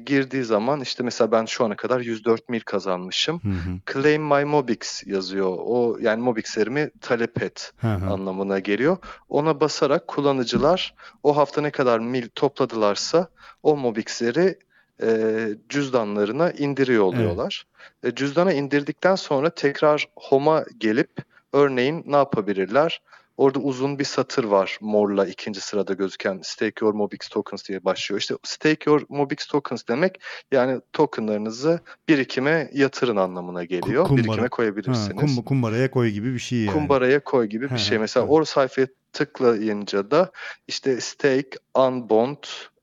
girdiği 0.05 0.43
zaman 0.43 0.81
işte 0.81 1.03
mesela 1.03 1.31
ben 1.31 1.45
şu 1.45 1.65
ana 1.65 1.75
kadar 1.75 1.99
104 1.99 2.49
mil 2.49 2.59
kazanmışım. 2.59 3.39
Hı 3.43 3.49
hı. 3.49 3.93
Claim 3.93 4.23
my 4.23 4.43
Mobix 4.43 5.03
yazıyor. 5.05 5.57
O 5.59 5.97
yani 6.01 6.21
Mobix'lerimi 6.21 6.89
talep 7.01 7.43
et 7.43 7.73
Hı 7.77 7.87
hı. 7.87 8.09
anlamına 8.09 8.59
geliyor. 8.59 8.97
Ona 9.29 9.59
basarak 9.59 10.07
kullanıcılar 10.07 10.95
o 11.23 11.37
hafta 11.37 11.61
ne 11.61 11.71
kadar 11.71 11.99
mil 11.99 12.29
topladılarsa 12.35 13.27
o 13.63 13.77
Mobix'leri 13.77 14.59
e, 15.01 15.49
cüzdanlarına 15.69 16.51
indiriyor 16.51 17.03
oluyorlar. 17.03 17.67
E, 18.03 18.15
cüzdana 18.15 18.53
indirdikten 18.53 19.15
sonra 19.15 19.49
tekrar 19.49 20.07
Home'a 20.15 20.65
gelip 20.77 21.11
örneğin 21.53 22.03
ne 22.05 22.15
yapabilirler? 22.15 23.01
Orada 23.37 23.59
uzun 23.59 23.99
bir 23.99 24.03
satır 24.03 24.43
var 24.43 24.77
morla 24.81 25.25
ikinci 25.27 25.61
sırada 25.61 25.93
gözüken 25.93 26.39
Stake 26.43 26.85
Your 26.85 26.93
Mobix 26.93 27.19
Tokens 27.29 27.67
diye 27.69 27.85
başlıyor. 27.85 28.19
İşte 28.19 28.35
Stake 28.43 28.89
Your 28.89 29.01
Mobix 29.09 29.47
Tokens 29.47 29.83
demek 29.89 30.21
yani 30.51 30.81
tokenlarınızı 30.93 31.79
birikime 32.07 32.69
yatırın 32.73 33.15
anlamına 33.15 33.63
geliyor. 33.63 34.03
kumbara. 34.05 34.23
Birikime 34.23 34.41
Ha, 34.41 34.49
koyabilirsiniz 34.49 35.37
kum- 35.37 35.43
kumbaraya 35.43 35.91
koy 35.91 36.09
gibi 36.09 36.33
bir 36.33 36.39
şey 36.39 36.59
yani. 36.59 36.73
kumbaraya 36.73 37.23
koy 37.23 37.45
gibi 37.45 37.69
bir 37.71 37.77
şey. 37.77 37.97
Mesela 37.97 38.25
hı. 38.25 38.29
o 38.31 38.45
sayfaya 38.45 38.87
tıklayınca 39.13 40.11
da 40.11 40.31
işte 40.67 41.01
stake, 41.01 41.49
unbond, 41.75 42.37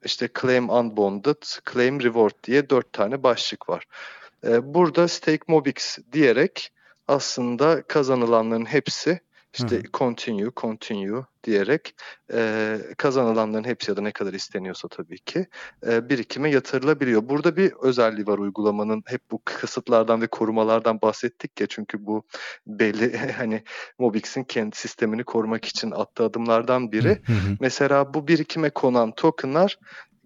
işte 0.05 0.29
claim 0.41 0.71
unbonded, 0.71 1.43
claim 1.73 2.03
reward 2.03 2.35
diye 2.45 2.71
dört 2.71 2.93
tane 2.93 3.23
başlık 3.23 3.69
var. 3.69 3.85
Ee, 4.47 4.75
burada 4.75 5.09
stake 5.09 5.45
mobix 5.49 5.99
diyerek 6.13 6.71
aslında 7.09 7.83
kazanılanların 7.83 8.65
hepsi 8.65 9.21
işte 9.55 9.77
Hı 9.77 9.81
hı. 9.81 9.83
continue, 9.95 10.51
continue 10.57 11.23
diyerek 11.45 11.95
e, 12.33 12.79
kazanılanların 12.99 13.65
hepsi 13.65 13.91
ya 13.91 13.97
da 13.97 14.01
ne 14.01 14.13
kadar 14.13 14.33
isteniyorsa 14.33 14.89
tabii 14.89 15.19
ki 15.19 15.47
e, 15.87 16.09
birikime 16.09 16.51
yatırılabiliyor. 16.51 17.29
Burada 17.29 17.57
bir 17.57 17.73
özelliği 17.73 18.27
var 18.27 18.39
uygulamanın. 18.39 19.03
Hep 19.07 19.31
bu 19.31 19.41
kısıtlardan 19.45 20.21
ve 20.21 20.27
korumalardan 20.27 21.01
bahsettik 21.03 21.61
ya 21.61 21.67
çünkü 21.67 22.07
bu 22.07 22.23
belli 22.67 23.17
hani 23.37 23.63
Mobix'in 23.99 24.45
kendi 24.45 24.77
sistemini 24.77 25.25
korumak 25.25 25.65
için 25.65 25.91
attığı 25.91 26.25
adımlardan 26.25 26.93
biri. 26.93 27.21
Hı 27.27 27.33
hı. 27.33 27.57
Mesela 27.61 28.15
bu 28.15 28.29
birikime 28.29 28.71
konan 28.71 29.15
tokenlar 29.15 29.79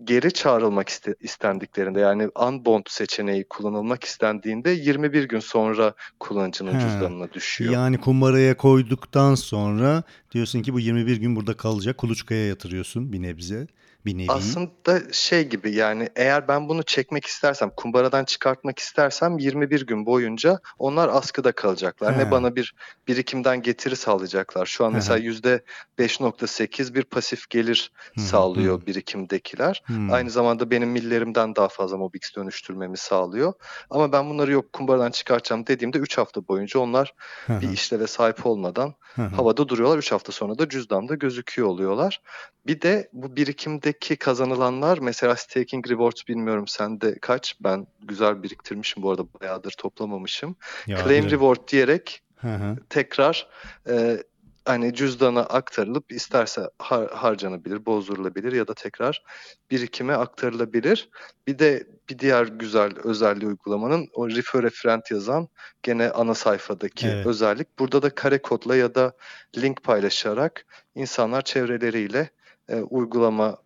geri 0.05 0.33
çağrılmak 0.33 0.89
iste- 0.89 1.15
istendiklerinde 1.21 2.01
yani 2.01 2.29
unbound 2.47 2.85
seçeneği 2.89 3.45
kullanılmak 3.51 4.05
istendiğinde 4.05 4.71
21 4.71 5.25
gün 5.25 5.41
sonra 5.41 5.95
kullanıcının 6.21 6.75
Ha. 6.75 6.81
cüzdanına 6.81 7.33
düşüyor. 7.33 7.73
Yani 7.73 8.01
kumbaraya 8.01 8.57
koyduktan 8.57 9.35
sonra 9.35 10.03
diyorsun 10.33 10.63
ki 10.63 10.73
bu 10.73 10.81
21 10.81 11.17
gün 11.17 11.37
burada 11.37 11.57
kalacak. 11.57 11.99
Kuluçkaya 11.99 12.47
yatırıyorsun 12.47 13.13
bir 13.13 13.23
nebze. 13.23 13.67
Bir 14.09 14.19
nevi. 14.19 14.27
Aslında 14.29 15.13
şey 15.13 15.49
gibi 15.49 15.75
yani 15.75 16.09
eğer 16.17 16.49
ben 16.49 16.69
bunu 16.69 16.83
çekmek 16.83 17.25
istersem, 17.25 17.71
kumbaradan 17.77 18.25
çıkartmak 18.25 18.79
istersem 18.79 19.39
21 19.39 19.87
gün 19.87 20.07
boyunca 20.07 20.61
onlar 20.79 21.09
askıda 21.09 21.53
kalacaklar. 21.53 22.15
He. 22.15 22.19
Ne 22.19 22.31
bana 22.31 22.57
bir 22.57 22.75
birikimden 23.09 23.63
getiri 23.63 23.97
sağlayacaklar. 23.97 24.67
Şu 24.67 24.85
an 24.85 24.91
hı. 24.91 24.95
mesela 24.95 25.19
%5.8 25.19 26.95
bir 26.95 27.03
pasif 27.03 27.51
gelir 27.51 27.93
hı, 28.15 28.21
sağlıyor 28.21 28.87
birikimdekiler. 28.87 29.83
Hmm. 29.87 30.13
Aynı 30.13 30.31
zamanda 30.31 30.71
benim 30.71 30.89
millerimden 30.89 31.57
daha 31.57 31.69
fazla 31.69 31.97
Mobix 31.97 32.37
dönüştürmemi 32.37 32.97
sağlıyor. 32.97 33.53
Ama 33.91 34.13
ben 34.13 34.31
bunları 34.31 34.53
yok 34.53 34.73
kumbaradan 34.73 35.11
çıkartacağım 35.11 35.67
dediğimde 35.67 35.99
3 35.99 36.19
hafta 36.19 36.49
boyunca 36.49 36.81
onlar 36.81 37.15
hı, 37.47 37.61
bir 37.61 37.73
işleve 37.73 38.07
sahip 38.07 38.47
olmadan 38.47 38.95
havada 39.37 39.69
duruyorlar. 39.69 39.99
3 39.99 40.13
hafta 40.13 40.33
sonra 40.33 40.59
da 40.59 40.69
cüzdanda 40.69 41.15
gözüküyor 41.15 41.69
oluyorlar. 41.69 42.21
Bir 42.67 42.81
de 42.81 43.09
bu 43.13 43.37
birikimdeki 43.37 43.98
kazanılanlar 44.01 44.99
mesela 44.99 45.37
staking 45.37 45.91
rewards 45.91 46.29
bilmiyorum 46.29 46.67
sende 46.69 47.19
kaç? 47.19 47.57
Ben 47.61 47.87
güzel 48.03 48.43
biriktirmişim 48.43 49.03
bu 49.03 49.11
arada 49.11 49.23
bayağıdır 49.41 49.71
toplamamışım. 49.73 50.57
Ya, 50.87 50.97
Claim 51.05 51.21
biraz- 51.25 51.31
reward 51.33 51.69
diyerek 51.69 52.23
Hı 52.37 52.55
hı. 52.55 52.77
tekrar 52.91 53.49
e, 53.89 54.23
hani 54.65 54.95
cüzdana 54.95 55.41
aktarılıp 55.41 56.13
isterse 56.13 56.71
har- 56.79 57.15
harcanabilir, 57.15 57.87
bozdurulabilir 57.87 58.53
ya 58.53 58.69
da 58.69 58.75
tekrar 58.75 59.23
birikime 59.71 60.13
aktarılabilir. 60.15 61.09
Bir 61.47 61.59
de 61.59 61.87
bir 62.11 62.19
diğer 62.19 62.47
güzel 62.47 62.93
özelliği 63.05 63.49
uygulamanın 63.49 64.09
o 64.15 64.29
refer 64.31 64.71
friend 64.71 65.03
yazan 65.11 65.49
gene 65.83 66.11
ana 66.11 66.35
sayfadaki 66.35 67.07
Evet. 67.09 67.27
özellik. 67.27 67.79
Burada 67.79 68.03
da 68.03 68.11
kare 68.11 68.43
kodla 68.43 68.77
ya 68.77 68.95
da 68.95 69.13
link 69.57 69.83
paylaşarak 69.83 70.67
insanlar 70.95 71.43
çevreleriyle 71.43 72.31
e, 72.69 72.77
uygulama 72.81 73.57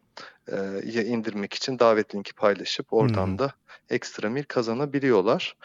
ya 0.85 1.03
indirmek 1.03 1.55
için 1.55 1.79
davet 1.79 2.15
linki 2.15 2.35
paylaşıp 2.35 2.93
oradan 2.93 3.35
hı. 3.35 3.39
da 3.39 3.53
ekstra 3.91 4.31
mil 4.31 4.45
kazanabiliyorlar. 4.45 5.57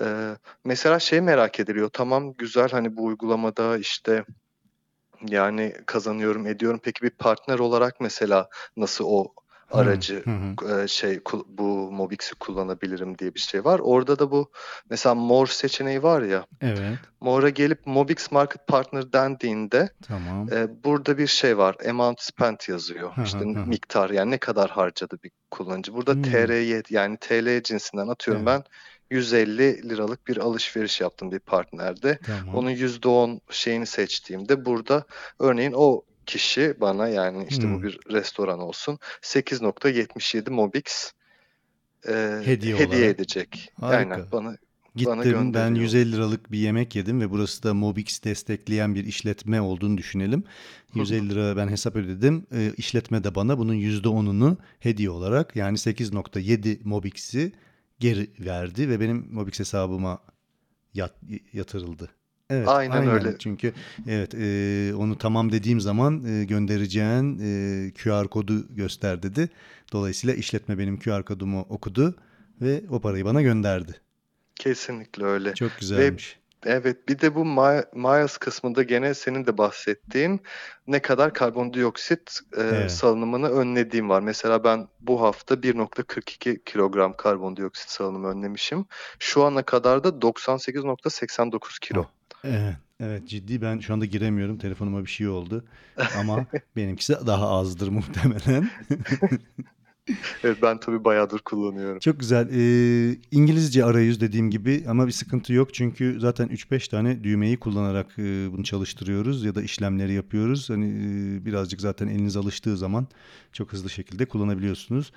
E, 0.00 0.36
mesela 0.64 0.98
şey 0.98 1.20
merak 1.20 1.60
ediliyor. 1.60 1.88
Tamam 1.92 2.32
güzel 2.32 2.70
hani 2.70 2.96
bu 2.96 3.04
uygulamada 3.04 3.78
işte 3.78 4.24
yani 5.28 5.74
kazanıyorum 5.86 6.46
ediyorum. 6.46 6.80
Peki 6.82 7.02
bir 7.02 7.10
partner 7.10 7.58
olarak 7.58 8.00
mesela 8.00 8.48
nasıl 8.76 9.04
o 9.08 9.34
aracı 9.72 10.24
hı. 10.24 10.30
hı. 10.30 10.82
e, 10.82 10.88
şey 10.88 11.20
bu 11.48 11.92
Mobix'i 11.92 12.34
kullanabilirim 12.34 13.18
diye 13.18 13.34
bir 13.34 13.40
şey 13.40 13.64
var. 13.64 13.78
Orada 13.78 14.18
da 14.18 14.30
bu 14.30 14.50
mesela 14.90 15.14
More 15.14 15.50
seçeneği 15.50 16.02
var 16.02 16.22
ya. 16.22 16.46
Evet. 16.60 16.98
More'a 17.20 17.48
gelip 17.48 17.86
Mobix 17.86 18.32
Market 18.32 18.66
Partner 18.66 19.12
dendiğinde 19.12 19.88
Tamam. 20.02 20.52
e, 20.52 20.84
burada 20.84 21.18
bir 21.18 21.26
şey 21.26 21.58
var. 21.58 21.76
Amount 21.88 22.20
spent 22.20 22.68
yazıyor. 22.68 23.12
Hı 23.16 23.22
İşte 23.22 23.38
miktar 23.44 24.10
yani 24.10 24.30
ne 24.30 24.38
kadar 24.38 24.70
harcadı 24.70 25.18
bir 25.24 25.30
kullanıcı. 25.50 25.94
Burada 25.94 26.12
Hmm. 26.12 26.22
TR'ye 26.22 26.82
yani 26.90 27.16
TL 27.16 27.62
cinsinden 27.62 28.08
atıyorum 28.08 28.48
Evet. 28.48 28.58
ben 28.58 28.64
150 29.10 29.88
liralık 29.88 30.26
bir 30.26 30.36
alışveriş 30.36 31.00
yaptım 31.00 31.30
bir 31.32 31.38
partnerde. 31.38 32.18
Tamam. 32.26 32.54
Onun 32.54 32.70
%10 32.70 33.40
şeyini 33.50 33.86
seçtiğimde 33.86 34.64
burada 34.64 35.04
örneğin 35.38 35.72
o 35.76 36.02
kişi 36.26 36.74
bana 36.80 37.08
yani 37.08 37.46
işte 37.50 37.62
Hmm. 37.62 37.74
bu 37.74 37.82
bir 37.82 38.00
restoran 38.10 38.58
olsun 38.60 38.98
8.77 39.22 40.50
Mobix 40.50 41.12
e, 42.08 42.12
Hediye 42.44 42.74
hediye 42.76 42.86
olarak. 42.86 43.14
Harika. 43.80 43.96
Aynen 43.96 44.32
bana 44.32 44.56
bana 45.04 45.24
Gittim 45.24 45.54
ben 45.54 45.74
gönderiyor. 45.74 45.76
150 45.76 46.12
liralık 46.12 46.52
bir 46.52 46.58
yemek 46.58 46.96
yedim 46.96 47.20
ve 47.20 47.30
burası 47.30 47.62
da 47.62 47.74
Mobix 47.74 48.24
destekleyen 48.24 48.94
bir 48.94 49.04
işletme 49.04 49.60
olduğunu 49.60 49.98
düşünelim. 49.98 50.44
Hı 50.92 50.98
hı. 50.98 50.98
150 51.00 51.28
lira 51.30 51.56
ben 51.56 51.68
hesap 51.68 51.96
ödedim. 51.96 52.46
E, 52.52 52.72
işletme 52.76 53.24
de 53.24 53.34
bana 53.34 53.58
bunun 53.58 53.74
%10'unu 53.74 54.56
hediye 54.80 55.10
olarak 55.10 55.56
yani 55.56 55.78
8.7 55.78 56.80
Mobix'i 56.84 57.52
geri 58.00 58.30
verdi 58.40 58.88
ve 58.88 59.00
benim 59.00 59.28
Mobix 59.32 59.60
hesabıma 59.60 60.18
yat, 60.94 61.14
yatırıldı. 61.52 62.10
Evet, 62.50 62.68
Aynen 62.68 62.92
aynen. 62.92 63.14
öyle. 63.14 63.38
Çünkü 63.38 63.72
evet 64.08 64.34
e, 64.34 64.92
onu 64.96 65.18
tamam 65.18 65.52
dediğim 65.52 65.80
zaman 65.80 66.24
e, 66.24 66.44
göndereceğin 66.44 67.38
e, 67.38 67.92
QR 67.92 68.28
kodu 68.28 68.74
göster 68.74 69.22
dedi. 69.22 69.48
Dolayısıyla 69.92 70.34
işletme 70.36 70.78
benim 70.78 70.98
QR 70.98 71.22
kodumu 71.24 71.60
okudu 71.68 72.14
ve 72.60 72.82
o 72.90 73.00
parayı 73.00 73.24
bana 73.24 73.42
gönderdi. 73.42 74.00
Kesinlikle 74.56 75.24
öyle. 75.24 75.54
Çok 75.54 75.70
Ve 75.70 75.76
güzelmiş. 75.80 76.38
evet 76.66 77.08
bir 77.08 77.18
de 77.20 77.34
bu 77.34 77.44
miles 77.44 78.36
kısmında 78.38 78.82
gene 78.82 79.14
senin 79.14 79.46
de 79.46 79.58
bahsettiğin 79.58 80.40
ne 80.86 81.02
kadar 81.02 81.34
karbondioksit 81.34 82.40
e, 82.56 82.62
Evet. 82.62 82.92
salınımını 82.92 83.48
önlediğim 83.48 84.08
var. 84.08 84.20
Mesela 84.20 84.64
ben 84.64 84.88
bu 85.00 85.20
hafta 85.22 85.62
1.42 85.62 86.64
kilogram 86.64 87.16
karbondioksit 87.16 87.90
salınımı 87.90 88.28
önlemişim. 88.28 88.86
Şu 89.18 89.44
ana 89.44 89.62
kadar 89.62 90.04
da 90.04 90.08
98.89 90.08 91.80
kilo. 91.80 92.00
Oh, 92.00 92.06
evet, 92.46 92.76
evet 93.00 93.28
ciddi 93.28 93.62
ben 93.62 93.78
şu 93.78 93.94
anda 93.94 94.04
giremiyorum. 94.04 94.58
Telefonuma 94.58 95.00
bir 95.02 95.10
şey 95.10 95.28
oldu. 95.28 95.64
Ama 96.12 96.46
benimkisi 96.76 97.12
daha 97.26 97.48
azdır 97.48 97.88
muhtemelen. 97.88 98.70
Evet 100.44 100.58
ben 100.62 100.80
tabii 100.80 101.04
bayağıdır 101.04 101.38
kullanıyorum. 101.38 101.98
Çok 101.98 102.20
güzel. 102.20 102.48
Ee, 102.52 103.16
İngilizce 103.30 103.84
arayüz 103.84 104.20
dediğim 104.20 104.50
gibi 104.50 104.84
ama 104.88 105.06
bir 105.06 105.12
sıkıntı 105.12 105.52
yok. 105.52 105.74
Çünkü 105.74 106.20
zaten 106.20 106.48
3-5 106.48 106.90
tane 106.90 107.24
düğmeyi 107.24 107.56
kullanarak 107.56 108.18
e, 108.18 108.52
bunu 108.52 108.64
çalıştırıyoruz 108.64 109.44
ya 109.44 109.54
da 109.54 109.62
işlemleri 109.62 110.12
yapıyoruz. 110.12 110.70
Hani 110.70 110.86
e, 110.86 111.44
birazcık 111.44 111.80
zaten 111.80 112.08
eliniz 112.08 112.36
alıştığı 112.36 112.76
zaman 112.76 113.06
çok 113.52 113.72
hızlı 113.72 113.90
şekilde 113.90 114.26
kullanabiliyorsunuz. 114.26 115.12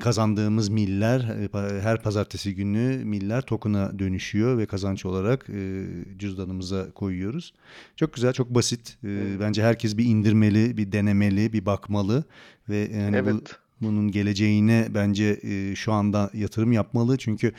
Kazandığımız 0.00 0.68
miller 0.68 1.20
e, 1.20 1.80
her 1.80 2.02
pazartesi 2.02 2.54
günü 2.54 3.04
miller 3.04 3.42
token'a 3.42 3.98
dönüşüyor 3.98 4.58
ve 4.58 4.66
kazanç 4.66 5.06
olarak 5.06 5.46
e, 5.50 5.86
cüzdanımıza 6.18 6.90
koyuyoruz. 6.90 7.54
Çok 7.96 8.14
güzel, 8.14 8.32
çok 8.32 8.50
basit. 8.50 8.98
E, 9.04 9.08
Evet. 9.08 9.40
bence 9.40 9.62
herkes 9.62 9.98
bir 9.98 10.04
indirmeli, 10.04 10.76
bir 10.76 10.92
denemeli, 10.92 11.52
bir 11.52 11.66
bakmalı 11.66 12.24
ve 12.68 12.76
yani 12.76 13.24
bu 13.24 13.30
Evet. 13.30 13.58
Bunun 13.80 14.10
geleceğine 14.10 14.88
bence 14.94 15.40
e, 15.42 15.74
şu 15.76 15.92
anda 15.92 16.30
yatırım 16.34 16.72
yapmalı. 16.72 17.18
Çünkü 17.18 17.52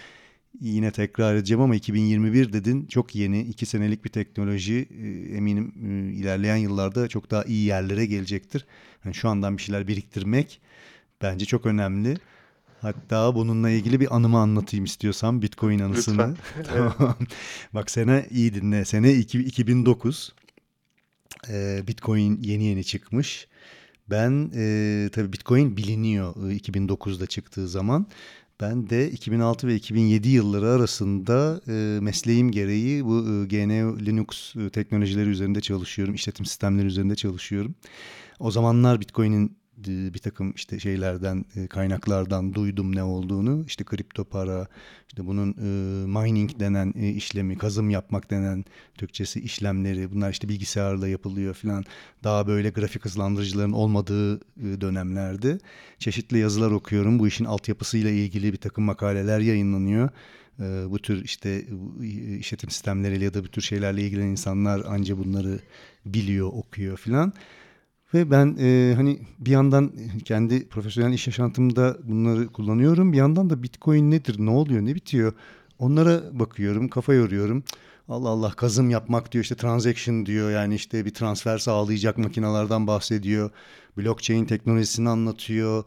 yine 0.61 0.91
tekrar 0.91 1.35
edeceğim 1.35 1.61
ama 1.61 1.75
2021 1.75 2.53
dedin 2.53 2.85
çok 2.85 3.15
yeni 3.15 3.41
iki 3.41 3.65
senelik 3.65 4.05
bir 4.05 4.09
teknoloji 4.09 4.87
E, 5.01 5.35
eminim 5.37 5.73
e, 5.85 6.13
ilerleyen 6.13 6.55
yıllarda 6.55 7.07
çok 7.07 7.31
daha 7.31 7.43
iyi 7.43 7.65
yerlere 7.65 8.05
gelecektir. 8.05 8.65
Yani 9.05 9.15
şu 9.15 9.29
andan 9.29 9.57
bir 9.57 9.61
şeyler 9.61 9.87
biriktirmek 9.87 10.61
bence 11.21 11.45
çok 11.45 11.65
önemli. 11.65 12.17
Hatta 12.81 13.35
bununla 13.35 13.69
ilgili 13.69 13.99
bir 13.99 14.15
anımı 14.15 14.37
anlatayım 14.37 14.85
istiyorsan 14.85 15.41
Bitcoin 15.41 15.79
anısını. 15.79 16.35
Tamam. 16.63 17.15
Bak 17.73 17.91
sene 17.91 18.25
iyi 18.31 18.53
dinle. 18.53 18.85
Sene 18.85 19.13
iki- 19.13 19.39
2009. 19.39 20.33
Ee, 21.49 21.83
Bitcoin 21.87 22.39
yeni 22.41 22.63
yeni 22.63 22.83
çıkmış. 22.83 23.47
Ben 24.11 24.51
e, 24.55 25.09
tabii 25.11 25.33
Bitcoin 25.33 25.77
biliniyor 25.77 26.51
e, 26.51 26.57
2009'da 26.57 27.27
çıktığı 27.27 27.67
zaman. 27.67 28.07
Ben 28.61 28.89
de 28.89 29.11
2006 29.11 29.67
ve 29.67 29.75
2007 29.75 30.29
yılları 30.29 30.69
arasında 30.69 31.61
e, 31.67 31.99
mesleğim 32.01 32.51
gereği 32.51 33.05
bu 33.05 33.17
e, 33.17 33.45
GNU 33.45 33.99
Linux 33.99 34.55
teknolojileri 34.73 35.29
üzerinde 35.29 35.61
çalışıyorum. 35.61 36.15
İşletim 36.15 36.45
sistemleri 36.45 36.87
üzerinde 36.87 37.15
çalışıyorum. 37.15 37.75
O 38.39 38.51
zamanlar 38.51 39.01
Bitcoin'in 39.01 39.58
bir 39.87 40.19
takım 40.19 40.51
işte 40.55 40.79
şeylerden 40.79 41.45
e, 41.55 41.67
kaynaklardan 41.67 42.53
duydum 42.53 42.95
ne 42.95 43.03
olduğunu. 43.03 43.65
İşte 43.67 43.83
kripto 43.83 44.23
para, 44.23 44.67
işte 45.07 45.25
bunun 45.25 45.51
e, 45.51 46.07
mining 46.07 46.59
denen 46.59 46.93
e, 46.97 47.09
işlemi, 47.09 47.57
kazım 47.57 47.89
yapmak 47.89 48.31
denen 48.31 48.65
Türkçesi 48.95 49.39
işlemleri. 49.39 50.11
Bunlar 50.11 50.31
işte 50.31 50.49
bilgisayarla 50.49 51.07
yapılıyor 51.07 51.53
falan. 51.53 51.83
Daha 52.23 52.47
böyle 52.47 52.69
grafik 52.69 53.05
hızlandırıcıların 53.05 53.71
olmadığı 53.71 54.37
e, 54.37 54.81
dönemlerde 54.81 55.59
çeşitli 55.99 56.37
yazılar 56.37 56.71
okuyorum. 56.71 57.19
Bu 57.19 57.27
işin 57.27 57.45
altyapısıyla 57.45 58.09
ilgili 58.09 58.53
bir 58.53 58.57
takım 58.57 58.83
makaleler 58.83 59.39
yayınlanıyor. 59.39 60.09
E, 60.59 60.89
Bu 60.89 60.99
tür 60.99 61.23
işte 61.23 61.65
e, 62.01 62.37
işletim 62.37 62.69
sistemleriyle 62.69 63.25
ya 63.25 63.33
da 63.33 63.43
bu 63.43 63.47
tür 63.47 63.61
şeylerle 63.61 64.01
ilgilenen 64.01 64.27
insanlar 64.27 64.85
anca 64.85 65.17
bunları 65.17 65.59
biliyor, 66.05 66.49
okuyor 66.53 66.97
filan. 66.97 67.33
Ve 68.13 68.31
ben 68.31 68.57
e, 68.59 68.93
hani 68.95 69.19
bir 69.39 69.51
yandan 69.51 69.91
kendi 70.25 70.69
profesyonel 70.69 71.13
iş 71.13 71.27
yaşantımda 71.27 71.97
bunları 72.03 72.47
kullanıyorum. 72.47 73.13
Bir 73.13 73.17
yandan 73.17 73.49
da 73.49 73.63
Bitcoin 73.63 74.11
nedir, 74.11 74.35
ne 74.39 74.49
oluyor, 74.49 74.81
ne 74.81 74.95
bitiyor? 74.95 75.33
Onlara 75.79 76.39
bakıyorum, 76.39 76.87
kafa 76.87 77.13
yoruyorum. 77.13 77.63
Allah 78.09 78.29
Allah 78.29 78.51
kazım 78.51 78.89
yapmak 78.89 79.31
diyor 79.31 79.43
işte 79.43 79.55
transaction 79.55 80.25
diyor 80.25 80.51
yani 80.51 80.75
işte 80.75 81.05
bir 81.05 81.13
transfer 81.13 81.57
sağlayacak 81.57 82.17
makinelerden 82.17 82.87
bahsediyor. 82.87 83.49
Blockchain 83.97 84.45
teknolojisini 84.45 85.09
anlatıyor 85.09 85.83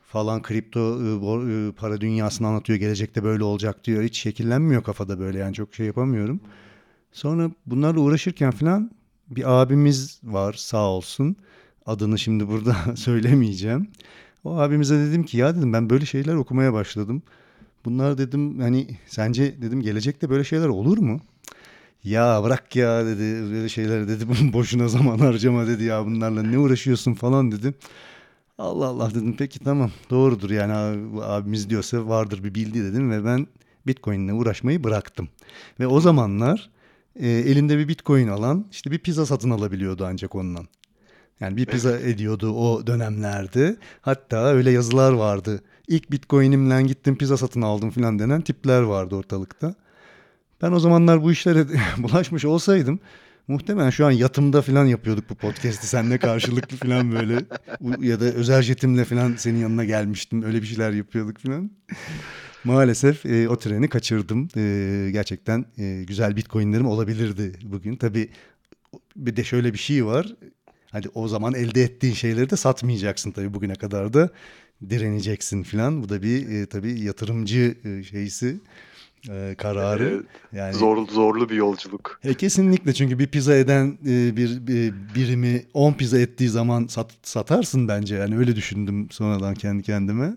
falan 0.00 0.42
kripto 0.42 0.80
e, 1.02 1.68
e, 1.68 1.72
para 1.72 2.00
dünyasını 2.00 2.46
anlatıyor. 2.48 2.78
Gelecekte 2.78 3.24
böyle 3.24 3.44
olacak 3.44 3.84
diyor. 3.84 4.02
Hiç 4.02 4.18
şekillenmiyor 4.18 4.82
kafada 4.82 5.18
böyle 5.18 5.38
yani 5.38 5.54
çok 5.54 5.74
şey 5.74 5.86
yapamıyorum. 5.86 6.40
Sonra 7.12 7.50
bunlarla 7.66 8.00
uğraşırken 8.00 8.50
falan 8.50 8.90
bir 9.30 9.60
abimiz 9.60 10.20
var 10.24 10.52
sağ 10.52 10.90
olsun. 10.90 11.36
Adını 11.88 12.18
şimdi 12.18 12.48
burada 12.48 12.76
söylemeyeceğim. 12.96 13.88
O 14.44 14.58
abimize 14.58 14.98
dedim 14.98 15.22
ki 15.24 15.38
ya 15.38 15.56
dedim 15.56 15.72
ben 15.72 15.90
böyle 15.90 16.06
şeyler 16.06 16.34
okumaya 16.34 16.72
başladım. 16.72 17.22
Bunlar 17.84 18.18
dedim 18.18 18.60
hani 18.60 18.86
sence 19.06 19.62
dedim 19.62 19.82
gelecekte 19.82 20.30
böyle 20.30 20.44
şeyler 20.44 20.68
olur 20.68 20.98
mu? 20.98 21.20
Ya 22.04 22.42
bırak 22.44 22.76
ya 22.76 23.06
dedi 23.06 23.52
böyle 23.52 23.68
şeyler 23.68 24.08
dedi 24.08 24.24
boşuna 24.52 24.88
zaman 24.88 25.18
harcama 25.18 25.66
dedi 25.66 25.84
ya 25.84 26.06
bunlarla 26.06 26.42
ne 26.42 26.58
uğraşıyorsun 26.58 27.14
falan 27.14 27.52
dedim. 27.52 27.74
Allah 28.58 28.86
Allah 28.86 29.10
dedim 29.10 29.36
peki 29.38 29.58
tamam 29.58 29.90
doğrudur 30.10 30.50
yani 30.50 30.72
abi- 30.72 31.22
abimiz 31.22 31.70
diyorsa 31.70 32.08
vardır 32.08 32.44
bir 32.44 32.54
bildiği 32.54 32.84
dedim 32.84 33.10
ve 33.10 33.24
ben 33.24 33.46
Bitcoin'le 33.86 34.28
uğraşmayı 34.32 34.84
bıraktım. 34.84 35.28
Ve 35.80 35.86
o 35.86 36.00
zamanlar 36.00 36.70
e, 37.16 37.28
elinde 37.28 37.78
bir 37.78 37.88
Bitcoin 37.88 38.28
alan 38.28 38.66
işte 38.72 38.90
bir 38.90 38.98
pizza 38.98 39.26
satın 39.26 39.50
alabiliyordu 39.50 40.06
ancak 40.06 40.34
ondan. 40.34 40.66
Yani 41.40 41.56
bir 41.56 41.66
pizza 41.66 41.98
ediyordu 41.98 42.52
o 42.52 42.86
dönemlerde. 42.86 43.76
Hatta 44.00 44.44
öyle 44.44 44.70
yazılar 44.70 45.12
vardı. 45.12 45.62
İlk 45.88 46.10
Bitcoin'imle 46.10 46.82
gittim 46.82 47.16
pizza 47.18 47.36
satın 47.36 47.62
aldım 47.62 47.90
falan 47.90 48.18
denen 48.18 48.40
tipler 48.40 48.82
vardı 48.82 49.16
ortalıkta. 49.16 49.74
Ben 50.62 50.72
o 50.72 50.80
zamanlar 50.80 51.22
bu 51.22 51.32
işlere 51.32 51.66
bulaşmış 51.98 52.44
olsaydım 52.44 53.00
muhtemelen 53.48 53.90
şu 53.90 54.06
an 54.06 54.10
yatımda 54.10 54.62
falan 54.62 54.86
yapıyorduk 54.86 55.30
bu 55.30 55.34
podcast'i 55.34 55.86
seninle 55.86 56.18
karşılıklı 56.18 56.76
falan 56.76 57.12
böyle 57.12 57.34
ya 58.00 58.20
da 58.20 58.24
özel 58.24 58.62
jetimle 58.62 59.04
falan 59.04 59.34
senin 59.36 59.58
yanına 59.58 59.84
gelmiştim 59.84 60.42
öyle 60.42 60.62
bir 60.62 60.66
şeyler 60.66 60.90
yapıyorduk 60.92 61.38
falan. 61.38 61.70
Maalesef 62.64 63.26
e, 63.26 63.48
o 63.48 63.58
treni 63.58 63.88
kaçırdım. 63.88 64.48
E, 64.56 65.10
gerçekten 65.12 65.64
e, 65.78 66.04
güzel 66.06 66.36
bitcoinlerim 66.36 66.86
olabilirdi 66.86 67.52
bugün. 67.62 67.96
Tabii 67.96 68.30
bir 69.16 69.36
de 69.36 69.44
şöyle 69.44 69.72
bir 69.72 69.78
şey 69.78 70.06
var. 70.06 70.34
Hadi 70.92 71.08
o 71.14 71.28
zaman 71.28 71.54
elde 71.54 71.82
ettiğin 71.82 72.14
şeyleri 72.14 72.50
de 72.50 72.56
satmayacaksın 72.56 73.30
tabii 73.30 73.54
bugüne 73.54 73.74
kadar 73.74 74.12
da 74.12 74.30
direneceksin 74.90 75.62
falan. 75.62 76.02
Bu 76.02 76.08
da 76.08 76.22
bir 76.22 76.48
e, 76.48 76.66
tabii 76.66 77.00
yatırımcı 77.00 77.74
e, 77.84 78.02
şeysi 78.02 78.60
e, 79.30 79.54
kararı. 79.58 80.24
Yani 80.52 80.74
zor, 80.74 81.08
zorlu 81.08 81.48
bir 81.48 81.54
yolculuk. 81.54 82.20
e, 82.24 82.34
kesinlikle 82.34 82.94
çünkü 82.94 83.18
bir 83.18 83.26
pizza 83.26 83.56
eden 83.56 83.98
e, 84.06 84.36
bir, 84.36 84.66
bir 84.66 84.94
birimi 85.14 85.64
10 85.74 85.92
pizza 85.92 86.18
ettiği 86.18 86.48
zaman 86.48 86.86
sat, 86.86 87.10
satarsın 87.22 87.88
bence. 87.88 88.16
Yani 88.16 88.38
öyle 88.38 88.56
düşündüm 88.56 89.08
sonradan 89.10 89.54
kendi 89.54 89.82
kendime. 89.82 90.36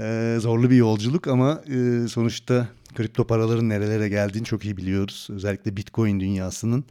E, 0.00 0.36
zorlu 0.40 0.70
bir 0.70 0.76
yolculuk 0.76 1.28
ama 1.28 1.62
e, 1.66 2.08
sonuçta 2.08 2.68
kripto 2.94 3.26
paraların 3.26 3.68
nerelere 3.68 4.08
geldiğini 4.08 4.44
çok 4.44 4.64
iyi 4.64 4.76
biliyoruz. 4.76 5.28
Özellikle 5.30 5.76
Bitcoin 5.76 6.20
dünyasının 6.20 6.84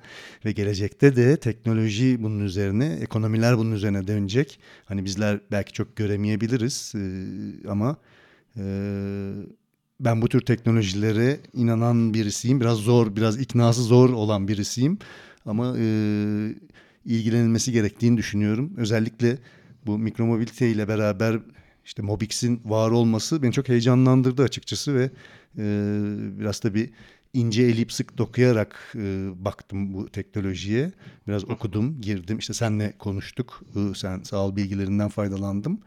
ve 0.45 0.51
gelecekte 0.51 1.15
de 1.15 1.37
teknoloji 1.37 2.23
bunun 2.23 2.39
üzerine, 2.39 2.97
ekonomiler 3.01 3.57
bunun 3.57 3.71
üzerine 3.71 4.07
dönecek. 4.07 4.59
Hani 4.85 5.05
bizler 5.05 5.39
belki 5.51 5.73
çok 5.73 5.95
göremeyebiliriz 5.95 6.93
e, 6.95 7.01
ama 7.69 7.97
e, 8.57 8.63
ben 9.99 10.21
bu 10.21 10.29
tür 10.29 10.41
teknolojilere 10.41 11.39
inanan 11.53 12.13
birisiyim. 12.13 12.59
Biraz 12.61 12.77
zor, 12.77 13.15
biraz 13.15 13.39
iknası 13.39 13.83
zor 13.83 14.09
olan 14.09 14.47
birisiyim. 14.47 14.97
Ama 15.45 15.75
e, 15.77 15.83
ilgilenilmesi 17.05 17.71
gerektiğini 17.71 18.17
düşünüyorum. 18.17 18.73
Özellikle 18.77 19.37
bu 19.85 19.97
mikromobilite 19.97 20.71
ile 20.71 20.87
beraber 20.87 21.39
işte 21.85 22.01
Mobix'in 22.01 22.61
var 22.65 22.91
olması 22.91 23.43
beni 23.43 23.53
çok 23.53 23.69
heyecanlandırdı 23.69 24.43
açıkçası 24.43 24.95
ve 24.95 25.11
biraz 26.39 26.63
da 26.63 26.73
bir 26.73 26.89
ince 27.33 27.63
eleyip 27.63 27.91
sık 27.91 28.17
dokuyarak 28.17 28.93
e, 28.95 29.29
baktım 29.35 29.93
bu 29.93 30.09
teknolojiye. 30.09 30.91
Biraz 31.27 31.49
okudum, 31.49 32.01
girdim. 32.01 32.37
İşte 32.37 32.53
senle 32.53 32.93
konuştuk. 32.99 33.61
E, 33.75 33.95
sen 33.95 34.23
sağ 34.23 34.37
ol 34.37 34.55
bilgilerinden 34.55 35.09
faydalandım. 35.09 35.79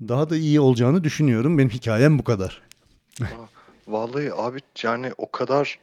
Daha 0.00 0.30
da 0.30 0.36
iyi 0.36 0.60
olacağını 0.60 1.04
düşünüyorum. 1.04 1.58
Benim 1.58 1.70
hikayem 1.70 2.18
bu 2.18 2.24
kadar. 2.24 2.62
Vallahi 3.88 4.32
abi 4.34 4.58
yani 4.82 5.12
o 5.18 5.30
kadar 5.30 5.78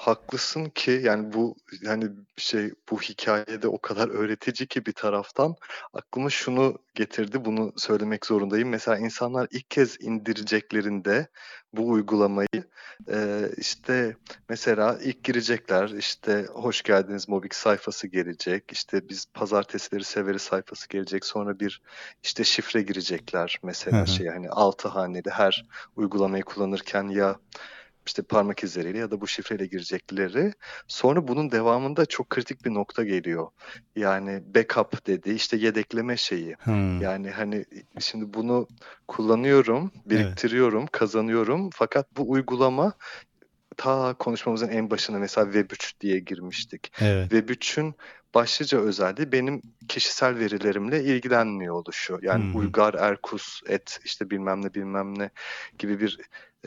haklısın 0.00 0.64
ki 0.64 1.00
yani 1.04 1.32
bu 1.32 1.56
yani 1.82 2.10
şey 2.36 2.70
bu 2.90 3.00
hikayede 3.00 3.68
o 3.68 3.80
kadar 3.80 4.08
öğretici 4.08 4.68
ki 4.68 4.86
bir 4.86 4.92
taraftan 4.92 5.54
aklıma 5.92 6.30
şunu 6.30 6.78
getirdi 6.94 7.44
bunu 7.44 7.72
söylemek 7.76 8.26
zorundayım. 8.26 8.68
Mesela 8.68 8.98
insanlar 8.98 9.48
ilk 9.50 9.70
kez 9.70 10.00
indireceklerinde 10.00 11.28
bu 11.72 11.88
uygulamayı 11.88 12.64
e, 13.12 13.48
işte 13.56 14.16
mesela 14.48 14.98
ilk 15.02 15.24
girecekler 15.24 15.88
işte 15.88 16.46
hoş 16.52 16.82
geldiniz 16.82 17.28
Mobix 17.28 17.52
sayfası 17.52 18.06
gelecek 18.06 18.64
işte 18.72 19.08
biz 19.08 19.26
pazartesileri 19.34 20.04
severiz 20.04 20.42
sayfası 20.42 20.88
gelecek 20.88 21.24
sonra 21.24 21.60
bir 21.60 21.82
işte 22.22 22.44
şifre 22.44 22.82
girecekler 22.82 23.58
mesela 23.62 24.02
hı. 24.02 24.06
şey 24.06 24.26
hani 24.26 24.50
altı 24.50 24.88
haneli 24.88 25.30
her 25.30 25.64
uygulamayı 25.96 26.42
kullanırken 26.42 27.08
ya 27.08 27.36
işte 28.10 28.22
parmak 28.22 28.64
izleriyle 28.64 28.98
ya 28.98 29.10
da 29.10 29.20
bu 29.20 29.26
şifreyle 29.28 29.66
girecekleri. 29.66 30.52
Sonra 30.88 31.28
bunun 31.28 31.50
devamında 31.50 32.06
çok 32.06 32.30
kritik 32.30 32.64
bir 32.64 32.74
nokta 32.74 33.04
geliyor. 33.04 33.48
Yani 33.96 34.42
backup 34.54 35.06
dedi, 35.06 35.30
işte 35.30 35.56
yedekleme 35.56 36.16
şeyi. 36.16 36.56
Hmm, 36.60 37.00
Yani 37.00 37.30
hani 37.30 37.64
şimdi 38.00 38.34
bunu 38.34 38.68
kullanıyorum, 39.08 39.90
evet, 39.94 40.10
biriktiriyorum, 40.10 40.86
kazanıyorum. 40.86 41.70
Fakat 41.72 42.16
bu 42.16 42.30
uygulama 42.30 42.92
ta 43.76 44.14
konuşmamızın 44.14 44.68
en 44.68 44.90
başına 44.90 45.18
mesela 45.18 45.46
Web3 45.52 46.00
diye 46.00 46.18
girmiştik. 46.18 46.92
evet. 47.00 47.32
Web3'ün 47.32 47.94
başlıca 48.34 48.78
özelliği 48.78 49.32
benim 49.32 49.62
kişisel 49.88 50.38
verilerimle 50.38 51.04
ilgilenmiyor 51.04 51.74
oluşu. 51.74 52.18
Yani 52.22 52.52
hı. 52.52 52.58
Uygar 52.58 52.94
Erkus 52.94 53.60
et 53.68 54.00
işte 54.04 54.30
bilmem 54.30 54.64
ne 54.64 54.74
bilmem 54.74 55.18
ne 55.18 55.30
gibi 55.78 56.00
bir 56.00 56.18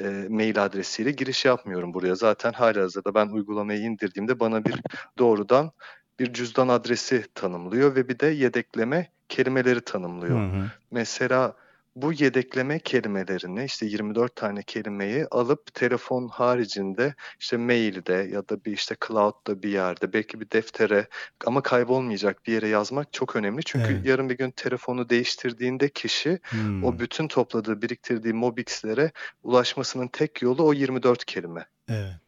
e, 0.01 0.25
mail 0.29 0.63
adresiyle 0.63 1.11
giriş 1.11 1.45
yapmıyorum 1.45 1.93
buraya. 1.93 2.15
Zaten 2.15 2.53
halihazırda 2.53 3.15
ben 3.15 3.27
uygulamayı 3.27 3.79
indirdiğimde 3.79 4.39
bana 4.39 4.65
bir 4.65 4.75
doğrudan 5.17 5.71
bir 6.19 6.33
cüzdan 6.33 6.67
adresi 6.67 7.25
tanımlıyor 7.35 7.95
ve 7.95 8.09
bir 8.09 8.19
de 8.19 8.27
yedekleme 8.27 9.11
kelimeleri 9.29 9.79
Hı 9.79 9.83
tanımlıyor. 9.85 10.39
hı. 10.39 10.65
Mesela 10.91 11.55
bu 11.95 12.13
yedekleme 12.13 12.79
kelimelerini 12.79 13.63
işte 13.65 13.85
24 13.85 14.35
tane 14.35 14.63
kelimeyi 14.63 15.25
alıp 15.31 15.73
telefon 15.73 16.27
haricinde 16.27 17.15
işte 17.39 17.57
mailde 17.57 18.13
ya 18.13 18.49
da 18.49 18.65
bir 18.65 18.71
işte 18.71 18.95
cloud'da 19.07 19.63
bir 19.63 19.69
yerde 19.69 20.13
belki 20.13 20.39
bir 20.41 20.51
deftere 20.51 21.07
ama 21.45 21.61
kaybolmayacak 21.63 22.45
bir 22.45 22.53
yere 22.53 22.67
yazmak 22.67 23.13
çok 23.13 23.35
önemli. 23.35 23.63
Çünkü 23.63 23.93
Evet. 23.93 24.03
yarın 24.03 24.29
bir 24.29 24.37
gün 24.37 24.51
telefonu 24.51 25.09
değiştirdiğinde 25.09 25.89
kişi 25.89 26.39
Hmm, 26.51 26.81
o 26.81 26.99
bütün 26.99 27.27
topladığı 27.27 27.81
biriktirdiği 27.81 28.33
Mobix'lere 28.33 29.11
ulaşmasının 29.43 30.07
tek 30.07 30.41
yolu 30.41 30.63
o 30.67 30.73
24 30.73 31.25
kelime. 31.25 31.65
evet. 31.87 32.19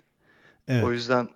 O 0.80 0.91
Evet. 0.91 0.91
yüzden 0.91 1.30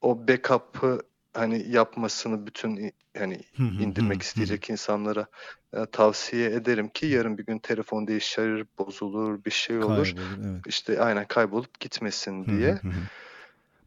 o 0.00 0.28
backup'ı 0.28 1.00
hani 1.34 1.66
yapmasını 1.70 2.46
bütün 2.46 2.92
hani 3.18 3.40
indirmek 3.58 4.22
isteyecek 4.22 4.70
insanlara 4.70 5.26
e, 5.72 5.86
tavsiye 5.92 6.50
ederim 6.50 6.88
ki 6.88 7.06
yarın 7.06 7.38
bir 7.38 7.46
gün 7.46 7.58
telefon 7.58 8.06
değişir, 8.06 8.66
bozulur, 8.78 9.44
bir 9.44 9.50
şey 9.50 9.78
olur. 9.78 10.04
Kaybolur. 10.04 10.14
Evet. 10.52 10.66
İşte 10.66 11.00
aynen 11.00 11.26
kaybolup 11.28 11.80
gitmesin 11.80 12.44
diye. 12.44 12.80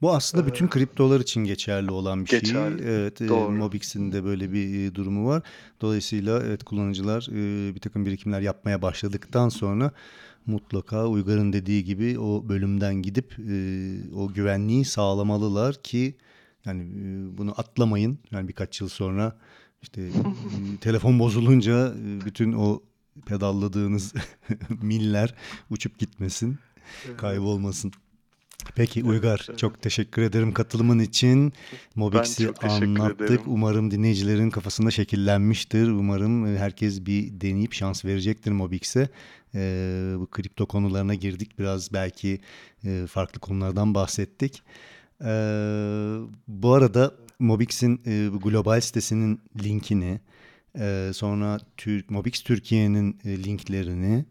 Bu 0.01 0.13
aslında 0.13 0.47
bütün 0.47 0.65
Ee, 0.65 0.69
kriptolar 0.69 1.19
için 1.19 1.43
geçerli 1.43 1.91
olan 1.91 2.25
bir 2.25 2.29
şey. 2.29 2.39
geçerli. 2.39 2.83
Evet, 2.83 3.21
e, 3.21 3.27
Doğru. 3.27 3.51
Mobix'in 3.51 4.11
de 4.11 4.23
böyle 4.23 4.51
bir 4.53 4.87
e, 4.87 4.95
durumu 4.95 5.27
var. 5.27 5.43
Dolayısıyla 5.81 6.43
evet 6.45 6.63
kullanıcılar 6.63 7.27
e, 7.31 7.75
bir 7.75 7.79
takım 7.79 8.05
birikimler 8.05 8.41
yapmaya 8.41 8.81
başladıktan 8.81 9.49
sonra 9.49 9.91
mutlaka 10.45 11.07
Uygar'ın 11.07 11.53
dediği 11.53 11.83
gibi 11.83 12.19
o 12.19 12.49
bölümden 12.49 12.95
gidip 12.95 13.39
e, 13.39 13.55
o 14.15 14.33
güvenliği 14.33 14.85
sağlamalılar 14.85 15.75
ki 15.83 16.15
yani 16.66 16.88
bunu 17.38 17.53
atlamayın. 17.57 18.20
Yani 18.32 18.47
birkaç 18.47 18.82
yıl 18.82 18.89
sonra 18.89 19.38
işte 19.82 20.09
telefon 20.82 21.20
bozulunca 21.20 21.93
bütün 22.26 22.53
o 22.53 22.82
pedalladığınız 23.26 24.14
miller 24.82 25.36
uçup 25.70 25.99
gitmesin, 25.99 26.59
Evet, 27.05 27.18
kaybolmasın. 27.18 27.91
Peki 28.76 29.03
Uygar, 29.03 29.45
evet. 29.49 29.59
çok 29.59 29.82
teşekkür 29.82 30.22
ederim 30.22 30.53
katılımın 30.53 30.99
için. 30.99 31.53
Mobix'i 31.95 32.51
anlattık. 32.61 33.22
ederim. 33.22 33.41
Umarım 33.45 33.91
dinleyicilerin 33.91 34.49
kafasında 34.49 34.91
şekillenmiştir. 34.91 35.88
Umarım 35.88 36.57
herkes 36.57 37.05
bir 37.05 37.41
deneyip 37.41 37.74
şans 37.74 38.05
verecektir 38.05 38.51
Mobix'e. 38.51 39.09
Ee, 39.55 40.14
bu 40.18 40.28
kripto 40.28 40.66
konularına 40.66 41.14
girdik. 41.14 41.59
Biraz 41.59 41.93
belki 41.93 42.39
e, 42.86 43.05
farklı 43.09 43.39
konulardan 43.39 43.95
bahsettik. 43.95 44.64
Ee, 45.22 46.18
bu 46.47 46.74
arada 46.74 47.11
Mobix'in 47.39 48.01
e, 48.05 48.30
global 48.43 48.82
sitesinin 48.82 49.41
linkini, 49.64 50.20
e, 50.80 51.11
sonra 51.14 51.59
Türk, 51.78 52.09
Mobix 52.09 52.41
Türkiye'nin 52.43 53.20
e, 53.26 53.43
linklerini, 53.43 54.26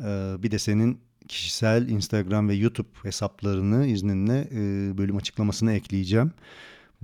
e, 0.00 0.34
bir 0.38 0.50
de 0.50 0.58
senin 0.58 1.00
kişisel 1.28 1.88
Instagram 1.88 2.48
ve 2.48 2.54
YouTube 2.54 2.88
hesaplarını 3.02 3.86
izninle 3.86 4.48
e, 4.52 4.98
bölüm 4.98 5.16
açıklamasına 5.16 5.72
ekleyeceğim. 5.72 6.26
Ya 6.26 6.32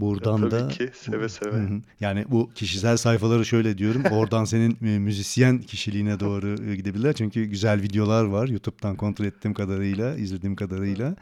Buradan 0.03 0.41
tabii 0.41 0.51
da 0.51 0.69
ki 0.69 0.91
seve 0.95 1.29
seve. 1.29 1.69
yani 2.01 2.25
bu 2.29 2.51
kişisel 2.55 2.97
sayfaları 2.97 3.45
şöyle 3.45 3.79
diyorum. 3.79 4.03
Oradan 4.11 4.45
senin 4.53 4.79
e, 4.83 4.99
müzisyen 4.99 5.59
kişiliğine 5.59 6.21
doğru 6.21 6.71
e, 6.71 6.77
gidebilirler. 6.77 7.13
Çünkü 7.13 7.45
güzel 7.45 7.83
videolar 7.83 8.25
var. 8.25 8.49
YouTube'dan 8.49 8.97
kontrol 8.97 9.27
ettiğim 9.27 9.55
kadarıyla, 9.55 10.17
izlediğim 10.17 10.57
kadarıyla. 10.57 11.17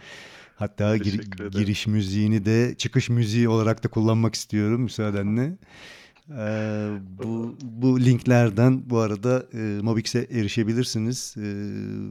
Hatta 0.57 0.97
gir- 0.97 1.13
giriş 1.59 1.87
müziğini 1.87 2.45
de 2.45 2.75
çıkış 2.79 3.09
müziği 3.09 3.49
olarak 3.49 3.85
da 3.85 3.89
kullanmak 3.89 4.35
istiyorum 4.35 4.83
müsaadenle. 4.83 5.53
Ee, 6.39 6.89
bu 7.25 7.57
bu 7.63 8.01
linklerden 8.01 8.91
bu 8.91 8.99
arada 8.99 9.47
e, 9.55 9.59
Mobix'e 9.83 10.19
erişebilirsiniz. 10.31 11.35
Ee, 11.39 11.43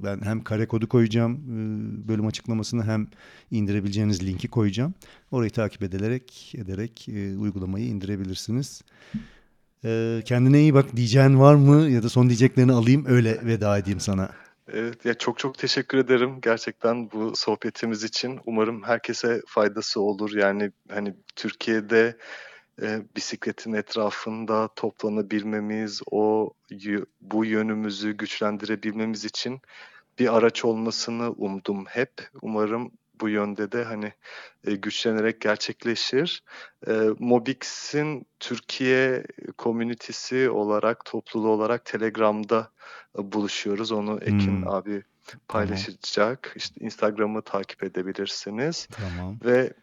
ben 0.04 0.22
hem 0.24 0.44
kare 0.44 0.68
kodu 0.68 0.88
koyacağım 0.90 1.34
e, 1.34 2.08
bölüm 2.08 2.28
açıklamasını 2.28 2.84
hem 2.84 3.08
indirebileceğiniz 3.52 4.24
linki 4.28 4.48
koyacağım. 4.48 4.94
Orayı 5.32 5.52
takip 5.52 5.84
ederek 5.84 6.54
ederek 6.58 7.10
e, 7.10 7.38
uygulamayı 7.38 7.86
indirebilirsiniz. 7.86 8.82
Ee, 9.86 10.22
kendine 10.26 10.62
iyi 10.62 10.74
bak 10.74 10.96
diyeceğin 10.96 11.40
var 11.40 11.56
mı 11.56 11.90
ya 11.90 12.04
da 12.04 12.10
son 12.10 12.30
diyeceklerini 12.30 12.72
alayım 12.72 13.06
öyle 13.08 13.46
veda 13.46 13.78
edeyim 13.78 14.00
sana. 14.00 14.30
Evet, 14.74 15.06
ya 15.06 15.14
çok 15.14 15.40
çok 15.40 15.58
teşekkür 15.58 15.98
ederim 15.98 16.42
gerçekten 16.42 17.12
bu 17.12 17.36
sohbetimiz 17.36 18.04
için. 18.04 18.40
Umarım 18.46 18.84
herkese 18.84 19.42
faydası 19.48 20.02
olur. 20.02 20.36
Yani 20.36 20.72
hani 20.90 21.16
Türkiye'de 21.36 22.18
e, 22.82 23.02
bisikletin 23.16 23.74
etrafında 23.74 24.70
toplanabilmemiz, 24.76 26.02
o 26.12 26.54
bu 27.22 27.46
yönümüzü 27.46 28.12
güçlendirebilmemiz 28.12 29.26
için 29.26 29.62
bir 30.20 30.38
araç 30.38 30.66
olmasını 30.66 31.32
umdum 31.32 31.86
hep. 31.86 32.30
Umarım 32.42 32.92
bu 33.22 33.30
yönde 33.30 33.72
de 33.72 33.84
hani 33.84 34.14
e, 34.64 34.76
güçlenerek 34.76 35.42
gerçekleşir. 35.42 36.44
E, 36.88 36.92
Mobix'in 37.20 38.26
Türkiye 38.40 39.24
komünitesi 39.58 40.50
olarak, 40.50 41.06
topluluğu 41.06 41.50
olarak 41.50 41.86
Telegram'da 41.86 42.72
e, 43.20 43.32
buluşuyoruz. 43.32 43.92
Onu 43.92 44.20
Ekin 44.22 44.62
Hmm. 44.62 44.68
abi 44.68 45.04
paylaşacak. 45.48 46.54
İşte 46.56 46.86
Instagram'ı 46.86 47.42
takip 47.42 47.84
edebilirsiniz 47.84 48.88
Tamam. 48.92 49.40
ve 49.46 49.74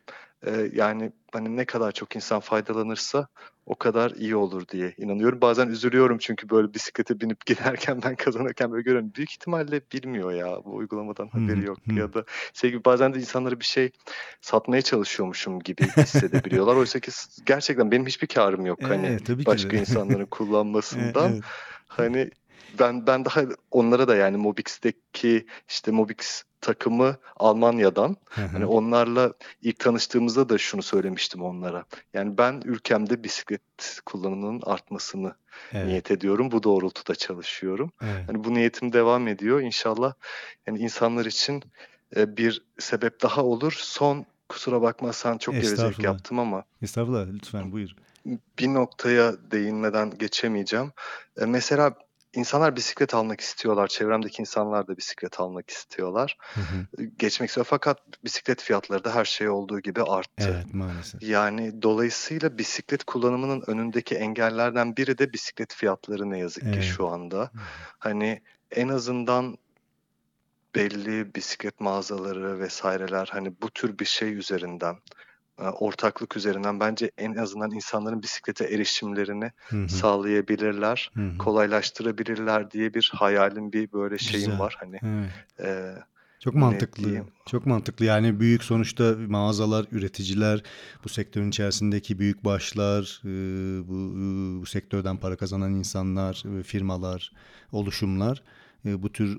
e, 0.46 0.70
yani 0.72 1.12
hani 1.32 1.56
ne 1.56 1.64
kadar 1.64 1.92
çok 1.92 2.16
insan 2.16 2.40
faydalanırsa 2.40 3.26
o 3.66 3.74
kadar 3.74 4.10
iyi 4.10 4.36
olur 4.36 4.68
diye 4.68 4.94
inanıyorum. 4.98 5.40
Bazen 5.40 5.68
üzülüyorum 5.68 6.18
çünkü 6.18 6.50
böyle 6.50 6.74
bisiklete 6.74 7.20
binip 7.20 7.46
giderken 7.46 8.02
ben 8.02 8.16
kazanırken 8.16 8.72
böyle 8.72 8.82
görüyorum. 8.82 9.12
Büyük 9.14 9.32
ihtimalle 9.32 9.80
bilmiyor 9.92 10.32
ya 10.32 10.64
bu 10.64 10.74
uygulamadan 10.74 11.28
haberi 11.28 11.64
yok 11.64 11.78
ya 11.96 12.14
da 12.14 12.24
şey 12.54 12.70
gibi 12.70 12.84
bazen 12.84 13.14
de 13.14 13.18
insanlara 13.18 13.60
bir 13.60 13.64
şey 13.64 13.90
satmaya 14.40 14.82
çalışıyormuşum 14.82 15.60
gibi 15.60 15.82
hissedebiliyorlar. 15.96 16.76
Oysa 16.76 17.00
ki 17.00 17.10
gerçekten 17.46 17.90
benim 17.90 18.06
hiçbir 18.06 18.26
karım 18.26 18.66
yok 18.66 18.78
hani 18.82 19.18
tabii 19.24 19.44
ki 19.44 19.46
başka 19.46 19.76
insanların 19.76 20.26
kullanmasından. 20.30 21.32
evet. 21.32 21.42
Hani 21.86 22.30
ben 22.78 23.06
ben 23.06 23.24
daha 23.24 23.42
onlara 23.70 24.08
da 24.08 24.16
yani 24.16 24.36
Mobix'teki 24.36 25.46
işte 25.68 25.90
Mobix 25.90 26.42
takımı 26.62 27.16
Almanya'dan 27.36 28.16
hani 28.28 28.66
onlarla 28.66 29.32
ilk 29.62 29.78
tanıştığımızda 29.78 30.48
da 30.48 30.58
şunu 30.58 30.82
söylemiştim 30.82 31.42
onlara. 31.42 31.84
Yani 32.14 32.38
ben 32.38 32.62
ülkemde 32.64 33.24
bisiklet 33.24 34.00
kullanımının 34.06 34.62
artmasını 34.66 35.34
Evet, 35.72 35.86
niyet 35.86 36.10
ediyorum. 36.10 36.50
Bu 36.50 36.62
doğrultuda 36.62 37.14
çalışıyorum. 37.14 37.92
evet. 38.02 38.28
Hani 38.28 38.44
bu 38.44 38.54
niyetim 38.54 38.92
devam 38.92 39.28
ediyor. 39.28 39.60
İnşallah 39.60 40.14
yani 40.66 40.78
insanlar 40.78 41.26
için 41.26 41.62
e, 42.16 42.36
bir 42.36 42.62
sebep 42.78 43.22
daha 43.22 43.44
olur. 43.44 43.72
Son 43.76 44.26
kusura 44.48 44.82
bakmazsan 44.82 45.38
çok 45.38 45.54
gevezelik 45.54 45.78
Estağfurullah. 45.78 46.04
yaptım 46.12 46.38
ama 46.38 46.64
Estağfurullah 46.82 47.26
lütfen 47.32 47.72
buyur. 47.72 47.90
bir 48.58 48.68
noktaya 48.74 49.34
değinmeden 49.50 50.18
geçemeyeceğim. 50.18 50.92
E, 51.40 51.44
mesela 51.46 51.94
insanlar 52.32 52.76
bisiklet 52.76 53.14
almak 53.14 53.40
istiyorlar. 53.40 53.88
Çevremdeki 53.88 54.42
insanlar 54.42 54.86
da 54.86 54.96
bisiklet 54.96 55.40
almak 55.40 55.70
istiyorlar. 55.70 56.36
Hı 56.54 56.60
hı. 56.60 57.04
Geçmek 57.18 57.48
istiyor 57.48 57.66
fakat 57.70 58.24
bisiklet 58.24 58.62
fiyatları 58.62 59.04
da 59.04 59.14
her 59.14 59.24
şey 59.24 59.48
olduğu 59.48 59.80
gibi 59.80 60.02
arttı. 60.02 60.30
Evet 60.54 60.74
maalesef. 60.74 61.22
Yani 61.22 61.82
dolayısıyla 61.82 62.58
bisiklet 62.58 63.04
kullanımının 63.04 63.62
önündeki 63.66 64.14
engellerden 64.14 64.96
biri 64.96 65.18
de 65.18 65.32
bisiklet 65.32 65.74
fiyatları 65.74 66.30
ne 66.30 66.38
yazık 66.38 66.62
ki 66.62 66.70
Evet. 66.74 66.84
şu 66.84 67.08
anda. 67.08 67.42
Hı. 67.42 67.58
Hani 67.98 68.42
en 68.70 68.88
azından 68.88 69.58
belli 70.74 71.34
bisiklet 71.34 71.80
mağazaları 71.80 72.60
vesaireler 72.60 73.28
hani 73.32 73.52
bu 73.62 73.70
tür 73.70 73.98
bir 73.98 74.04
şey 74.04 74.34
üzerinden 74.34 74.96
ortaklık 75.70 76.36
üzerinden 76.36 76.80
bence 76.80 77.10
en 77.18 77.34
azından 77.34 77.70
insanların 77.70 78.22
bisiklete 78.22 78.64
erişimlerini 78.64 79.50
Hı 79.68 79.82
hı. 79.84 79.88
sağlayabilirler, 79.88 81.10
Hı 81.14 81.20
hı. 81.20 81.38
kolaylaştırabilirler 81.38 82.70
diye 82.70 82.94
bir 82.94 83.10
hayalim, 83.14 83.72
bir 83.72 83.92
böyle 83.92 84.18
şeyim 84.18 84.46
Güzel. 84.46 84.58
var. 84.58 84.76
Hani 84.80 85.00
Evet. 85.02 85.30
e, 85.60 85.94
Çok 86.40 86.54
mantıklı. 86.54 87.04
diyeyim? 87.04 87.26
Çok 87.46 87.66
mantıklı. 87.66 88.04
Yani 88.04 88.40
büyük 88.40 88.64
sonuçta 88.64 89.14
mağazalar, 89.28 89.86
üreticiler, 89.92 90.62
bu 91.04 91.08
sektörün 91.08 91.48
içerisindeki 91.48 92.18
büyük 92.18 92.44
başlar, 92.44 93.20
e, 93.24 93.28
bu, 93.88 93.94
e, 93.94 94.60
bu 94.62 94.66
sektörden 94.66 95.16
para 95.16 95.36
kazanan 95.36 95.74
insanlar, 95.74 96.58
e, 96.58 96.62
firmalar, 96.62 97.32
oluşumlar 97.72 98.36
e, 98.38 98.61
bu 98.84 99.12
tür 99.12 99.36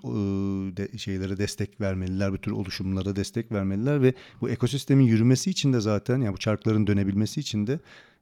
e, 0.94 0.98
şeylere 0.98 1.38
destek 1.38 1.82
vermeliler, 1.82 2.32
bu 2.32 2.38
tür 2.38 2.52
oluşumlara 2.52 3.16
destek 3.16 3.52
vermeliler 3.52 4.02
ve 4.02 4.14
bu 4.42 4.50
ekosistemin 4.50 5.04
yürümesi 5.04 5.50
için 5.50 5.74
de 5.74 5.80
zaten 5.80 6.22
yani 6.22 6.34
bu 6.34 6.38
çarkların 6.38 6.88
dönebilmesi 6.88 7.40
için 7.40 7.68
de 7.68 7.80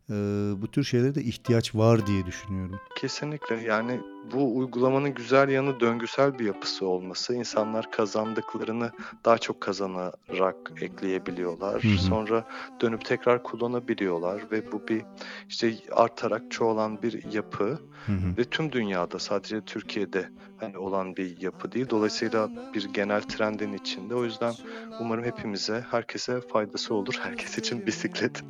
e, 0.09 0.13
bu 0.61 0.67
tür 0.71 0.83
şeylere 0.83 1.15
de 1.15 1.23
ihtiyaç 1.23 1.75
var 1.75 2.07
diye 2.07 2.25
düşünüyorum. 2.25 2.79
Kesinlikle 2.95 3.55
yani 3.55 3.99
bu 4.23 4.57
uygulamanın 4.57 5.13
güzel 5.13 5.49
yanı 5.49 5.79
döngüsel 5.79 6.39
bir 6.39 6.45
yapısı 6.45 6.85
olması. 6.85 7.35
İnsanlar 7.35 7.85
kazandıklarını 7.91 8.91
daha 9.25 9.37
çok 9.37 9.61
kazanarak 9.61 10.55
ekleyebiliyorlar. 10.81 11.83
Hı 11.83 11.87
hı. 11.87 11.97
Sonra 11.97 12.43
dönüp 12.81 13.05
tekrar 13.05 13.43
kullanabiliyorlar 13.43 14.43
ve 14.51 14.63
bu 14.71 14.81
bir 14.89 15.05
işte 15.49 15.75
artarak 15.91 16.43
çoğalan 16.49 17.01
bir 17.01 17.33
yapı 17.33 17.79
Hı 18.05 18.11
hı. 18.11 18.37
ve 18.37 18.43
tüm 18.43 18.71
dünyada 18.71 19.19
sadece 19.19 19.61
Türkiye'de 19.61 20.29
hani 20.57 20.77
olan 20.77 21.15
bir 21.15 21.41
yapı 21.41 21.71
değil. 21.71 21.89
Dolayısıyla 21.89 22.49
bir 22.73 22.93
genel 22.93 23.21
trendin 23.21 23.73
içinde. 23.73 24.15
O 24.15 24.23
yüzden 24.23 24.55
umarım 24.99 25.23
hepimize, 25.23 25.85
herkese 25.89 26.41
faydası 26.47 26.93
olur. 26.93 27.13
Herkes 27.19 27.57
için 27.57 27.85
bisiklet 27.85 28.41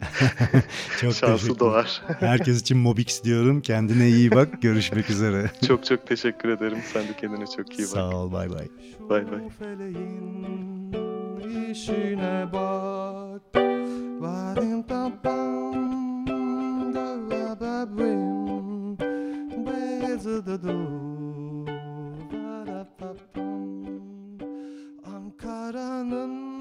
Çok 1.02 1.14
şansı 1.14 1.60
doğar. 1.60 2.02
Herkes 2.20 2.62
için 2.62 2.78
Mobix 2.78 3.24
diyorum. 3.24 3.62
Kendine 3.62 4.10
iyi 4.10 4.32
bak. 4.32 4.48
Görüşmek 4.62 5.10
üzere. 5.10 5.52
çok 5.68 5.86
çok 5.86 6.08
teşekkür 6.08 6.50
ederim. 6.50 6.78
Sen 6.94 7.04
de 7.04 7.14
kendine 7.22 7.48
çok 7.48 7.80
iyi 7.80 7.84
bak. 7.84 7.88
Sağ 7.88 8.10
ol. 8.10 8.32
Bay 8.32 8.50
bay. 8.50 8.68
Bay 9.10 9.26
bay. 9.32 9.42
işine 11.72 12.46
bak. 12.54 13.42
Varim 14.22 14.84
pam 14.84 15.22
pam 15.24 16.28
da 16.94 17.30
la 17.30 17.62
de 20.46 20.64
do. 20.64 20.76
Ankara'nın 25.16 26.61